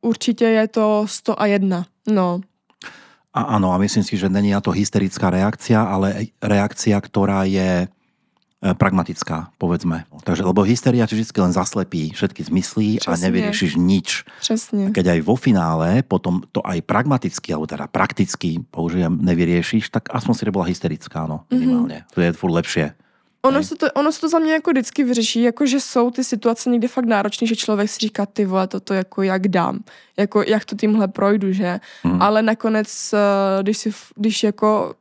určitě 0.01 0.45
je 0.45 0.67
to 0.67 1.05
100 1.07 1.41
a 1.41 1.45
jedna. 1.45 1.85
No. 2.07 2.41
A 3.33 3.55
áno, 3.55 3.71
a 3.71 3.79
myslím 3.79 4.03
si, 4.03 4.19
že 4.19 4.29
není 4.29 4.51
na 4.51 4.59
to 4.59 4.75
hysterická 4.75 5.31
reakcia, 5.31 5.83
ale 5.87 6.35
reakcia, 6.43 6.99
ktorá 6.99 7.47
je 7.47 7.87
pragmatická, 8.61 9.49
povedzme. 9.57 10.05
Takže, 10.21 10.45
lebo 10.45 10.61
hysteria 10.61 11.09
ti 11.09 11.17
vždy 11.17 11.33
len 11.41 11.49
zaslepí 11.49 12.13
všetky 12.13 12.43
zmysly 12.45 13.01
a 13.01 13.11
Přesně. 13.11 13.25
nevyriešiš 13.25 13.71
nič. 13.75 14.07
Přesně. 14.39 14.91
Keď 14.93 15.05
aj 15.07 15.19
vo 15.25 15.35
finále 15.35 16.05
potom 16.05 16.45
to 16.51 16.61
aj 16.61 16.81
pragmaticky, 16.85 17.53
alebo 17.53 17.65
teda 17.65 17.87
prakticky, 17.89 18.61
použijem, 18.71 19.17
nevyriešiš, 19.21 19.89
tak 19.89 20.13
aspoň 20.13 20.33
si 20.35 20.51
bola 20.53 20.65
hysterická, 20.69 21.25
no, 21.25 21.41
minimálne. 21.49 22.05
To 22.13 22.21
je 22.21 22.33
furt 22.33 22.53
lepšie. 22.53 22.93
Ono 23.41 23.63
se, 23.63 23.75
to, 23.75 23.87
ono 23.97 24.11
se 24.11 24.21
to 24.21 24.29
za 24.29 24.39
mě 24.39 24.53
jako 24.53 24.71
vždycky 24.71 25.03
vyřeší, 25.03 25.41
jako 25.41 25.65
že 25.65 25.79
jsou 25.79 26.11
ty 26.11 26.23
situace 26.23 26.69
někdy 26.69 26.87
fakt 26.87 27.05
náročné, 27.05 27.47
že 27.47 27.55
člověk 27.55 27.89
si 27.89 27.99
říká, 27.99 28.25
ty 28.25 28.45
vole, 28.45 28.67
toto 28.67 28.93
jako 28.93 29.21
jak 29.21 29.47
dám, 29.47 29.79
jako 30.17 30.43
jak 30.47 30.65
to 30.65 30.75
tímhle 30.75 31.07
projdu, 31.07 31.53
že? 31.53 31.79
Mhm. 32.03 32.21
Ale 32.21 32.41
nakonec, 32.41 33.13
eh, 33.13 33.17
když, 33.63 33.77
si, 33.77 33.91
když 34.15 34.43
jako 34.43 34.93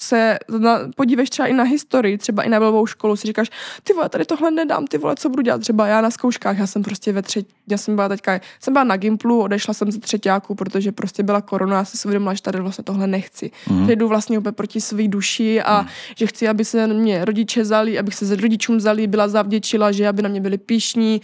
se 0.00 0.38
na, 0.58 0.80
podíveš 0.96 1.30
třeba 1.30 1.48
i 1.48 1.52
na 1.52 1.64
historii, 1.64 2.18
třeba 2.18 2.42
i 2.42 2.48
na 2.48 2.60
blbou 2.60 2.86
školu, 2.86 3.16
si 3.16 3.26
říkáš, 3.26 3.50
ty 3.82 3.92
vole, 3.92 4.08
tady 4.08 4.24
tohle 4.24 4.50
nedám, 4.50 4.86
ty 4.86 4.98
vole, 4.98 5.16
co 5.16 5.28
budu 5.28 5.42
dělat? 5.42 5.60
Třeba 5.60 5.86
já 5.86 6.00
na 6.00 6.10
zkouškách, 6.10 6.58
já 6.58 6.66
jsem 6.66 6.82
prostě 6.82 7.12
ve 7.12 7.22
třetí, 7.22 7.54
já 7.68 7.78
jsem 7.78 7.96
byla 7.96 8.08
teďka, 8.08 8.40
jsem 8.60 8.72
byla 8.72 8.84
na 8.84 8.96
Gimplu, 8.96 9.42
odešla 9.42 9.74
jsem 9.74 9.92
ze 9.92 10.00
třetíku, 10.00 10.54
protože 10.54 10.92
prostě 10.92 11.22
byla 11.22 11.40
korona, 11.40 11.76
já 11.76 11.84
jsem 11.84 11.98
si 11.98 12.08
uvědomila, 12.08 12.34
že 12.34 12.42
tady 12.42 12.60
vlastně 12.60 12.84
tohle 12.84 13.06
nechci. 13.06 13.50
Mm. 13.70 13.86
Že 13.86 13.96
jdu 13.96 14.08
vlastně 14.08 14.38
úplně 14.38 14.52
proti 14.52 14.80
své 14.80 15.08
duši 15.08 15.62
a 15.62 15.82
mm. 15.82 15.88
že 16.16 16.26
chci, 16.26 16.48
aby 16.48 16.64
se 16.64 16.86
mě 16.86 17.24
rodiče 17.24 17.64
zali, 17.64 17.98
abych 17.98 18.14
se 18.14 18.26
s 18.26 18.32
rodičům 18.32 18.80
zalíbila, 18.80 19.28
zavděčila, 19.28 19.92
že 19.92 20.08
aby 20.08 20.22
na 20.22 20.28
mě 20.28 20.40
byli 20.40 20.58
píšní, 20.58 21.20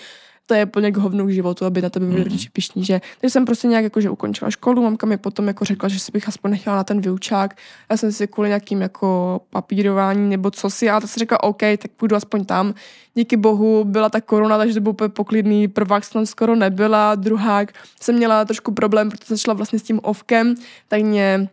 to 0.46 0.54
je 0.54 0.66
plně 0.66 0.92
k 0.92 0.96
hovnu 0.96 1.26
k 1.26 1.30
životu, 1.30 1.64
aby 1.64 1.82
na 1.82 1.90
tebe 1.90 2.06
byli 2.06 2.18
mm. 2.18 2.24
rodiče 2.24 2.48
pišní, 2.52 2.84
že 2.84 3.00
takže 3.20 3.32
jsem 3.32 3.44
prostě 3.44 3.68
nějak 3.68 3.84
jako, 3.84 4.00
že 4.00 4.10
ukončila 4.10 4.50
školu, 4.50 4.82
mamka 4.82 5.06
mi 5.06 5.16
potom 5.16 5.48
jako 5.48 5.64
řekla, 5.64 5.88
že 5.88 5.98
si 5.98 6.12
bych 6.12 6.28
aspoň 6.28 6.50
nechala 6.50 6.76
na 6.76 6.84
ten 6.84 7.00
vyučák, 7.00 7.56
já 7.90 7.96
jsem 7.96 8.12
si 8.12 8.26
kvůli 8.26 8.48
nějakým 8.48 8.82
jako 8.82 9.40
papírování 9.50 10.30
nebo 10.30 10.50
co 10.50 10.70
si, 10.70 10.90
a 10.90 11.00
tak 11.00 11.10
si 11.10 11.18
řekla, 11.18 11.42
OK, 11.42 11.60
tak 11.60 11.90
půjdu 11.96 12.16
aspoň 12.16 12.44
tam. 12.44 12.74
Díky 13.14 13.36
bohu 13.36 13.84
byla 13.84 14.08
ta 14.08 14.20
korona, 14.20 14.58
takže 14.58 14.74
to 14.74 14.80
byl 14.80 14.90
úplně 14.90 15.08
poklidný, 15.08 15.68
prvák 15.68 16.10
tam 16.12 16.26
skoro 16.26 16.56
nebyla, 16.56 17.14
druhák 17.14 17.72
jsem 18.00 18.14
měla 18.14 18.44
trošku 18.44 18.72
problém, 18.72 19.10
protože 19.10 19.34
začala 19.34 19.54
vlastně 19.54 19.78
s 19.78 19.82
tím 19.82 20.00
ovkem, 20.02 20.54
tak 20.88 21.02
mě 21.02 21.48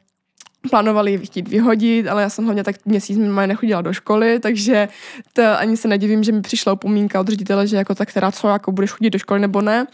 plánovali 0.69 1.17
chtít 1.17 1.47
vyhodit, 1.47 2.07
ale 2.07 2.21
já 2.21 2.29
jsem 2.29 2.45
hlavně 2.45 2.63
tak 2.63 2.75
měsíc 2.85 3.17
minimálně 3.17 3.47
nechodila 3.47 3.81
do 3.81 3.93
školy, 3.93 4.39
takže 4.39 4.87
to 5.33 5.41
ani 5.57 5.77
se 5.77 5.87
nedivím, 5.87 6.23
že 6.23 6.31
mi 6.31 6.41
přišla 6.41 6.73
upomínka 6.73 7.19
od 7.19 7.27
ředitele, 7.27 7.67
že 7.67 7.77
jako 7.77 7.95
tak 7.95 8.09
která 8.09 8.31
co, 8.31 8.47
jako 8.47 8.71
budeš 8.71 8.91
chodit 8.91 9.09
do 9.09 9.19
školy 9.19 9.39
nebo 9.39 9.61
ne. 9.61 9.87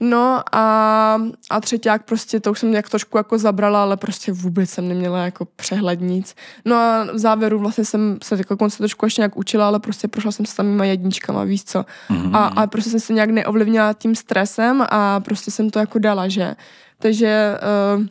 No 0.00 0.42
a, 0.52 1.20
a 1.50 1.60
třetíák 1.60 2.04
prostě 2.04 2.40
to 2.40 2.50
už 2.50 2.58
jsem 2.58 2.70
nějak 2.70 2.90
trošku 2.90 3.16
jako 3.16 3.38
zabrala, 3.38 3.82
ale 3.82 3.96
prostě 3.96 4.32
vůbec 4.32 4.70
jsem 4.70 4.88
neměla 4.88 5.24
jako 5.24 5.44
přehled 5.44 6.00
nic. 6.00 6.34
No 6.64 6.76
a 6.76 7.06
v 7.12 7.18
závěru 7.18 7.58
vlastně 7.58 7.84
jsem 7.84 8.18
se 8.22 8.34
jako 8.38 8.56
konce 8.56 8.78
trošku 8.78 9.06
ještě 9.06 9.20
nějak 9.20 9.36
učila, 9.36 9.66
ale 9.66 9.80
prostě 9.80 10.08
prošla 10.08 10.32
jsem 10.32 10.46
s 10.46 10.54
samýma 10.54 10.84
jedničkama, 10.84 11.44
víš 11.44 11.64
co. 11.64 11.84
Mm-hmm. 12.10 12.36
A, 12.36 12.46
a 12.46 12.66
prostě 12.66 12.90
jsem 12.90 13.00
se 13.00 13.12
nějak 13.12 13.30
neovlivnila 13.30 13.92
tím 13.92 14.14
stresem 14.14 14.84
a 14.90 15.20
prostě 15.20 15.50
jsem 15.50 15.70
to 15.70 15.78
jako 15.78 15.98
dala, 15.98 16.28
že. 16.28 16.54
Takže, 16.98 17.58
uh, 17.96 18.06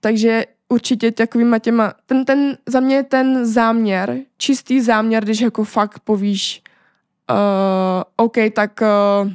takže 0.00 0.44
určitě 0.70 1.12
takovýma 1.12 1.58
těma, 1.58 1.94
ten, 2.06 2.24
ten, 2.24 2.58
za 2.66 2.80
mě 2.80 3.02
ten 3.02 3.46
záměr, 3.46 4.16
čistý 4.38 4.80
záměr, 4.80 5.24
když 5.24 5.40
jako 5.40 5.64
fakt 5.64 5.98
povíš, 5.98 6.62
uh, 7.30 7.36
OK, 8.16 8.36
tak 8.54 8.80
uh, 8.80 9.32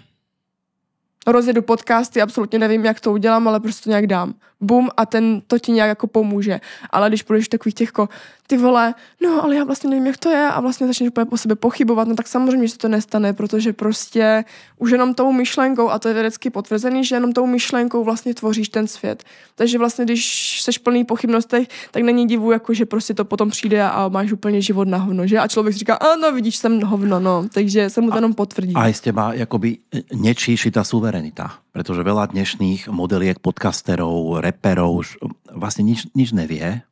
rozjedu 1.27 1.61
podcasty, 1.61 2.21
absolutně 2.21 2.59
nevím, 2.59 2.85
jak 2.85 2.99
to 2.99 3.11
udělám, 3.11 3.47
ale 3.47 3.59
prostě 3.59 3.83
to 3.83 3.89
nějak 3.89 4.07
dám. 4.07 4.33
Bum 4.61 4.89
a 4.97 5.05
ten 5.05 5.41
to 5.47 5.59
ti 5.59 5.71
nějak 5.71 5.87
jako 5.87 6.07
pomůže. 6.07 6.59
Ale 6.89 7.09
když 7.09 7.23
budeš 7.23 7.47
takových 7.47 7.75
těch 7.75 7.87
jako, 7.87 8.09
ty 8.47 8.57
vole, 8.57 8.93
no 9.23 9.43
ale 9.43 9.55
já 9.55 9.63
vlastně 9.63 9.89
nevím, 9.89 10.07
jak 10.07 10.17
to 10.17 10.29
je 10.29 10.49
a 10.49 10.59
vlastně 10.61 10.87
začneš 10.87 11.09
úplně 11.09 11.25
po 11.25 11.37
sebe 11.37 11.55
pochybovat, 11.55 12.07
no 12.07 12.15
tak 12.15 12.27
samozřejmě, 12.27 12.67
že 12.67 12.73
se 12.73 12.77
to 12.77 12.87
nestane, 12.87 13.33
protože 13.33 13.73
prostě 13.73 14.45
už 14.77 14.91
jenom 14.91 15.13
tou 15.13 15.31
myšlenkou, 15.31 15.89
a 15.89 15.99
to 15.99 16.07
je 16.07 16.13
vědecky 16.13 16.49
potvrzený, 16.49 17.05
že 17.05 17.15
jenom 17.15 17.33
tou 17.33 17.45
myšlenkou 17.45 18.03
vlastně 18.03 18.33
tvoříš 18.33 18.69
ten 18.69 18.87
svět. 18.87 19.23
Takže 19.55 19.77
vlastně, 19.77 20.05
když 20.05 20.61
seš 20.61 20.77
plný 20.77 21.03
pochybnostech, 21.03 21.67
tak 21.91 22.03
není 22.03 22.27
divu, 22.27 22.51
jako 22.51 22.73
že 22.73 22.85
prostě 22.85 23.13
to 23.13 23.25
potom 23.25 23.49
přijde 23.49 23.83
a 23.83 24.07
máš 24.07 24.31
úplně 24.31 24.61
život 24.61 24.87
na 24.87 24.97
hovno, 24.97 25.27
že? 25.27 25.39
A 25.39 25.47
člověk 25.47 25.75
říká, 25.75 25.95
ano, 25.95 26.31
vidíš, 26.31 26.57
jsem 26.57 26.81
hovno, 26.81 27.19
no. 27.19 27.45
Takže 27.53 27.89
se 27.89 28.01
mu 28.01 28.11
to 28.11 28.17
jenom 28.17 28.33
potvrdí. 28.33 28.73
A 28.75 28.93
z 28.93 28.99
teba 28.99 29.33
jakoby 29.33 29.77
nečíši 30.13 30.71
ta 30.71 30.83
suverenita, 30.83 31.51
protože 31.73 32.03
veľa 32.03 32.31
dnešných 32.31 32.87
modeliek 32.87 33.39
podcasterov, 33.39 34.39
reperov 34.39 35.03
už 35.03 35.07
vlastne 35.51 35.83
nič, 35.91 36.07
nič 36.15 36.31
nevie, 36.31 36.83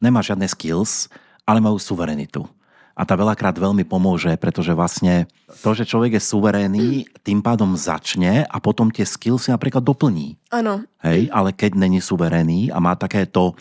nemá 0.00 0.20
žiadne 0.20 0.46
skills, 0.48 1.08
ale 1.46 1.62
majú 1.62 1.78
suverenitu. 1.78 2.44
A 2.96 3.04
tá 3.04 3.12
veľakrát 3.12 3.52
veľmi 3.52 3.84
pomôže, 3.84 4.32
pretože 4.40 4.72
vlastne 4.72 5.28
to, 5.60 5.76
že 5.76 5.84
človek 5.84 6.16
je 6.16 6.22
suverénny, 6.32 7.04
tým 7.20 7.44
pádom 7.44 7.76
začne 7.76 8.48
a 8.48 8.56
potom 8.56 8.88
tie 8.88 9.04
skills 9.04 9.46
si 9.46 9.50
napríklad 9.52 9.84
doplní. 9.84 10.40
Ano. 10.48 10.80
Hej, 11.04 11.28
ale 11.28 11.52
keď 11.52 11.76
není 11.76 12.00
suverénny 12.00 12.72
a 12.72 12.80
má 12.80 12.96
také 12.96 13.28
to, 13.28 13.52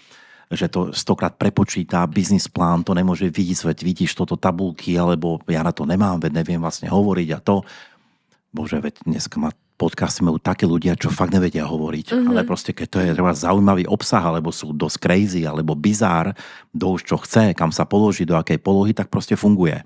že 0.48 0.72
to 0.72 0.96
stokrát 0.96 1.36
prepočítá 1.36 2.08
biznis 2.08 2.48
plán, 2.48 2.88
to 2.88 2.96
nemôže 2.96 3.28
vidieť, 3.28 3.76
veď 3.76 3.78
vidíš 3.84 4.16
toto 4.16 4.40
tabulky, 4.40 4.96
alebo 4.96 5.44
ja 5.52 5.68
na 5.68 5.76
to 5.76 5.84
nemám, 5.84 6.24
veď 6.24 6.32
neviem 6.32 6.64
vlastne 6.64 6.88
hovoriť 6.88 7.30
a 7.36 7.40
to. 7.44 7.68
Bože, 8.56 8.80
veď 8.80 9.04
dneska 9.04 9.36
má 9.36 9.52
podcasty 9.76 10.24
majú 10.24 10.40
také 10.40 10.64
ľudia, 10.64 10.96
čo 10.96 11.12
fakt 11.12 11.36
nevedia 11.36 11.68
hovoriť, 11.68 12.16
mm-hmm. 12.16 12.30
ale 12.32 12.48
proste 12.48 12.72
keď 12.72 12.88
to 12.88 12.98
je 13.04 13.12
treba 13.12 13.36
zaujímavý 13.36 13.84
obsah, 13.92 14.24
alebo 14.24 14.50
sú 14.50 14.72
dosť 14.72 14.98
crazy, 15.04 15.42
alebo 15.44 15.76
bizár, 15.76 16.32
do 16.72 16.96
už 16.96 17.04
čo 17.04 17.20
chce, 17.20 17.52
kam 17.52 17.76
sa 17.76 17.84
položí, 17.84 18.24
do 18.24 18.40
akej 18.40 18.60
polohy, 18.64 18.96
tak 18.96 19.12
proste 19.12 19.36
funguje. 19.36 19.84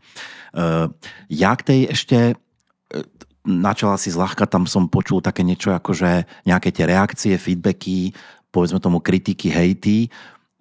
Uh, 0.54 0.94
ja 1.30 1.58
k 1.58 1.66
tej 1.66 1.82
ešte 1.90 2.18
uh, 2.34 3.02
načala 3.42 3.98
si 3.98 4.14
zľahka, 4.14 4.46
tam 4.46 4.70
som 4.70 4.86
počul 4.86 5.26
také 5.26 5.42
niečo 5.42 5.74
ako, 5.74 5.98
že 5.98 6.30
nejaké 6.46 6.70
tie 6.70 6.86
reakcie, 6.86 7.34
feedbacky, 7.42 8.14
povedzme 8.54 8.78
tomu 8.78 9.02
kritiky, 9.02 9.50
hejty, 9.50 10.14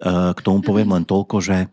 uh, 0.04 0.32
k 0.32 0.40
tomu 0.40 0.64
poviem 0.64 0.88
len 0.96 1.04
toľko, 1.04 1.36
že 1.44 1.68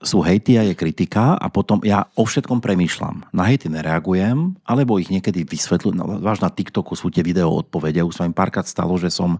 sú 0.00 0.24
hejty 0.24 0.56
a 0.56 0.64
je 0.64 0.72
kritika 0.72 1.36
a 1.36 1.46
potom 1.52 1.84
ja 1.84 2.08
o 2.16 2.24
všetkom 2.24 2.64
premýšľam. 2.64 3.28
Na 3.36 3.44
hejty 3.44 3.68
nereagujem, 3.68 4.56
alebo 4.64 4.96
ich 4.96 5.12
niekedy 5.12 5.44
vysvetľujem. 5.44 5.96
No, 6.00 6.04
váž 6.24 6.40
na 6.40 6.48
TikToku 6.48 6.96
sú 6.96 7.12
tie 7.12 7.20
video 7.20 7.52
odpovede. 7.52 8.00
Už 8.00 8.16
sa 8.16 8.24
mi 8.24 8.32
párkrát 8.32 8.64
stalo, 8.64 8.96
že 8.96 9.12
som 9.12 9.36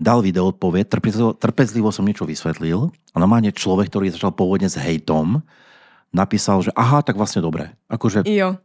dal 0.00 0.24
video 0.24 0.48
odpoveď, 0.48 0.88
trpezlivo, 0.88 1.36
trpezlivo 1.36 1.90
som 1.92 2.06
niečo 2.08 2.24
vysvetlil 2.24 2.88
a 2.88 3.16
normálne 3.20 3.52
človek, 3.52 3.92
ktorý 3.92 4.14
začal 4.14 4.32
pôvodne 4.32 4.70
s 4.70 4.78
hejtom, 4.78 5.42
napísal, 6.14 6.64
že 6.64 6.72
aha, 6.72 7.04
tak 7.04 7.18
vlastne 7.18 7.44
dobre. 7.44 7.74
Akože 7.90 8.24
jo 8.24 8.56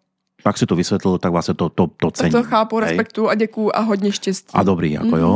tak 0.44 0.60
si 0.60 0.68
to 0.68 0.76
vysvetlil, 0.76 1.16
tak 1.24 1.32
vlastne 1.32 1.56
to, 1.56 1.72
to, 1.72 1.88
to 1.96 2.12
cením. 2.12 2.36
Tak 2.36 2.44
to 2.44 2.50
chápu, 2.52 2.80
respektu 2.80 3.22
a 3.30 3.34
děkuju 3.36 3.72
a 3.74 3.80
hodně 3.80 4.12
štěstí. 4.12 4.52
A 4.54 4.64
dobrý, 4.64 5.00
ako 5.00 5.16
mm-hmm. 5.16 5.24
jo. 5.24 5.34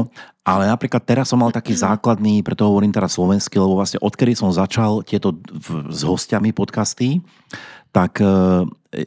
Ale 0.48 0.64
napríklad 0.68 1.04
teraz 1.04 1.32
som 1.32 1.40
mal 1.44 1.52
taký 1.52 1.76
mm-hmm. 1.76 1.88
základný, 1.92 2.36
preto 2.44 2.68
hovorím 2.68 2.92
teraz 2.92 3.20
slovensky, 3.20 3.60
lebo 3.60 3.76
vlastne 3.76 4.00
odkedy 4.04 4.36
som 4.36 4.52
začal 4.52 5.04
tieto 5.04 5.36
v, 5.36 5.92
s 5.92 6.08
hostiami 6.08 6.56
podcasty, 6.56 7.20
tak 7.92 8.20
e, 8.24 8.28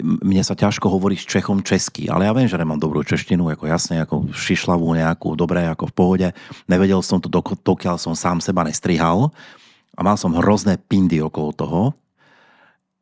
mne 0.00 0.42
sa 0.44 0.52
ťažko 0.52 0.88
hovorí 0.88 1.16
s 1.16 1.24
Čechom 1.24 1.64
česky, 1.64 2.12
ale 2.12 2.28
ja 2.28 2.32
viem, 2.36 2.48
že 2.48 2.60
nemám 2.60 2.80
dobrú 2.80 3.00
češtinu, 3.04 3.48
ako 3.52 3.64
jasne, 3.68 4.04
ako 4.04 4.32
šišlavú 4.32 4.88
nejakú, 4.96 5.32
dobré, 5.32 5.64
ako 5.68 5.88
v 5.88 5.96
pohode. 5.96 6.28
Nevedel 6.68 7.00
som 7.00 7.20
to, 7.20 7.32
dokiaľ 7.60 7.96
som 7.96 8.12
sám 8.12 8.44
seba 8.44 8.64
nestrihal 8.64 9.32
a 9.96 10.00
mal 10.00 10.20
som 10.20 10.36
hrozné 10.36 10.76
pindy 10.76 11.20
okolo 11.24 11.50
toho. 11.56 11.80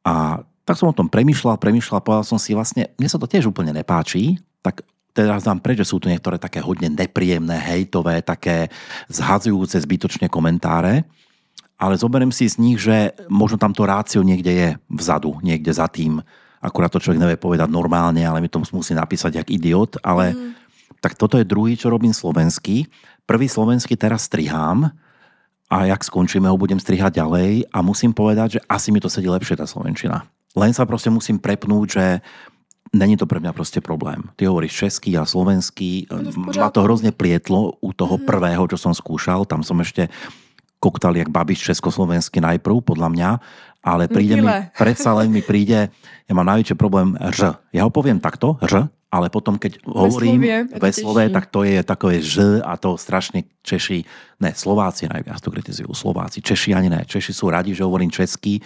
A 0.06 0.46
tak 0.68 0.76
som 0.76 0.92
o 0.92 0.96
tom 0.96 1.08
premyšľal, 1.08 1.56
premyšľal, 1.56 2.04
povedal 2.04 2.28
som 2.28 2.36
si 2.36 2.52
vlastne, 2.52 2.92
mne 3.00 3.08
sa 3.08 3.16
to 3.16 3.24
tiež 3.24 3.48
úplne 3.48 3.72
nepáči, 3.72 4.36
tak 4.60 4.84
teraz 5.16 5.48
vám 5.48 5.64
preč, 5.64 5.80
že 5.80 5.88
sú 5.88 5.96
tu 5.96 6.12
niektoré 6.12 6.36
také 6.36 6.60
hodne 6.60 6.92
nepríjemné, 6.92 7.56
hejtové, 7.56 8.20
také 8.20 8.68
zhadzujúce 9.08 9.80
zbytočne 9.80 10.28
komentáre, 10.28 11.08
ale 11.80 11.96
zoberiem 11.96 12.28
si 12.28 12.44
z 12.44 12.60
nich, 12.60 12.76
že 12.76 13.16
možno 13.32 13.56
tam 13.56 13.72
to 13.72 13.88
rácio 13.88 14.20
niekde 14.20 14.52
je 14.52 14.68
vzadu, 14.92 15.40
niekde 15.40 15.72
za 15.72 15.88
tým. 15.88 16.20
Akurát 16.60 16.92
to 16.92 17.00
človek 17.00 17.22
nevie 17.22 17.40
povedať 17.40 17.72
normálne, 17.72 18.20
ale 18.20 18.44
mi 18.44 18.52
to 18.52 18.60
musí 18.60 18.92
napísať 18.92 19.40
jak 19.40 19.48
idiot, 19.48 19.96
ale 20.04 20.36
mm. 20.36 20.52
tak 21.00 21.16
toto 21.16 21.40
je 21.40 21.48
druhý, 21.48 21.80
čo 21.80 21.88
robím 21.88 22.12
slovenský. 22.12 22.84
Prvý 23.24 23.48
slovenský 23.48 23.96
teraz 23.96 24.28
strihám, 24.28 24.92
a 25.68 25.84
jak 25.84 26.00
skončíme, 26.00 26.48
ho 26.48 26.56
budem 26.56 26.80
strihať 26.80 27.20
ďalej 27.20 27.68
a 27.68 27.84
musím 27.84 28.16
povedať, 28.16 28.56
že 28.56 28.60
asi 28.72 28.88
mi 28.88 29.04
to 29.04 29.12
sedí 29.12 29.28
lepšie 29.28 29.52
tá 29.52 29.68
slovenčina. 29.68 30.24
Len 30.58 30.74
sa 30.74 30.82
proste 30.82 31.08
musím 31.08 31.38
prepnúť, 31.38 31.86
že 31.86 32.04
není 32.90 33.14
to 33.14 33.30
pre 33.30 33.38
mňa 33.38 33.54
proste 33.54 33.78
problém. 33.78 34.26
Ty 34.34 34.50
hovoríš 34.50 34.74
český 34.74 35.14
a 35.14 35.22
slovenský. 35.22 36.10
Ma 36.50 36.72
to 36.74 36.82
hrozne 36.82 37.14
plietlo 37.14 37.78
u 37.78 37.94
toho 37.94 38.18
mm. 38.18 38.24
prvého, 38.26 38.62
čo 38.66 38.76
som 38.80 38.90
skúšal. 38.90 39.46
Tam 39.46 39.62
som 39.62 39.78
ešte 39.78 40.10
koktal 40.78 41.14
jak 41.18 41.30
babiš 41.30 41.62
československy 41.74 42.42
najprv, 42.42 42.82
podľa 42.82 43.08
mňa. 43.10 43.30
Ale 43.82 44.10
príde 44.10 44.42
mi, 44.42 44.50
predsa 44.82 45.14
len 45.14 45.30
mi 45.30 45.42
príde, 45.42 45.94
ja 46.26 46.32
mám 46.34 46.48
najväčší 46.50 46.74
problém 46.74 47.14
ř. 47.14 47.54
Ja 47.70 47.86
ho 47.86 47.90
poviem 47.94 48.18
takto, 48.18 48.58
ř, 48.58 48.90
ale 49.08 49.32
potom, 49.32 49.56
keď 49.56 49.80
hovorím 49.88 50.68
ve 50.68 50.90
slove, 50.92 51.24
tak 51.32 51.48
to 51.48 51.64
je 51.64 51.80
takové 51.80 52.20
ž 52.20 52.60
a 52.60 52.76
to 52.76 53.00
strašne 53.00 53.48
Češi, 53.64 54.04
ne, 54.44 54.52
Slováci 54.52 55.08
najviac 55.08 55.40
to 55.40 55.48
kritizujú, 55.48 55.88
Slováci, 55.96 56.44
Češi 56.44 56.76
ani 56.76 56.92
ne. 56.92 57.00
Češi 57.08 57.32
sú 57.32 57.48
radi, 57.48 57.72
že 57.72 57.88
hovorím 57.88 58.12
česky, 58.12 58.60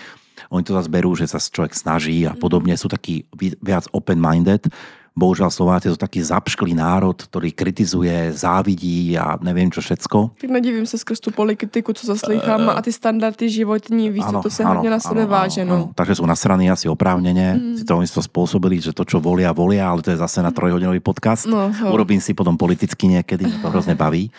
oni 0.52 0.64
to 0.68 0.76
zase 0.76 0.92
berú, 0.92 1.16
že 1.16 1.24
sa 1.24 1.40
človek 1.40 1.72
snaží 1.72 2.28
a 2.28 2.36
podobne, 2.36 2.76
sú 2.76 2.92
takí 2.92 3.24
viac 3.64 3.88
open-minded. 3.96 4.68
Bohužiaľ 5.12 5.52
Slováci 5.52 5.92
sú 5.92 6.00
taký 6.00 6.24
zapšklý 6.24 6.72
národ, 6.72 7.12
ktorý 7.12 7.52
kritizuje, 7.52 8.32
závidí 8.32 9.12
a 9.12 9.36
neviem 9.44 9.68
čo 9.68 9.84
všetko. 9.84 10.40
Tak 10.40 10.48
nedivím 10.48 10.88
se 10.88 10.96
skrz 10.96 11.20
tu 11.20 11.28
politiku, 11.28 11.92
co 11.92 12.00
zaslýchám 12.00 12.72
uh, 12.72 12.76
a 12.76 12.80
ty 12.80 12.88
standardy 12.92 13.44
životní, 13.44 14.08
víš, 14.08 14.24
ano, 14.24 14.40
to 14.40 14.48
se 14.48 14.64
hodně 14.64 14.88
na 14.88 15.00
sebe 15.00 15.28
váže. 15.28 15.68
No. 15.68 15.92
Takže 15.92 16.16
sú 16.16 16.24
nasraní 16.24 16.72
asi 16.72 16.88
oprávnene, 16.88 17.60
mm. 17.60 17.76
si 17.76 17.84
to 17.84 17.92
oni 17.92 18.08
to 18.08 18.24
spôsobili, 18.24 18.80
že 18.80 18.96
to, 18.96 19.04
čo 19.04 19.20
volia, 19.20 19.52
volia, 19.52 19.84
ale 19.84 20.00
to 20.00 20.16
je 20.16 20.16
zase 20.16 20.40
na 20.40 20.48
trojhodinový 20.48 21.04
podcast. 21.04 21.44
No, 21.44 21.68
Urobím 21.92 22.20
si 22.24 22.32
potom 22.32 22.56
politicky 22.56 23.04
niekedy, 23.04 23.44
to 23.60 23.68
hrozne 23.68 23.92
baví. 23.92 24.32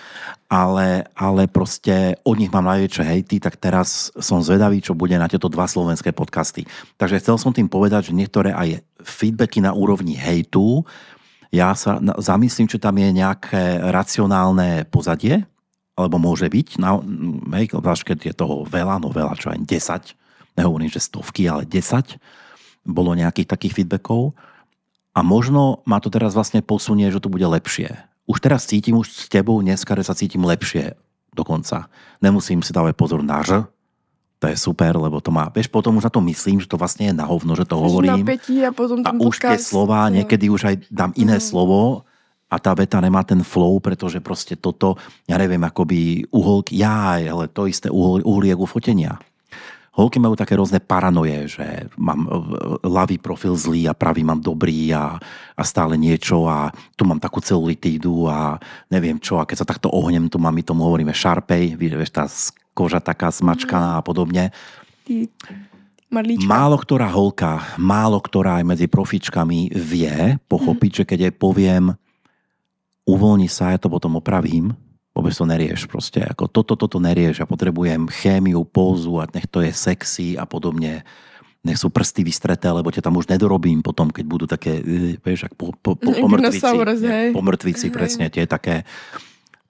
Ale, 0.53 1.09
ale 1.17 1.49
proste 1.49 2.13
od 2.21 2.37
nich 2.37 2.53
mám 2.53 2.69
najväčšie 2.69 3.01
hejty, 3.01 3.41
tak 3.41 3.57
teraz 3.57 4.13
som 4.21 4.37
zvedavý, 4.45 4.85
čo 4.85 4.93
bude 4.93 5.17
na 5.17 5.25
tieto 5.25 5.49
dva 5.49 5.65
slovenské 5.65 6.13
podcasty. 6.13 6.69
Takže 7.01 7.25
chcel 7.25 7.41
som 7.41 7.49
tým 7.49 7.65
povedať, 7.65 8.13
že 8.13 8.17
niektoré 8.17 8.53
aj 8.53 8.85
feedbacky 9.01 9.65
na 9.65 9.73
úrovni 9.73 10.13
hejtu, 10.13 10.85
ja 11.53 11.77
sa 11.77 12.01
zamyslím, 12.17 12.65
či 12.65 12.81
tam 12.81 12.97
je 12.97 13.09
nejaké 13.13 13.77
racionálne 13.93 14.89
pozadie, 14.89 15.45
alebo 15.93 16.17
môže 16.17 16.49
byť, 16.49 16.81
na, 16.81 16.97
hej, 17.53 17.69
keď 17.77 18.17
je 18.29 18.33
toho 18.33 18.65
veľa, 18.65 18.97
no 18.97 19.13
veľa, 19.13 19.37
čo 19.37 19.53
aj 19.53 19.61
10, 19.61 20.57
nehovorím, 20.57 20.89
že 20.89 21.05
stovky, 21.05 21.45
ale 21.45 21.69
10, 21.69 22.17
bolo 22.89 23.13
nejakých 23.13 23.53
takých 23.53 23.85
feedbackov. 23.85 24.33
A 25.13 25.21
možno 25.21 25.85
ma 25.85 26.01
to 26.01 26.09
teraz 26.09 26.33
vlastne 26.33 26.65
posunie, 26.65 27.13
že 27.13 27.21
to 27.21 27.29
bude 27.29 27.45
lepšie. 27.45 28.12
Už 28.23 28.39
teraz 28.39 28.63
cítim, 28.63 28.95
už 28.95 29.11
s 29.11 29.27
tebou 29.27 29.59
dneska 29.59 29.95
sa 29.99 30.15
cítim 30.15 30.43
lepšie 30.47 30.95
dokonca. 31.35 31.91
Nemusím 32.23 32.63
si 32.63 32.71
dávať 32.71 32.93
pozor 32.95 33.19
na 33.25 33.43
ž, 33.43 33.67
to 34.43 34.51
je 34.51 34.59
super, 34.59 34.91
lebo 34.99 35.23
to 35.23 35.31
má, 35.31 35.47
vieš, 35.55 35.71
potom 35.71 35.95
už 36.03 36.11
na 36.11 36.11
to 36.11 36.19
myslím, 36.27 36.59
že 36.59 36.67
to 36.67 36.75
vlastne 36.75 37.07
je 37.07 37.15
na 37.15 37.23
hovno, 37.23 37.55
že 37.55 37.63
to 37.63 37.79
Jsi 37.79 37.83
hovorím. 37.87 38.27
a 38.67 38.71
potom 38.75 38.99
a 39.07 39.15
už 39.15 39.39
tie 39.39 39.55
slova, 39.55 40.11
jo. 40.11 40.19
niekedy 40.19 40.51
už 40.51 40.61
aj 40.67 40.75
dám 40.91 41.15
iné 41.15 41.39
mm. 41.39 41.43
slovo 41.47 42.03
a 42.51 42.55
tá 42.59 42.75
veta 42.75 42.99
nemá 42.99 43.23
ten 43.23 43.39
flow, 43.39 43.79
pretože 43.79 44.19
proste 44.19 44.59
toto, 44.59 44.99
ja 45.31 45.39
neviem, 45.39 45.63
akoby 45.63 46.27
uholky, 46.27 46.75
jaj, 46.75 47.23
ale 47.23 47.47
to 47.55 47.71
isté 47.71 47.87
uhol, 47.87 48.19
uhliek 48.27 48.59
u 48.59 48.67
fotenia. 48.67 49.15
Holky 49.93 50.17
majú 50.17 50.33
také 50.33 50.57
rôzne 50.57 50.81
paranoje, 50.81 51.53
že 51.53 51.85
mám 52.01 52.25
ľavý 52.81 53.21
profil 53.21 53.53
zlý 53.53 53.85
a 53.85 53.93
pravý 53.93 54.25
mám 54.25 54.41
dobrý 54.41 54.89
a, 54.89 55.21
a 55.53 55.61
stále 55.61 56.01
niečo 56.01 56.49
a 56.49 56.73
tu 56.97 57.05
mám 57.05 57.21
takú 57.21 57.37
celulitídu 57.45 58.25
a 58.25 58.57
neviem 58.89 59.21
čo 59.21 59.37
a 59.37 59.45
keď 59.45 59.61
sa 59.61 59.69
takto 59.69 59.93
ohnem, 59.93 60.33
tu 60.33 60.41
mám, 60.41 60.57
my 60.57 60.65
tomu 60.65 60.89
hovoríme 60.89 61.13
šarpej, 61.13 61.77
vieš, 61.77 62.09
tá 62.09 62.25
koža 62.73 62.97
taká 62.97 63.29
smačkaná 63.29 64.01
a 64.01 64.05
podobne. 64.05 64.49
Marlíčka. 66.13 66.45
Málo 66.45 66.77
ktorá 66.81 67.09
holka, 67.09 67.77
málo 67.77 68.17
ktorá 68.17 68.61
aj 68.61 68.65
medzi 68.65 68.85
profičkami 68.89 69.73
vie 69.73 70.37
pochopiť, 70.45 70.89
mm. 70.89 70.97
že 71.01 71.07
keď 71.09 71.19
jej 71.29 71.33
poviem 71.33 71.93
uvoľni 73.05 73.49
sa, 73.49 73.73
ja 73.73 73.79
to 73.81 73.89
potom 73.93 74.17
opravím, 74.17 74.77
vôbec 75.13 75.33
to 75.33 75.45
nerieš 75.45 75.85
proste. 75.85 76.25
Ako 76.25 76.49
toto, 76.49 76.73
toto 76.73 76.97
nerieš, 76.97 77.45
ja 77.45 77.47
potrebujem 77.47 78.09
chémiu, 78.09 78.65
pózu 78.65 79.21
a 79.21 79.29
nech 79.29 79.45
to 79.45 79.61
je 79.61 79.69
sexy 79.69 80.35
a 80.35 80.49
podobne. 80.49 81.05
Nech 81.63 81.79
sú 81.79 81.87
prsty 81.87 82.27
vystreté, 82.27 82.67
lebo 82.67 82.91
ťa 82.91 83.05
tam 83.07 83.15
už 83.15 83.31
nedorobím 83.31 83.79
potom, 83.79 84.11
keď 84.11 84.25
budú 84.27 84.45
také, 84.49 84.83
eh, 84.83 85.15
vieš, 85.21 85.47
po, 85.55 85.71
po, 85.71 85.95
po, 85.95 86.11
po 86.11 86.27
mŕtvici. 86.27 86.75
Po 87.31 87.41
mŕtvici, 87.45 87.87
presne, 87.87 88.27
tie 88.27 88.43
také. 88.43 88.83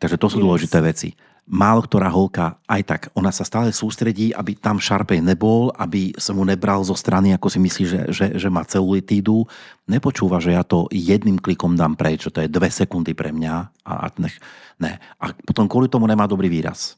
Takže 0.02 0.18
to 0.18 0.28
sú 0.32 0.42
yes. 0.42 0.46
dôležité 0.48 0.80
veci 0.82 1.14
málo 1.44 1.84
ktorá 1.84 2.08
holka 2.08 2.56
aj 2.72 2.82
tak, 2.88 3.02
ona 3.20 3.28
sa 3.28 3.44
stále 3.44 3.76
sústredí, 3.76 4.32
aby 4.32 4.56
tam 4.56 4.80
šarpej 4.80 5.20
nebol, 5.20 5.76
aby 5.76 6.16
sa 6.16 6.32
mu 6.32 6.48
nebral 6.48 6.80
zo 6.88 6.96
strany, 6.96 7.36
ako 7.36 7.48
si 7.52 7.60
myslí, 7.60 7.84
že, 7.84 8.02
že, 8.16 8.26
že 8.40 8.48
má 8.48 8.64
celulitídu. 8.64 9.44
Nepočúva, 9.84 10.40
že 10.40 10.56
ja 10.56 10.64
to 10.64 10.88
jedným 10.88 11.36
klikom 11.36 11.76
dám 11.76 12.00
preč, 12.00 12.24
to 12.32 12.40
je 12.40 12.48
dve 12.48 12.72
sekundy 12.72 13.12
pre 13.12 13.36
mňa 13.36 13.56
a, 13.84 13.94
a 13.94 14.06
nech, 14.24 14.40
ne. 14.80 15.00
A 15.20 15.34
potom 15.46 15.68
kvôli 15.68 15.88
tomu 15.88 16.08
nemá 16.08 16.28
dobrý 16.28 16.50
výraz. 16.50 16.96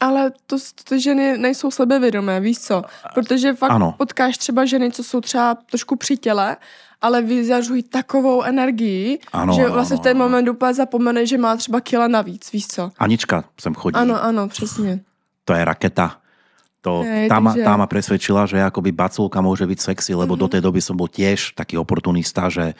Ale 0.00 0.32
to, 0.46 0.56
to 0.84 0.98
ženy 0.98 1.38
nejsou 1.38 1.70
sebevědomé, 1.70 2.40
víš 2.40 2.58
co? 2.58 2.82
Protože 3.14 3.52
fakt 3.52 3.70
ano. 3.70 3.94
potkáš 3.98 4.38
třeba 4.38 4.64
ženy, 4.64 4.92
co 4.92 5.04
jsou 5.04 5.20
třeba 5.20 5.54
trošku 5.54 5.96
při 5.96 6.16
těle 6.16 6.56
ale 7.00 7.22
vyzařují 7.22 7.82
takovou 7.82 8.42
energii, 8.42 9.18
ano, 9.32 9.52
že 9.52 9.68
vlastně 9.68 9.96
v 9.96 10.00
ten 10.00 10.16
moment 10.18 10.48
úplně 10.48 10.74
zapomene, 10.74 11.26
že 11.26 11.38
má 11.38 11.56
třeba 11.56 11.80
kila 11.80 12.08
navíc, 12.08 12.52
víš 12.52 12.66
co? 12.66 12.90
Anička 12.98 13.44
sem 13.60 13.74
chodí. 13.74 13.96
Ano, 13.96 14.24
ano, 14.24 14.48
přesně. 14.48 15.00
To 15.44 15.52
je 15.52 15.64
raketa. 15.64 16.16
To, 16.80 17.04
Hej, 17.04 17.28
tá, 17.28 17.36
takže... 17.44 17.60
tá 17.60 17.76
ma 17.76 17.84
presvedčila, 17.84 18.48
že 18.48 18.56
akoby 18.56 18.88
baculka 18.96 19.44
môže 19.44 19.68
byť 19.68 19.78
sexy, 19.92 20.16
lebo 20.16 20.32
mm-hmm. 20.32 20.40
do 20.40 20.48
tej 20.48 20.60
doby 20.64 20.80
som 20.80 20.96
bol 20.96 21.12
tiež 21.12 21.52
taký 21.52 21.76
oportunista, 21.76 22.48
že 22.48 22.72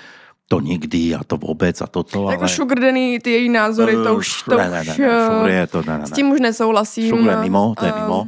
to 0.51 0.61
nikdy 0.61 1.15
a 1.15 1.25
to 1.25 1.37
vůbec 1.37 1.81
a 1.81 1.87
toto. 1.87 2.31
Jako 2.31 2.43
ale... 2.43 2.49
šugrdený 2.49 3.19
ty 3.23 3.31
její 3.31 3.49
názory, 3.49 3.95
to 3.95 4.15
už, 4.15 4.43
to 4.43 4.59
ne, 4.59 4.71
ne, 4.71 4.85
ne, 4.85 4.95
ne, 5.43 5.53
je 5.53 5.67
to, 5.67 5.83
ne, 5.83 5.93
ne, 5.93 5.99
ne. 5.99 6.07
S 6.07 6.11
tím 6.11 6.31
už 6.31 6.41
nesouhlasím. 6.41 7.09
Šugr 7.09 7.31
je 7.31 7.37
mimo, 7.37 7.75
to 7.79 7.87
je 7.87 7.93
mimo. 8.03 8.27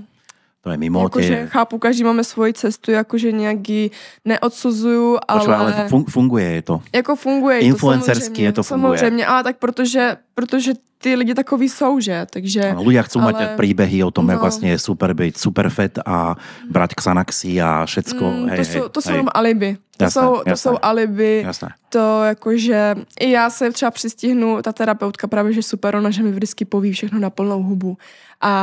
To 0.63 0.71
je 0.71 0.79
mimo. 0.79 1.03
Jakože 1.03 1.35
tie... 1.35 1.47
chápu, 1.51 1.79
každý 1.83 2.07
máme 2.07 2.23
svoji 2.23 2.55
cestu, 2.55 2.95
jakože 2.95 3.33
nějaký 3.35 3.91
neodsuzuju, 4.23 5.19
ale... 5.29 5.39
Počuva, 5.41 5.57
ale 5.59 5.89
funguje 6.09 6.47
je 6.47 6.63
to. 6.63 6.83
Jako 6.95 7.17
funguje 7.17 7.59
Influencersky 7.59 8.43
je 8.43 8.53
to 8.53 8.63
funguje. 8.63 8.99
Samozřejmě, 8.99 9.27
ale 9.27 9.43
tak 9.43 9.57
protože, 9.59 10.17
protože 10.35 10.75
ty 10.99 11.15
lidi 11.15 11.35
takový 11.35 11.69
jsou, 11.69 12.01
že? 12.01 12.27
Takže, 12.31 12.73
no, 12.79 12.87
ľudia 12.87 13.03
chcú 13.03 13.19
ale... 13.21 13.27
mať 13.33 13.37
príbehy 13.59 14.07
o 14.07 14.15
tom, 14.15 14.31
no. 14.31 14.33
jak 14.33 14.41
vlastne 14.41 14.71
je 14.71 14.79
super 14.79 15.11
byť 15.19 15.35
superfet 15.35 15.99
a 16.07 16.39
brať 16.71 16.95
Xanaxy 16.95 17.59
a 17.59 17.83
všetko. 17.83 18.23
Mm, 18.23 18.47
hej, 18.55 18.59
to, 18.59 18.65
sú, 18.65 18.79
to 18.89 18.99
hej. 19.01 19.05
jsou 19.05 19.13
jenom 19.13 19.31
alibi. 19.35 19.71
To, 19.97 20.05
jasné, 20.05 20.23
jsou, 20.23 20.31
to 20.31 20.43
jasné. 20.47 20.63
jsou 20.63 20.75
alibi. 20.83 21.43
Jasné. 21.47 21.69
To 21.89 22.23
jakože 22.25 22.95
i 23.21 23.31
já 23.31 23.51
se 23.51 23.71
třeba 23.71 23.91
přistihnu, 23.91 24.63
ta 24.63 24.73
terapeutka 24.73 25.27
právě, 25.27 25.53
že 25.53 25.63
super, 25.63 25.97
ona, 25.97 26.11
že 26.11 26.23
mi 26.23 26.33
vždycky 26.33 26.65
poví 26.65 26.93
všechno 26.93 27.19
na 27.19 27.31
plnou 27.31 27.63
hubu. 27.63 27.99
A, 28.41 28.55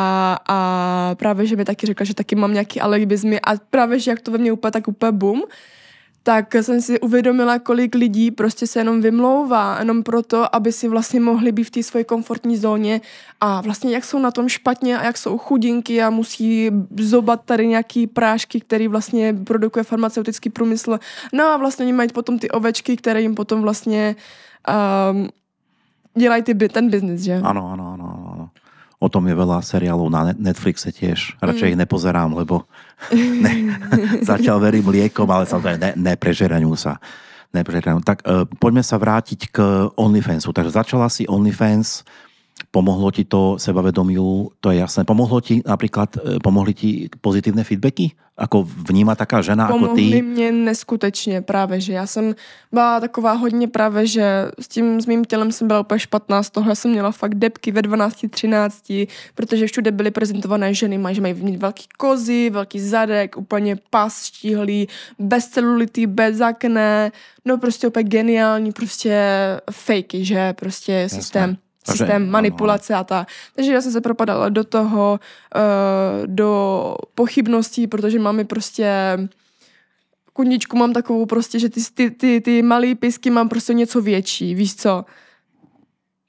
a 0.48 0.58
právě, 1.16 1.46
že 1.46 1.56
mi 1.56 1.66
taky 1.66 1.88
řekla, 1.88 2.04
že 2.04 2.14
taky 2.14 2.36
mám 2.36 2.54
nějaký 2.54 2.82
alibizmy 2.82 3.40
a 3.40 3.56
právě, 3.70 4.00
že 4.00 4.12
jak 4.12 4.20
to 4.20 4.32
ve 4.32 4.38
mně 4.38 4.52
úplně 4.52 4.72
tak 4.72 4.88
úplně 4.88 5.12
bum, 5.12 5.44
tak 6.24 6.56
jsem 6.56 6.82
si 6.82 7.00
uvědomila, 7.00 7.60
kolik 7.60 7.96
lidí 7.96 8.32
prostě 8.32 8.68
se 8.68 8.80
jenom 8.80 9.02
vymlouvá, 9.02 9.76
jenom 9.80 10.04
proto, 10.04 10.56
aby 10.56 10.72
si 10.72 10.88
vlastně 10.88 11.20
mohli 11.20 11.52
být 11.52 11.64
v 11.64 11.72
té 11.72 11.84
své 11.84 12.04
komfortní 12.04 12.58
zóně 12.58 13.02
a 13.42 13.62
vlastně 13.62 13.94
jak 13.94 14.06
jsou 14.06 14.20
na 14.20 14.32
tom 14.32 14.50
špatně 14.50 14.98
a 14.98 15.04
jak 15.04 15.18
jsou 15.18 15.38
chudinky 15.38 16.02
a 16.02 16.10
musí 16.10 16.72
zobat 17.00 17.42
tady 17.46 17.68
nějaký 17.68 18.08
prášky, 18.08 18.60
který 18.60 18.88
vlastně 18.88 19.34
produkuje 19.34 19.84
farmaceutický 19.84 20.50
průmysl. 20.50 21.00
No 21.34 21.44
a 21.44 21.58
vlastně 21.58 21.86
oni 21.86 21.94
mají 21.94 22.10
potom 22.10 22.40
ty 22.40 22.50
ovečky, 22.50 22.98
které 22.98 23.22
jim 23.22 23.36
potom 23.36 23.62
vlastně 23.62 24.16
um, 25.12 25.30
dělají 26.16 26.44
ty, 26.44 26.54
ten 26.54 26.90
biznis, 26.90 27.22
že? 27.22 27.42
Ano, 27.44 27.72
ano, 27.72 27.94
ano, 27.94 28.14
ano. 28.18 28.29
O 29.00 29.08
tom 29.08 29.32
je 29.32 29.36
veľa 29.36 29.64
seriálov 29.64 30.12
na 30.12 30.36
Netflixe 30.36 30.92
tiež. 30.92 31.40
Radšej 31.40 31.68
mm. 31.68 31.72
ich 31.72 31.80
nepozerám, 31.80 32.36
lebo 32.36 32.68
ne, 33.46 33.80
zatiaľ 34.30 34.60
verím 34.60 34.92
liekom, 34.92 35.28
ale 35.32 35.48
samozrejme 35.48 35.80
ne, 35.80 35.92
neprežeraňu 35.96 36.76
sa. 36.76 37.00
Neprežeraňu. 37.56 38.04
Tak 38.04 38.18
uh, 38.28 38.44
poďme 38.60 38.84
sa 38.84 39.00
vrátiť 39.00 39.56
k 39.56 39.58
OnlyFansu. 39.96 40.52
Takže 40.52 40.76
začala 40.76 41.08
si 41.08 41.24
OnlyFans, 41.26 42.04
pomohlo 42.72 43.12
ti 43.12 43.24
to 43.26 43.56
sebavedomiu, 43.58 44.52
to 44.60 44.72
je 44.72 44.80
jasné. 44.80 45.04
Pomohlo 45.04 45.42
ti 45.42 45.62
napríklad, 45.66 46.10
e, 46.18 46.40
pomohli 46.40 46.74
ti 46.74 46.90
pozitívne 47.22 47.64
feedbacky? 47.64 48.14
Ako 48.40 48.64
vníma 48.64 49.20
taká 49.20 49.44
žena 49.44 49.68
Pomohli 49.68 49.84
ako 49.84 49.96
ty? 49.96 50.04
Pomohli 50.04 50.22
mě 50.22 50.52
neskutečně 50.52 51.42
právě, 51.42 51.82
že 51.82 51.94
já 51.94 52.08
jsem 52.08 52.36
byla 52.72 53.00
taková 53.00 53.34
hodně 53.34 53.68
právě, 53.68 54.08
že 54.08 54.26
s 54.60 54.68
tím, 54.68 55.02
s 55.02 55.06
mým 55.06 55.26
tělem 55.26 55.52
jsem 55.52 55.68
byla 55.68 55.80
úplně 55.80 56.00
špatná 56.00 56.44
z 56.44 56.50
toho, 56.50 56.76
jsem 56.76 56.92
měla 56.92 57.12
fakt 57.12 57.36
depky 57.36 57.72
ve 57.72 57.82
12, 57.82 58.26
13, 58.30 58.84
protože 59.36 59.68
všude 59.68 59.92
byly 59.92 60.12
prezentované 60.12 60.74
ženy, 60.74 60.98
mají, 60.98 61.16
že 61.16 61.22
mají 61.22 61.34
mít 61.34 61.60
velký 61.60 61.84
kozy, 61.98 62.50
velký 62.50 62.80
zadek, 62.80 63.38
úplně 63.38 63.76
pas 63.90 64.26
štíhlý, 64.26 64.88
bez 65.20 65.48
celulity, 65.48 66.08
bez 66.08 66.42
akné, 66.42 67.12
no 67.46 67.58
prostě 67.58 67.88
úplně 67.88 68.04
geniální, 68.04 68.72
prostě 68.72 69.20
fakey, 69.72 70.26
že 70.26 70.54
prostě 70.54 70.92
Jasné. 70.92 71.22
systém 71.22 71.58
systém 71.84 72.30
manipulace 72.30 72.94
a 72.94 73.04
ta. 73.04 73.28
Takže 73.56 73.74
já 73.74 73.82
jsem 73.82 73.92
se 73.92 74.02
propadala 74.02 74.50
do 74.50 74.64
toho, 74.64 75.20
uh, 75.56 76.28
do 76.28 76.96
pochybností, 77.16 77.88
protože 77.88 78.20
máme 78.20 78.46
prostě 78.46 79.18
kuničku 80.34 80.78
mám 80.78 80.94
takovou 80.94 81.26
prostě, 81.26 81.60
že 81.60 81.70
ty, 81.70 81.82
ty, 81.94 82.12
ty, 82.12 82.42
ty 82.42 82.62
malý 82.62 82.96
pisky 82.96 83.30
mám 83.30 83.50
prostě 83.50 83.74
něco 83.74 84.02
větší, 84.02 84.56
víš 84.56 84.76
co? 84.76 85.06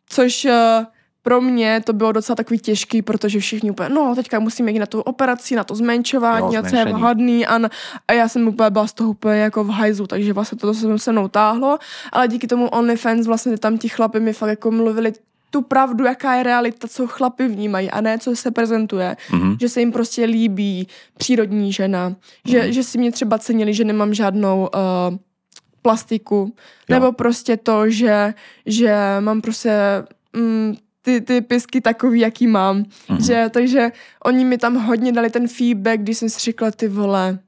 Což 0.06 0.44
uh, 0.44 0.84
pro 1.22 1.40
mě 1.40 1.80
to 1.84 1.92
bylo 1.92 2.12
docela 2.12 2.36
takový 2.36 2.58
těžký, 2.58 3.02
protože 3.02 3.40
všichni 3.40 3.70
úplně, 3.70 3.88
no 3.88 4.14
teďka 4.14 4.38
musíme 4.38 4.70
jít 4.70 4.78
na 4.78 4.86
tu 4.86 5.00
operaci, 5.00 5.56
na 5.56 5.64
to 5.64 5.74
zmenšování, 5.74 6.56
no, 6.56 6.62
co 6.62 6.76
je 6.76 6.84
vhodný 6.84 7.46
a, 7.46 7.60
a 8.08 8.12
já 8.12 8.28
jsem 8.28 8.48
úplně 8.48 8.70
byla 8.70 8.86
z 8.86 8.92
toho 8.92 9.10
úplně 9.10 9.40
jako 9.40 9.64
v 9.64 9.70
hajzu, 9.70 10.06
takže 10.06 10.32
vlastně 10.32 10.58
to 10.58 10.74
se 10.74 10.98
se 10.98 11.12
mnou 11.12 11.28
táhlo, 11.28 11.78
ale 12.12 12.28
díky 12.28 12.46
tomu 12.46 12.68
OnlyFans 12.68 13.26
vlastně 13.26 13.58
tam 13.58 13.78
ti 13.78 13.88
chlapi 13.88 14.20
mi 14.20 14.32
fakt 14.32 14.50
jako 14.50 14.70
mluvili 14.70 15.12
tu 15.50 15.62
pravdu, 15.62 16.04
jaká 16.04 16.34
je 16.34 16.42
realita, 16.42 16.88
co 16.88 17.06
chlapi 17.06 17.48
vnímají 17.48 17.90
a 17.90 18.00
ne, 18.00 18.18
co 18.18 18.36
se 18.36 18.50
prezentuje. 18.50 19.16
Mm-hmm. 19.30 19.56
Že 19.60 19.68
se 19.68 19.80
jim 19.80 19.92
prostě 19.92 20.24
líbí 20.24 20.88
přírodní 21.18 21.72
žena. 21.72 22.16
Že, 22.44 22.60
mm-hmm. 22.60 22.70
že 22.70 22.82
si 22.82 22.98
mě 22.98 23.12
třeba 23.12 23.38
cenili, 23.38 23.74
že 23.74 23.84
nemám 23.84 24.14
žádnou 24.14 24.60
uh, 24.60 25.16
plastiku, 25.82 26.52
Jo. 26.54 26.54
nebo 26.88 27.12
prostě 27.12 27.56
to, 27.56 27.90
že, 27.90 28.34
že 28.66 28.96
mám 29.20 29.40
prostě 29.40 29.72
mm, 30.36 30.74
ty, 31.02 31.20
ty 31.20 31.40
pisky 31.40 31.80
takový, 31.80 32.20
jaký 32.20 32.46
mám. 32.46 32.76
Mhm. 32.76 32.86
Mm-hmm. 33.08 33.26
Že, 33.26 33.50
takže 33.50 33.92
oni 34.24 34.44
mi 34.44 34.58
tam 34.58 34.74
hodně 34.74 35.12
dali 35.12 35.30
ten 35.30 35.48
feedback, 35.48 36.00
když 36.00 36.18
jsem 36.18 36.28
si 36.28 36.40
řekla, 36.40 36.70
ty 36.70 36.88
vole, 36.88 37.38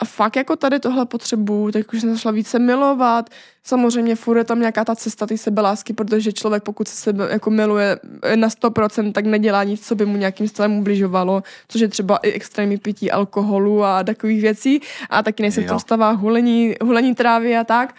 a 0.00 0.04
fakt 0.04 0.36
jako 0.36 0.56
tady 0.56 0.80
tohle 0.80 1.06
potřebuju, 1.06 1.70
tak 1.70 1.92
už 1.92 2.00
jsem 2.00 2.14
začala 2.14 2.32
více 2.32 2.58
milovat. 2.58 3.30
Samozřejmě 3.64 4.16
furt 4.16 4.38
je 4.38 4.44
tam 4.44 4.60
nějaká 4.60 4.84
ta 4.84 4.96
cesta 4.96 5.26
té 5.26 5.38
sebelásky, 5.38 5.92
protože 5.92 6.32
člověk 6.32 6.62
pokud 6.62 6.88
se 6.88 6.96
sebe 6.96 7.28
jako 7.30 7.50
miluje 7.50 7.98
na 8.34 8.48
100%, 8.48 9.12
tak 9.12 9.26
nedělá 9.26 9.64
nic, 9.64 9.86
co 9.86 9.94
by 9.94 10.06
mu 10.06 10.16
nějakým 10.16 10.48
stylem 10.48 10.78
ubližovalo, 10.78 11.42
což 11.68 11.80
je 11.80 11.88
třeba 11.88 12.16
i 12.16 12.32
extrémní 12.32 12.78
pití 12.78 13.10
alkoholu 13.10 13.84
a 13.84 14.04
takových 14.04 14.42
věcí. 14.42 14.80
A 15.10 15.22
taky 15.22 15.42
nejsem 15.42 15.64
v 15.64 15.68
tom 15.68 15.78
stavá 15.78 16.10
hulení, 16.10 16.74
hulení 16.82 17.14
trávy 17.14 17.56
a 17.56 17.64
tak. 17.64 17.94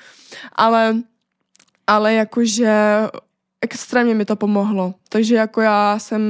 Ale, 0.56 0.96
ale 1.88 2.14
jakože 2.14 2.76
extrémně 3.74 4.16
mi 4.16 4.26
to 4.26 4.36
pomohlo. 4.36 4.94
Takže 5.10 5.36
jako 5.36 5.62
já 5.62 6.00
jsem, 6.00 6.22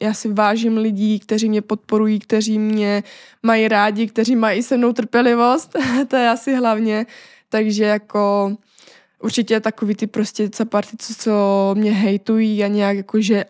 já 0.00 0.14
si 0.14 0.32
vážím 0.32 0.76
lidí, 0.76 1.20
kteří 1.20 1.48
mě 1.48 1.62
podporují, 1.62 2.18
kteří 2.18 2.58
mě 2.58 3.02
mají 3.42 3.68
rádi, 3.68 4.06
kteří 4.06 4.36
mají 4.36 4.62
se 4.62 4.76
mnou 4.76 4.92
trpělivost, 4.92 5.76
to 6.08 6.16
je 6.16 6.28
asi 6.28 6.54
hlavně. 6.54 7.06
Takže 7.48 7.84
jako 7.84 8.52
určitě 9.22 9.60
takový 9.60 9.94
ty 9.94 10.06
prostě 10.06 10.48
caparty, 10.48 10.96
co, 10.98 11.14
co 11.14 11.34
mě 11.78 11.92
hejtují 11.92 12.64
a 12.64 12.66
nějak 12.66 12.96
jakože... 12.96 13.44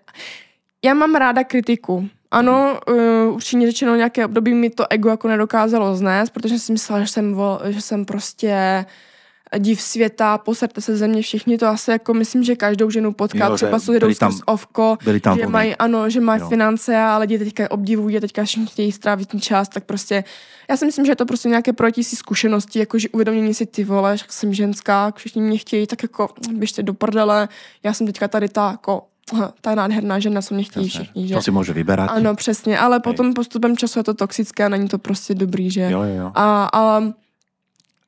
Já 0.85 0.95
mám 0.95 1.15
ráda 1.15 1.45
kritiku. 1.45 2.09
Ano, 2.31 2.81
uh, 2.89 3.35
určitě 3.35 3.67
řečeno 3.67 3.97
nějaké 3.97 4.25
období 4.25 4.55
mi 4.55 4.71
to 4.71 4.85
ego 4.91 5.09
jako 5.09 5.29
nedokázalo 5.29 5.97
znést, 5.97 6.33
protože 6.33 6.59
jsem 6.59 6.67
si 6.67 6.73
myslela, 6.73 7.01
že 7.01 7.09
jsem, 7.09 7.37
že 7.69 7.81
jsem 7.81 8.05
prostě 8.05 8.85
div 9.59 9.81
světa, 9.83 10.39
poserte 10.39 10.81
se 10.81 10.97
ze 10.97 11.09
mě 11.09 11.23
všichni, 11.23 11.59
to 11.59 11.67
asi 11.67 11.91
jako 11.91 12.15
myslím, 12.15 12.43
že 12.45 12.57
každou 12.57 12.91
ženu 12.91 13.13
potká, 13.13 13.47
Jo, 13.49 13.55
třeba 13.55 13.79
jsou 13.79 13.99
byli 13.99 14.15
tam- 14.15 14.33
skrz 14.33 14.43
ovko, 14.47 14.99
byli 15.05 15.21
tam 15.21 15.39
že 15.39 15.47
mají, 15.47 15.77
ano, 15.77 16.11
že 16.11 16.21
mají 16.21 16.41
Jo. 16.41 16.49
finance 16.49 16.97
a 16.97 17.19
lidi 17.19 17.39
teďka 17.39 17.71
obdivují 17.71 18.17
a 18.17 18.21
teďka 18.21 18.45
všichni 18.45 18.67
chtějí 18.67 18.93
strávit 18.93 19.29
ten 19.29 19.41
čas, 19.41 19.69
tak 19.69 19.85
prostě, 19.85 20.25
já 20.71 20.77
si 20.77 20.87
myslím, 20.87 21.07
že 21.07 21.13
je 21.13 21.17
to 21.17 21.27
prostě 21.27 21.49
nějaké 21.49 21.73
projití 21.73 22.05
si 22.05 22.17
zkušenosti, 22.17 22.79
jakože 22.79 23.09
uvědomění 23.09 23.55
si 23.55 23.67
ty 23.67 23.85
vole, 23.85 24.17
že 24.19 24.25
jsem 24.29 24.55
ženská, 24.55 25.13
všichni 25.17 25.43
mě 25.43 25.59
chtějí, 25.59 25.87
tak 25.87 26.03
jako 26.03 26.29
běžte 26.53 26.83
do 26.83 26.95
prdele, 26.95 27.49
já 27.83 27.93
jsem 27.93 28.07
teďka 28.07 28.29
tady 28.29 28.49
ta 28.49 28.71
jako 28.71 29.03
ta 29.61 29.75
nádherná 29.75 30.19
žena, 30.19 30.43
co 30.43 30.55
mě 30.55 30.65
chtějí 30.65 30.87
Jasné. 30.87 31.01
všichni, 31.05 31.29
že? 31.29 31.35
To 31.35 31.43
si 31.43 31.51
môže 31.51 31.73
vyberať. 31.75 32.11
Ano, 32.15 32.35
přesně, 32.39 32.79
ale 32.79 33.01
potom 33.03 33.35
postupem 33.35 33.77
času 33.77 33.99
je 33.99 34.03
to 34.07 34.15
toxické 34.15 34.65
a 34.65 34.69
není 34.69 34.89
to 34.89 34.99
prostě 34.99 35.35
dobrý, 35.35 35.71
že? 35.71 35.91
Jo, 35.91 36.03
jo, 36.03 36.15
jo. 36.15 36.31
A, 36.35 36.65
ale, 36.71 37.13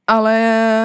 ale 0.08 0.34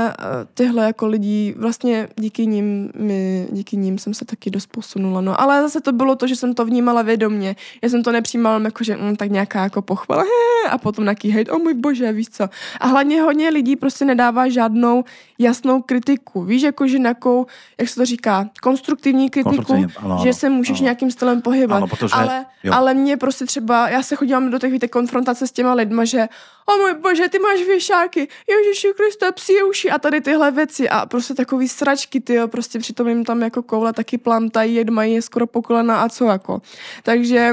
eh, 0.10 0.14
tyhle 0.54 0.86
jako 0.86 1.08
lidi, 1.08 1.56
vlastně 1.58 2.08
díky 2.16 2.48
nim, 2.48 2.92
mi, 2.96 3.48
díky 3.52 3.78
nim 3.78 3.98
jsem 3.98 4.14
se 4.14 4.26
taky 4.26 4.50
dost 4.50 4.68
posunula. 4.68 5.22
No. 5.22 5.42
Ale 5.42 5.62
zase 5.62 5.82
to 5.82 5.92
bylo 5.92 6.16
to, 6.16 6.28
že 6.28 6.36
jsem 6.36 6.54
to 6.54 6.66
vnímala 6.66 7.02
vědomně. 7.02 7.56
Já 7.82 7.90
jsem 7.90 8.04
to 8.04 8.12
nepřijímala 8.12 8.60
jako, 8.64 8.84
že 8.84 8.98
mm, 8.98 9.16
tak 9.16 9.32
nějaká 9.32 9.64
jako 9.64 9.82
pochvala 9.82 10.24
he, 10.24 10.70
a 10.70 10.78
potom 10.78 11.04
nějaký 11.06 11.30
hejt, 11.32 11.52
o 11.52 11.60
můj 11.60 11.74
bože, 11.74 12.12
víš 12.12 12.30
co. 12.30 12.50
A 12.80 12.88
hlavně 12.88 13.22
hodně 13.22 13.50
lidí 13.50 13.76
prostě 13.76 14.06
nedává 14.06 14.50
žádnou 14.50 15.04
jasnou 15.40 15.82
kritiku. 15.82 16.44
Víš, 16.44 16.62
jako 16.62 16.88
že 16.88 17.00
nějakou, 17.00 17.46
jak 17.80 17.90
se 17.90 17.96
to 17.96 18.06
říká, 18.06 18.50
konstruktivní 18.62 19.30
kritiku, 19.30 19.56
Konstruktivní, 19.56 19.94
ano, 19.98 20.20
že 20.24 20.34
se 20.34 20.50
můžeš 20.50 20.80
ano. 20.80 20.84
nějakým 20.84 21.12
stylem 21.12 21.42
pohybovat. 21.42 21.78
Ano, 21.78 21.88
protože- 21.88 22.14
ale, 22.16 22.46
jo. 22.64 22.74
ale 22.74 22.94
mě 22.94 23.18
prostě 23.18 23.46
třeba, 23.46 23.90
já 23.90 24.04
se 24.04 24.16
chodím 24.16 24.52
do 24.52 24.60
těch 24.60 24.72
víte, 24.72 24.88
konfrontace 24.88 25.48
s 25.48 25.52
těma 25.52 25.74
lidma, 25.74 26.06
že 26.06 26.28
o 26.66 26.78
můj 26.78 26.94
bože, 27.02 27.30
ty 27.30 27.40
máš 27.40 27.60
věšáky, 27.68 28.28
Ježiši 28.50 28.88
Kriste, 29.14 29.32
psí 29.32 29.64
uši 29.70 29.92
a 29.92 30.00
tady 30.00 30.22
tyhle 30.22 30.52
věci 30.52 30.90
a 30.90 31.06
prostě 31.06 31.34
takový 31.34 31.68
sračky, 31.68 32.20
ty 32.20 32.34
jo, 32.34 32.48
prostě 32.48 32.80
přitom 32.80 33.08
jim 33.08 33.26
tam 33.26 33.42
jako 33.42 33.64
koule 33.64 33.94
taky 33.94 34.18
plantají, 34.18 34.84
mají 34.90 35.14
je 35.14 35.22
skoro 35.22 35.48
po 35.48 35.62
kolena 35.62 36.02
a 36.02 36.10
co 36.10 36.26
jako. 36.26 36.62
Takže, 37.04 37.52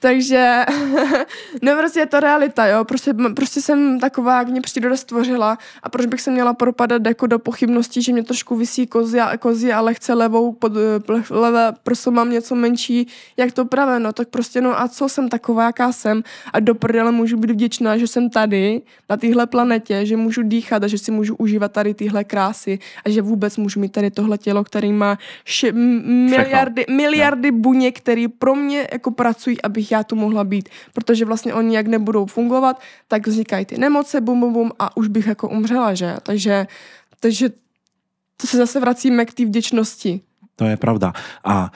takže, 0.00 0.64
no 1.62 1.76
prostě 1.78 2.00
je 2.00 2.06
to 2.06 2.20
realita, 2.20 2.66
jo, 2.66 2.84
prostě, 2.84 3.14
prostě 3.36 3.60
jsem 3.60 4.00
taková, 4.00 4.38
jak 4.38 4.48
mě 4.48 4.60
příroda 4.60 4.96
stvořila 4.96 5.58
a 5.82 5.88
proč 5.88 6.06
bych 6.06 6.20
se 6.20 6.30
měla 6.30 6.54
propadat 6.54 7.06
jako 7.06 7.26
do 7.26 7.38
pochybností, 7.38 8.02
že 8.02 8.12
mě 8.12 8.22
trošku 8.22 8.56
vysí 8.56 8.86
kozy 8.86 9.20
a, 9.20 9.36
kozy 9.36 9.72
a 9.72 9.80
lehce 9.80 10.14
levou, 10.14 10.52
pod, 10.52 10.72
levé 11.30 11.72
prso 11.82 12.10
mám 12.10 12.30
něco 12.30 12.54
menší, 12.54 13.06
jak 13.36 13.52
to 13.52 13.64
pravé, 13.64 14.00
no? 14.00 14.12
Tak 14.12 14.28
prostě 14.28 14.60
no 14.60 14.80
a 14.80 14.88
co 14.88 15.08
jsem 15.08 15.28
taková, 15.28 15.64
jaká 15.64 15.92
jsem? 15.92 16.22
A 16.52 16.60
do 16.60 16.74
prdele 16.74 17.12
můžu 17.12 17.36
být 17.36 17.50
vděčná, 17.50 17.98
že 17.98 18.06
jsem 18.06 18.30
tady, 18.30 18.82
na 19.10 19.16
téhle 19.16 19.46
planetě, 19.46 20.06
že 20.06 20.16
můžu 20.16 20.42
dýchat 20.42 20.84
a 20.84 20.86
že 20.86 20.98
si 20.98 21.10
můžu 21.10 21.36
užívat 21.36 21.72
tady 21.72 21.94
tyhle 21.94 22.24
krásy 22.24 22.78
a 23.04 23.10
že 23.10 23.22
vůbec 23.22 23.56
můžu 23.56 23.80
mít 23.80 23.92
tady 23.92 24.10
tohle 24.10 24.38
tělo, 24.38 24.64
který 24.64 24.92
má 24.92 25.18
ši, 25.44 25.72
miliardy, 25.72 26.84
miliardy 26.90 27.50
buněk, 27.50 27.98
který 27.98 28.28
pro 28.28 28.54
mě 28.54 28.88
jako 28.92 29.10
pracují, 29.10 29.62
abych 29.62 29.89
já 29.90 30.04
tu 30.04 30.16
mohla 30.16 30.44
být, 30.44 30.68
protože 30.94 31.24
vlastně 31.24 31.54
oni 31.54 31.76
jak 31.76 31.86
nebudou 31.86 32.26
fungovat, 32.26 32.80
tak 33.08 33.26
vznikají 33.26 33.64
ty 33.64 33.78
nemoce, 33.78 34.20
bum, 34.20 34.40
bum, 34.40 34.52
bum 34.52 34.70
a 34.78 34.96
už 34.96 35.08
bych 35.08 35.26
jako 35.26 35.48
umřela, 35.48 35.94
že? 35.94 36.16
Takže, 36.22 36.66
takže 37.20 37.50
to 38.36 38.46
se 38.46 38.56
zase 38.56 38.80
vracíme 38.80 39.24
k 39.24 39.34
té 39.34 39.44
vděčnosti. 39.44 40.20
To 40.56 40.64
je 40.64 40.76
pravda. 40.76 41.12
A 41.44 41.70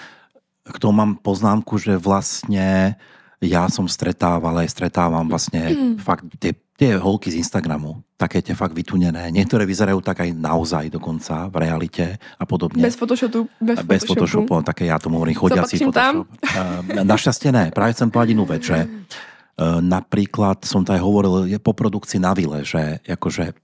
k 0.73 0.79
tomu 0.79 0.93
mám 0.93 1.13
poznámku, 1.21 1.77
že 1.79 1.97
vlastne 2.01 2.97
ja 3.45 3.69
som 3.69 3.85
stretával, 3.85 4.57
aj 4.65 4.73
stretávam 4.73 5.29
vlastne 5.29 5.77
Mm. 5.77 6.01
fakt 6.01 6.25
tie, 6.41 6.57
tie 6.75 6.99
holky 6.99 7.31
z 7.31 7.39
Instagramu, 7.39 8.03
také 8.19 8.43
tie 8.43 8.55
fakt 8.59 8.75
vytunené. 8.75 9.31
Niektoré 9.31 9.63
vyzerajú 9.63 10.03
tak 10.03 10.27
aj 10.27 10.35
naozaj 10.35 10.91
dokonca 10.91 11.47
v 11.47 11.57
realite 11.63 12.19
a 12.19 12.45
podobne. 12.45 12.83
Bez 12.83 12.99
Photoshopu. 12.99 13.47
Bez, 13.63 13.79
bez 13.87 14.03
Photoshopu, 14.03 14.59
také 14.67 14.91
ja 14.91 14.99
tomu 14.99 15.23
hovorím 15.23 15.39
chodiaci 15.39 15.79
patřím 15.79 15.95
tam? 15.95 16.15
Photoshop. 16.27 16.99
Uh, 16.99 17.07
našťastie 17.07 17.51
ne, 17.55 17.65
práve 17.71 17.95
chcem 17.95 18.11
povedať 18.11 18.35
inú 18.35 18.43
vec, 18.43 18.63
že 18.67 18.79
uh, 18.83 19.79
napríklad 19.79 20.67
som 20.67 20.83
to 20.83 20.99
aj 20.99 21.03
hovoril 21.03 21.47
je 21.47 21.63
po 21.63 21.71
produkcii 21.79 22.19
na 22.19 22.35
vile, 22.35 22.67
že 22.67 22.99
akože 23.07 23.55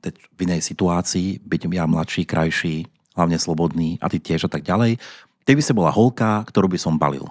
teď 0.00 0.14
v 0.16 0.38
inej 0.48 0.60
situácii, 0.64 1.44
byť 1.44 1.60
ja 1.68 1.84
mladší, 1.84 2.24
krajší, 2.24 2.88
hlavne 3.16 3.36
slobodný 3.36 4.00
a 4.00 4.08
ty 4.08 4.16
tiež 4.16 4.46
a 4.46 4.50
tak 4.52 4.64
ďalej, 4.64 4.96
ty 5.44 5.50
by 5.52 5.62
si 5.64 5.72
bola 5.76 5.92
holka, 5.92 6.44
ktorú 6.48 6.72
by 6.72 6.78
som 6.80 6.96
balil. 6.96 7.26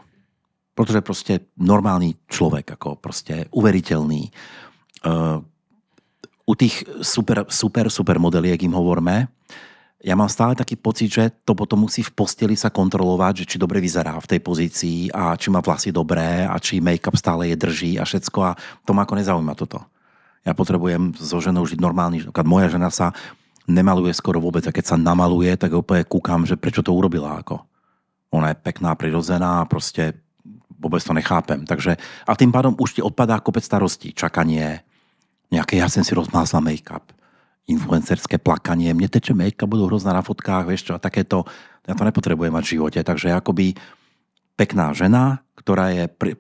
Protože 0.76 1.00
proste 1.00 1.34
normálny 1.56 2.20
človek, 2.28 2.76
ako 2.76 3.00
proste 3.00 3.48
uveriteľný. 3.56 4.28
Uh, 5.06 5.40
u 6.46 6.54
tých 6.54 6.86
super, 7.02 7.46
super, 7.50 7.90
super 7.90 8.18
modeliek 8.22 8.62
im 8.66 8.74
hovorme, 8.74 9.30
ja 10.06 10.14
mám 10.14 10.30
stále 10.30 10.54
taký 10.54 10.78
pocit, 10.78 11.10
že 11.10 11.34
to 11.42 11.58
potom 11.58 11.90
musí 11.90 12.06
v 12.06 12.14
posteli 12.14 12.54
sa 12.54 12.70
kontrolovať, 12.70 13.42
že 13.42 13.50
či 13.50 13.58
dobre 13.58 13.82
vyzerá 13.82 14.22
v 14.22 14.30
tej 14.38 14.40
pozícii 14.46 15.10
a 15.10 15.34
či 15.34 15.50
má 15.50 15.66
vlasy 15.66 15.90
dobré 15.90 16.46
a 16.46 16.62
či 16.62 16.78
make-up 16.78 17.18
stále 17.18 17.50
je 17.50 17.58
drží 17.58 17.98
a 17.98 18.06
všetko 18.06 18.40
a 18.46 18.54
to 18.86 18.94
ma 18.94 19.02
ako 19.02 19.18
nezaujíma 19.18 19.58
toto. 19.58 19.82
Ja 20.46 20.54
potrebujem 20.54 21.18
so 21.18 21.42
ženou 21.42 21.66
žiť 21.66 21.82
normálny, 21.82 22.22
napríklad 22.22 22.46
moja 22.46 22.68
žena 22.70 22.94
sa 22.94 23.18
nemaluje 23.66 24.14
skoro 24.14 24.38
vôbec 24.38 24.62
a 24.70 24.76
keď 24.76 24.94
sa 24.94 24.98
namaluje, 25.02 25.50
tak 25.58 25.74
úplne 25.74 26.06
kúkam, 26.06 26.46
že 26.46 26.54
prečo 26.54 26.86
to 26.86 26.94
urobila 26.94 27.42
ako. 27.42 27.66
Ona 28.30 28.54
je 28.54 28.62
pekná, 28.62 28.94
prirodzená 28.94 29.66
a 29.66 29.70
proste 29.70 30.22
vôbec 30.78 31.02
to 31.02 31.18
nechápem. 31.18 31.66
Takže, 31.66 31.98
a 32.30 32.32
tým 32.38 32.54
pádom 32.54 32.78
už 32.78 33.00
ti 33.00 33.02
odpadá 33.02 33.42
kopec 33.42 33.66
starostí, 33.66 34.14
čakanie, 34.14 34.86
nejaké, 35.50 35.82
ja 35.82 35.90
som 35.90 36.02
si 36.02 36.14
rozmázla 36.16 36.62
make-up, 36.62 37.06
influencerské 37.66 38.38
plakanie, 38.38 38.94
mne 38.94 39.10
teče 39.10 39.34
make-up, 39.34 39.70
budú 39.70 39.90
hrozná 39.90 40.14
na 40.14 40.22
fotkách, 40.22 40.70
vieš 40.70 40.90
čo, 40.90 40.94
a 40.98 41.02
takéto, 41.02 41.46
ja 41.86 41.98
to 41.98 42.06
nepotrebujem 42.06 42.54
mať 42.54 42.64
v 42.66 42.74
živote, 42.78 43.00
takže 43.02 43.34
akoby 43.34 43.74
pekná 44.56 44.96
žena, 44.96 45.44
ktorá 45.60 45.92
je 45.92 46.06
pri, 46.08 46.38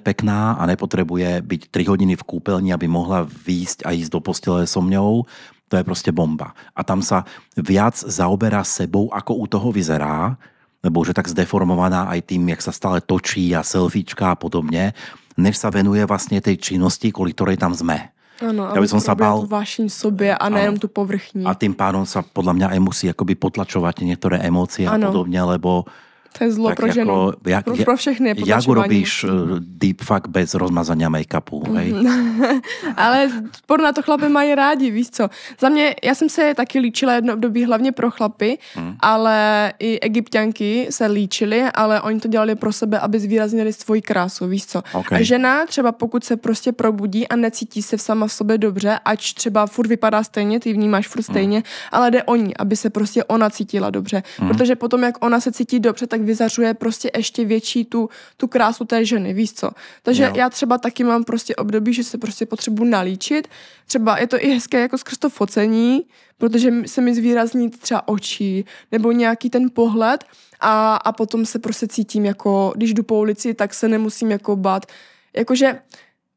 pekná 0.00 0.54
a 0.60 0.62
nepotrebuje 0.68 1.42
byť 1.42 1.62
3 1.72 1.90
hodiny 1.90 2.14
v 2.14 2.26
kúpeľni, 2.28 2.70
aby 2.70 2.86
mohla 2.86 3.26
výjsť 3.26 3.88
a 3.88 3.96
ísť 3.96 4.10
do 4.12 4.20
postele 4.22 4.68
so 4.68 4.84
mňou, 4.84 5.26
to 5.66 5.74
je 5.74 5.84
proste 5.86 6.14
bomba. 6.14 6.54
A 6.78 6.86
tam 6.86 7.02
sa 7.02 7.26
viac 7.58 7.98
zaoberá 7.98 8.62
sebou, 8.62 9.10
ako 9.10 9.32
u 9.34 9.46
toho 9.50 9.68
vyzerá, 9.74 10.38
lebo 10.84 11.02
už 11.02 11.10
je 11.10 11.18
tak 11.18 11.26
zdeformovaná 11.26 12.06
aj 12.14 12.30
tým, 12.30 12.46
jak 12.54 12.62
sa 12.62 12.70
stále 12.70 13.02
točí 13.02 13.50
a 13.50 13.66
selfiečka 13.66 14.30
a 14.30 14.38
podobne, 14.38 14.94
než 15.34 15.58
sa 15.58 15.74
venuje 15.74 16.06
vlastne 16.06 16.38
tej 16.38 16.56
činnosti, 16.62 17.10
kvôli 17.10 17.34
ktorej 17.34 17.58
tam 17.58 17.74
sme. 17.74 18.14
Ano, 18.42 18.68
Já 18.74 18.80
bych 18.80 18.90
sa 19.00 19.14
bál- 19.14 19.46
vášeň 19.48 19.88
sobě 19.88 20.36
a 20.36 20.48
nejenom 20.48 20.76
tu 20.76 20.88
povrchní. 20.88 21.44
A 21.48 21.54
tým 21.54 21.72
pádom 21.72 22.04
sa 22.06 22.20
podľa 22.20 22.52
mňa 22.52 22.66
aj 22.76 22.80
musí 22.80 23.04
akoby 23.08 23.34
potlačovať 23.34 24.04
niektoré 24.04 24.44
emócie 24.44 24.84
a 24.84 24.92
Ano. 25.00 25.08
podobne, 25.08 25.40
lebo 25.40 25.88
To 26.38 26.44
je 26.44 26.52
zlo 26.52 26.68
Tak 26.68 26.76
pro 26.76 26.92
ženu. 26.92 27.10
jako, 27.26 27.32
jak, 27.46 27.64
Pro, 27.64 27.76
pro 27.76 27.96
všechny 27.96 28.28
je 28.28 28.34
jak 28.46 28.68
urobíš 28.68 29.24
eh, 29.24 29.28
deepfak 29.60 30.28
bez 30.28 30.54
rozmazania 30.54 31.08
make-upu, 31.08 31.72
hej? 31.74 31.94
Ale 32.96 33.28
porna 33.66 33.92
to 33.92 34.02
chlapy 34.02 34.28
mají 34.28 34.54
rádi, 34.54 34.90
víš 34.90 35.10
co. 35.10 35.28
Za 35.60 35.68
mě, 35.68 35.94
já 36.04 36.14
jsem 36.14 36.28
se 36.28 36.54
taky 36.54 36.78
líčila 36.78 37.12
jedno 37.12 37.32
období 37.34 37.64
hlavně 37.64 37.92
pro 37.92 38.10
chlapy, 38.10 38.58
Hmm. 38.74 38.96
ale 39.00 39.72
i 39.78 40.00
egyptianky 40.00 40.86
se 40.90 41.06
líčily, 41.06 41.62
ale 41.74 42.00
oni 42.00 42.20
to 42.20 42.28
dělali 42.28 42.54
pro 42.54 42.72
sebe, 42.72 42.98
aby 42.98 43.20
zvýraznili 43.20 43.72
svoji 43.72 44.02
krásu, 44.02 44.46
víš 44.48 44.66
co. 44.66 44.82
OK. 44.92 45.12
A 45.12 45.22
žena 45.22 45.66
třeba 45.66 45.92
pokud 45.92 46.24
se 46.24 46.36
prostě 46.36 46.72
probudí 46.72 47.28
a 47.28 47.36
necítí 47.36 47.82
se 47.82 47.96
v 47.96 48.00
sama 48.02 48.26
v 48.26 48.32
sobě 48.32 48.58
dobře, 48.58 48.98
ač 49.04 49.32
třeba 49.32 49.66
furt 49.66 49.86
vypadá 49.86 50.22
stejně, 50.22 50.60
ty 50.60 50.72
vnímáš 50.72 51.08
furt 51.08 51.22
stejně, 51.22 51.62
ale 51.92 52.10
jde 52.10 52.22
o 52.22 52.36
ní, 52.36 52.56
aby 52.56 52.76
se 52.76 52.90
prostě 52.90 53.24
ona 53.24 53.50
cítila 53.50 53.90
dobře. 53.90 54.22
Protože 54.48 54.76
potom, 54.76 55.02
jak 55.02 55.24
ona 55.24 55.40
se 55.40 55.52
cítí 55.52 55.80
dobře, 55.80 56.06
tak 56.06 56.20
vyzařuje 56.26 56.74
prostě 56.74 57.10
ještě 57.16 57.44
větší 57.44 57.84
tu, 57.84 58.08
tu 58.36 58.46
krásu 58.46 58.84
té 58.84 59.04
ženy, 59.04 59.34
víš 59.34 59.52
co. 59.52 59.70
Takže 60.02 60.22
Jo. 60.22 60.32
já 60.36 60.50
třeba 60.50 60.78
taky 60.78 61.04
mám 61.04 61.24
prostě 61.24 61.56
období, 61.56 61.94
že 61.94 62.04
se 62.04 62.18
prostě 62.18 62.46
potřebuji 62.46 62.84
nalíčit. 62.84 63.48
Třeba 63.86 64.18
je 64.18 64.26
to 64.26 64.44
i 64.44 64.50
hezké 64.50 64.80
jako 64.80 64.98
skrz 64.98 65.18
to 65.18 65.30
focení, 65.30 66.06
protože 66.38 66.72
se 66.86 67.00
mi 67.00 67.14
zvýrazní 67.14 67.70
třeba 67.70 68.08
oči 68.08 68.64
nebo 68.92 69.12
nějaký 69.12 69.50
ten 69.50 69.70
pohled 69.70 70.24
a, 70.60 70.96
a 70.96 71.12
potom 71.12 71.46
se 71.46 71.58
prostě 71.58 71.88
cítím 71.88 72.24
jako, 72.24 72.72
když 72.76 72.94
jdu 72.94 73.02
po 73.02 73.18
ulici, 73.18 73.54
tak 73.54 73.74
se 73.74 73.88
nemusím 73.88 74.30
jako 74.30 74.56
bát. 74.56 74.86
Jakože 75.36 75.78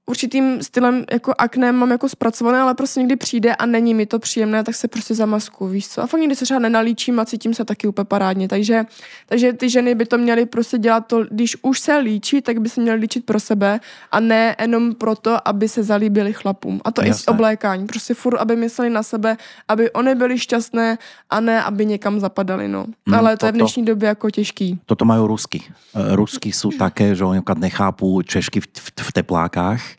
určitým 0.09 0.63
stylem 0.63 1.05
jako 1.11 1.33
akné 1.37 1.71
mám 1.71 1.91
jako 1.91 2.09
zpracované, 2.09 2.59
ale 2.59 2.73
prostě 2.73 2.99
někdy 2.99 3.15
přijde 3.15 3.55
a 3.55 3.65
není 3.65 3.93
mi 3.93 4.05
to 4.05 4.19
příjemné, 4.19 4.63
tak 4.63 4.75
se 4.75 4.87
prostě 4.87 5.15
zamasku, 5.15 5.67
víš 5.67 5.87
co. 5.87 6.01
A 6.01 6.07
fakt 6.07 6.21
někdy 6.21 6.35
se 6.35 6.45
třeba 6.45 6.59
nenalíčím 6.59 7.19
a 7.19 7.25
cítím 7.25 7.53
se 7.53 7.65
taky 7.65 7.87
úplně 7.87 8.05
parádně. 8.05 8.47
Takže, 8.47 8.85
takže 9.25 9.53
ty 9.53 9.69
ženy 9.69 9.95
by 9.95 10.05
to 10.05 10.17
měly 10.17 10.45
prostě 10.45 10.77
dělat 10.77 11.07
to, 11.07 11.23
když 11.29 11.57
už 11.61 11.79
se 11.79 11.97
líčí, 11.97 12.41
tak 12.41 12.59
by 12.59 12.69
se 12.69 12.81
měly 12.81 12.99
líčit 12.99 13.25
pro 13.25 13.39
sebe 13.39 13.79
a 14.11 14.19
ne 14.19 14.55
jenom 14.59 14.95
proto, 14.95 15.37
aby 15.47 15.69
se 15.69 15.83
zalíbili 15.83 16.33
chlapům. 16.33 16.81
A 16.85 16.91
to 16.91 17.05
i 17.05 17.13
s 17.13 17.27
oblékání. 17.27 17.85
Prostě 17.85 18.13
furt, 18.13 18.37
aby 18.37 18.55
mysleli 18.55 18.89
na 18.89 19.03
sebe, 19.03 19.37
aby 19.67 19.91
oni 19.91 20.15
byli 20.15 20.39
šťastné 20.39 20.97
a 21.29 21.39
ne, 21.39 21.63
aby 21.63 21.85
někam 21.85 22.19
zapadali, 22.19 22.67
no. 22.67 22.85
Mm, 23.05 23.13
ale 23.13 23.37
to 23.37 23.45
je 23.45 23.51
v 23.51 23.55
dnešní 23.55 23.85
době 23.85 24.07
jako 24.07 24.31
těžký. 24.31 24.79
Toto 24.85 25.05
majú 25.05 25.27
Rusky. 25.27 25.61
E, 25.93 26.15
Rusky 26.15 26.49
sú 26.49 26.73
také, 26.73 27.13
že 27.15 27.25
oni 27.25 27.41
nechápu 27.59 28.21
Češky 28.21 28.59
v, 28.59 28.67
v, 28.73 28.87
v 28.97 29.11
teplákách, 29.11 29.98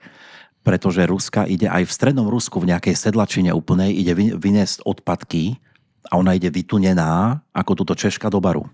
pretože 0.61 1.09
Ruska 1.09 1.49
ide 1.49 1.69
aj 1.69 1.89
v 1.89 1.95
strednom 1.95 2.29
Rusku 2.29 2.61
v 2.61 2.75
nejakej 2.77 2.97
sedlačine 2.97 3.51
úplnej, 3.57 3.97
ide 3.97 4.13
vy- 4.13 4.37
vyniesť 4.37 4.85
odpadky 4.85 5.57
a 6.09 6.21
ona 6.21 6.37
ide 6.37 6.53
vytunená 6.53 7.41
ako 7.53 7.85
túto 7.85 7.97
Češka 7.97 8.29
do 8.29 8.41
baru. 8.41 8.69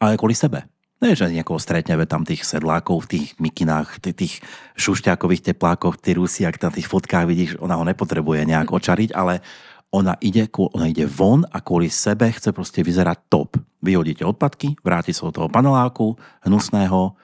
Ale 0.00 0.16
kvôli 0.16 0.36
sebe. 0.36 0.64
Ne, 1.02 1.12
že 1.12 1.28
niekoho 1.28 1.60
stretne 1.60 2.00
ve 2.00 2.08
tam 2.08 2.24
tých 2.24 2.48
sedlákov 2.48 3.04
v 3.04 3.10
tých 3.12 3.26
mikinách, 3.36 4.00
tých, 4.00 4.16
tých 4.16 4.34
šušťákových 4.80 5.52
teplákoch, 5.52 6.00
tí 6.00 6.16
Rusi, 6.16 6.48
ak 6.48 6.56
na 6.64 6.70
tých 6.72 6.88
fotkách 6.88 7.28
vidíš, 7.28 7.50
ona 7.60 7.76
ho 7.76 7.84
nepotrebuje 7.84 8.48
nejak 8.48 8.72
očariť, 8.72 9.12
ale 9.12 9.44
ona 9.92 10.16
ide, 10.24 10.48
ona 10.50 10.90
ide 10.90 11.04
von 11.04 11.44
a 11.52 11.60
kvôli 11.60 11.86
sebe 11.86 12.26
chce 12.32 12.50
proste 12.50 12.80
vyzerať 12.80 13.30
top. 13.30 13.60
Vyhodíte 13.84 14.24
odpadky, 14.24 14.74
vráti 14.80 15.12
sa 15.12 15.28
do 15.28 15.32
toho 15.34 15.48
paneláku 15.52 16.18
hnusného 16.42 17.14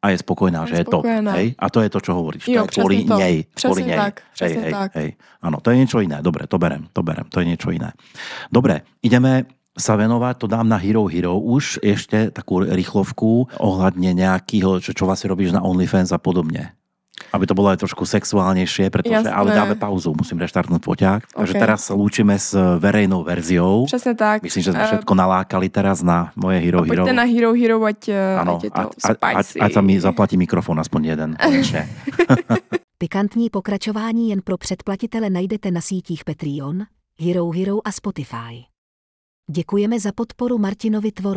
a 0.00 0.06
je 0.10 0.16
spokojná, 0.18 0.64
Je 0.64 0.68
že 0.68 0.74
je 0.80 0.84
top. 0.88 1.04
spokojená. 1.04 1.32
Hej? 1.36 1.48
A 1.60 1.66
to 1.68 1.78
je 1.84 1.90
to, 1.92 2.00
čo 2.00 2.12
hovoríš. 2.16 2.48
Jo, 2.48 2.64
to 2.64 2.72
je 2.72 2.72
kvôli 2.72 2.96
to. 3.04 3.16
nej. 3.20 3.36
Přesně 3.54 3.68
kvôli 3.68 3.82
nej. 3.86 3.96
tak, 3.96 4.14
hej, 4.40 4.54
hej, 4.56 4.72
tak. 4.72 4.90
hej. 4.96 5.08
Áno, 5.42 5.56
to 5.60 5.68
je 5.70 5.76
niečo 5.76 5.98
iné. 6.00 6.18
Dobre, 6.24 6.46
to 6.48 6.56
berem, 6.56 6.88
to 6.92 7.00
berem. 7.04 7.26
To 7.28 7.36
je 7.40 7.46
niečo 7.46 7.68
iné. 7.68 7.92
Dobre, 8.48 8.80
ideme 9.04 9.44
sa 9.76 9.94
venovať, 9.94 10.34
to 10.40 10.46
dám 10.50 10.66
na 10.68 10.76
Hero 10.80 11.06
Hero 11.06 11.38
už 11.38 11.78
ešte 11.80 12.34
takú 12.34 12.60
rýchlovku 12.64 13.48
ohľadne 13.60 14.12
nejakého, 14.18 14.82
čo, 14.82 14.90
čo 14.92 15.04
vlastne 15.06 15.30
robíš 15.30 15.54
na 15.54 15.62
OnlyFans 15.62 16.10
a 16.10 16.18
podobne. 16.18 16.74
Aby 17.32 17.46
to 17.46 17.54
bolo 17.54 17.70
aj 17.70 17.78
trošku 17.78 18.02
sexuálnejšie, 18.06 18.90
pretože, 18.90 19.26
Jasné. 19.26 19.32
ale 19.32 19.54
dáme 19.54 19.74
pauzu, 19.78 20.10
musím 20.12 20.42
reštartnúť 20.42 20.82
poťah. 20.82 21.20
Takže 21.30 21.54
OK. 21.54 21.60
teraz 21.62 21.80
sa 21.86 21.94
lúčime 21.94 22.34
s 22.34 22.50
verejnou 22.78 23.22
verziou. 23.22 23.86
Přesně 23.86 24.14
tak. 24.14 24.42
Myslím, 24.42 24.62
že 24.62 24.72
sme 24.72 24.82
Eh, 24.82 24.86
všetko 24.90 25.12
nalákali 25.14 25.68
teraz 25.68 26.02
na 26.02 26.32
moje 26.34 26.58
Hero 26.58 26.80
a 26.80 26.84
Hero. 26.84 27.06
pojďte 27.06 27.12
na 27.14 27.22
Hero 27.24 27.52
Hero, 27.54 27.78
ať, 27.84 28.00
eh, 28.08 28.40
Áno, 28.40 28.56
ať 28.56 28.64
je 28.64 28.70
to 28.70 28.80
ať, 28.80 28.86
ať, 28.86 29.16
ať, 29.22 29.46
spicy. 29.46 29.58
ať 29.60 29.70
sa 29.72 29.80
mi 29.82 29.94
zaplatí 30.00 30.34
mikrofon 30.36 30.76
aspoň 30.80 31.00
jeden. 31.06 31.30
Konečne. 31.38 31.82
Pikantní 32.98 33.50
pokračování 33.50 34.30
jen 34.30 34.40
pro 34.44 34.58
předplatitele 34.58 35.30
najdete 35.30 35.70
na 35.70 35.80
sítích 35.80 36.24
Patreon, 36.24 36.84
Hero 37.20 37.50
Hero 37.50 37.78
a 37.84 37.92
Spotify. 37.92 38.64
Děkujeme 39.50 40.00
za 40.00 40.12
podporu 40.12 40.58
Martinovi 40.58 41.12
Tvoru. 41.12 41.28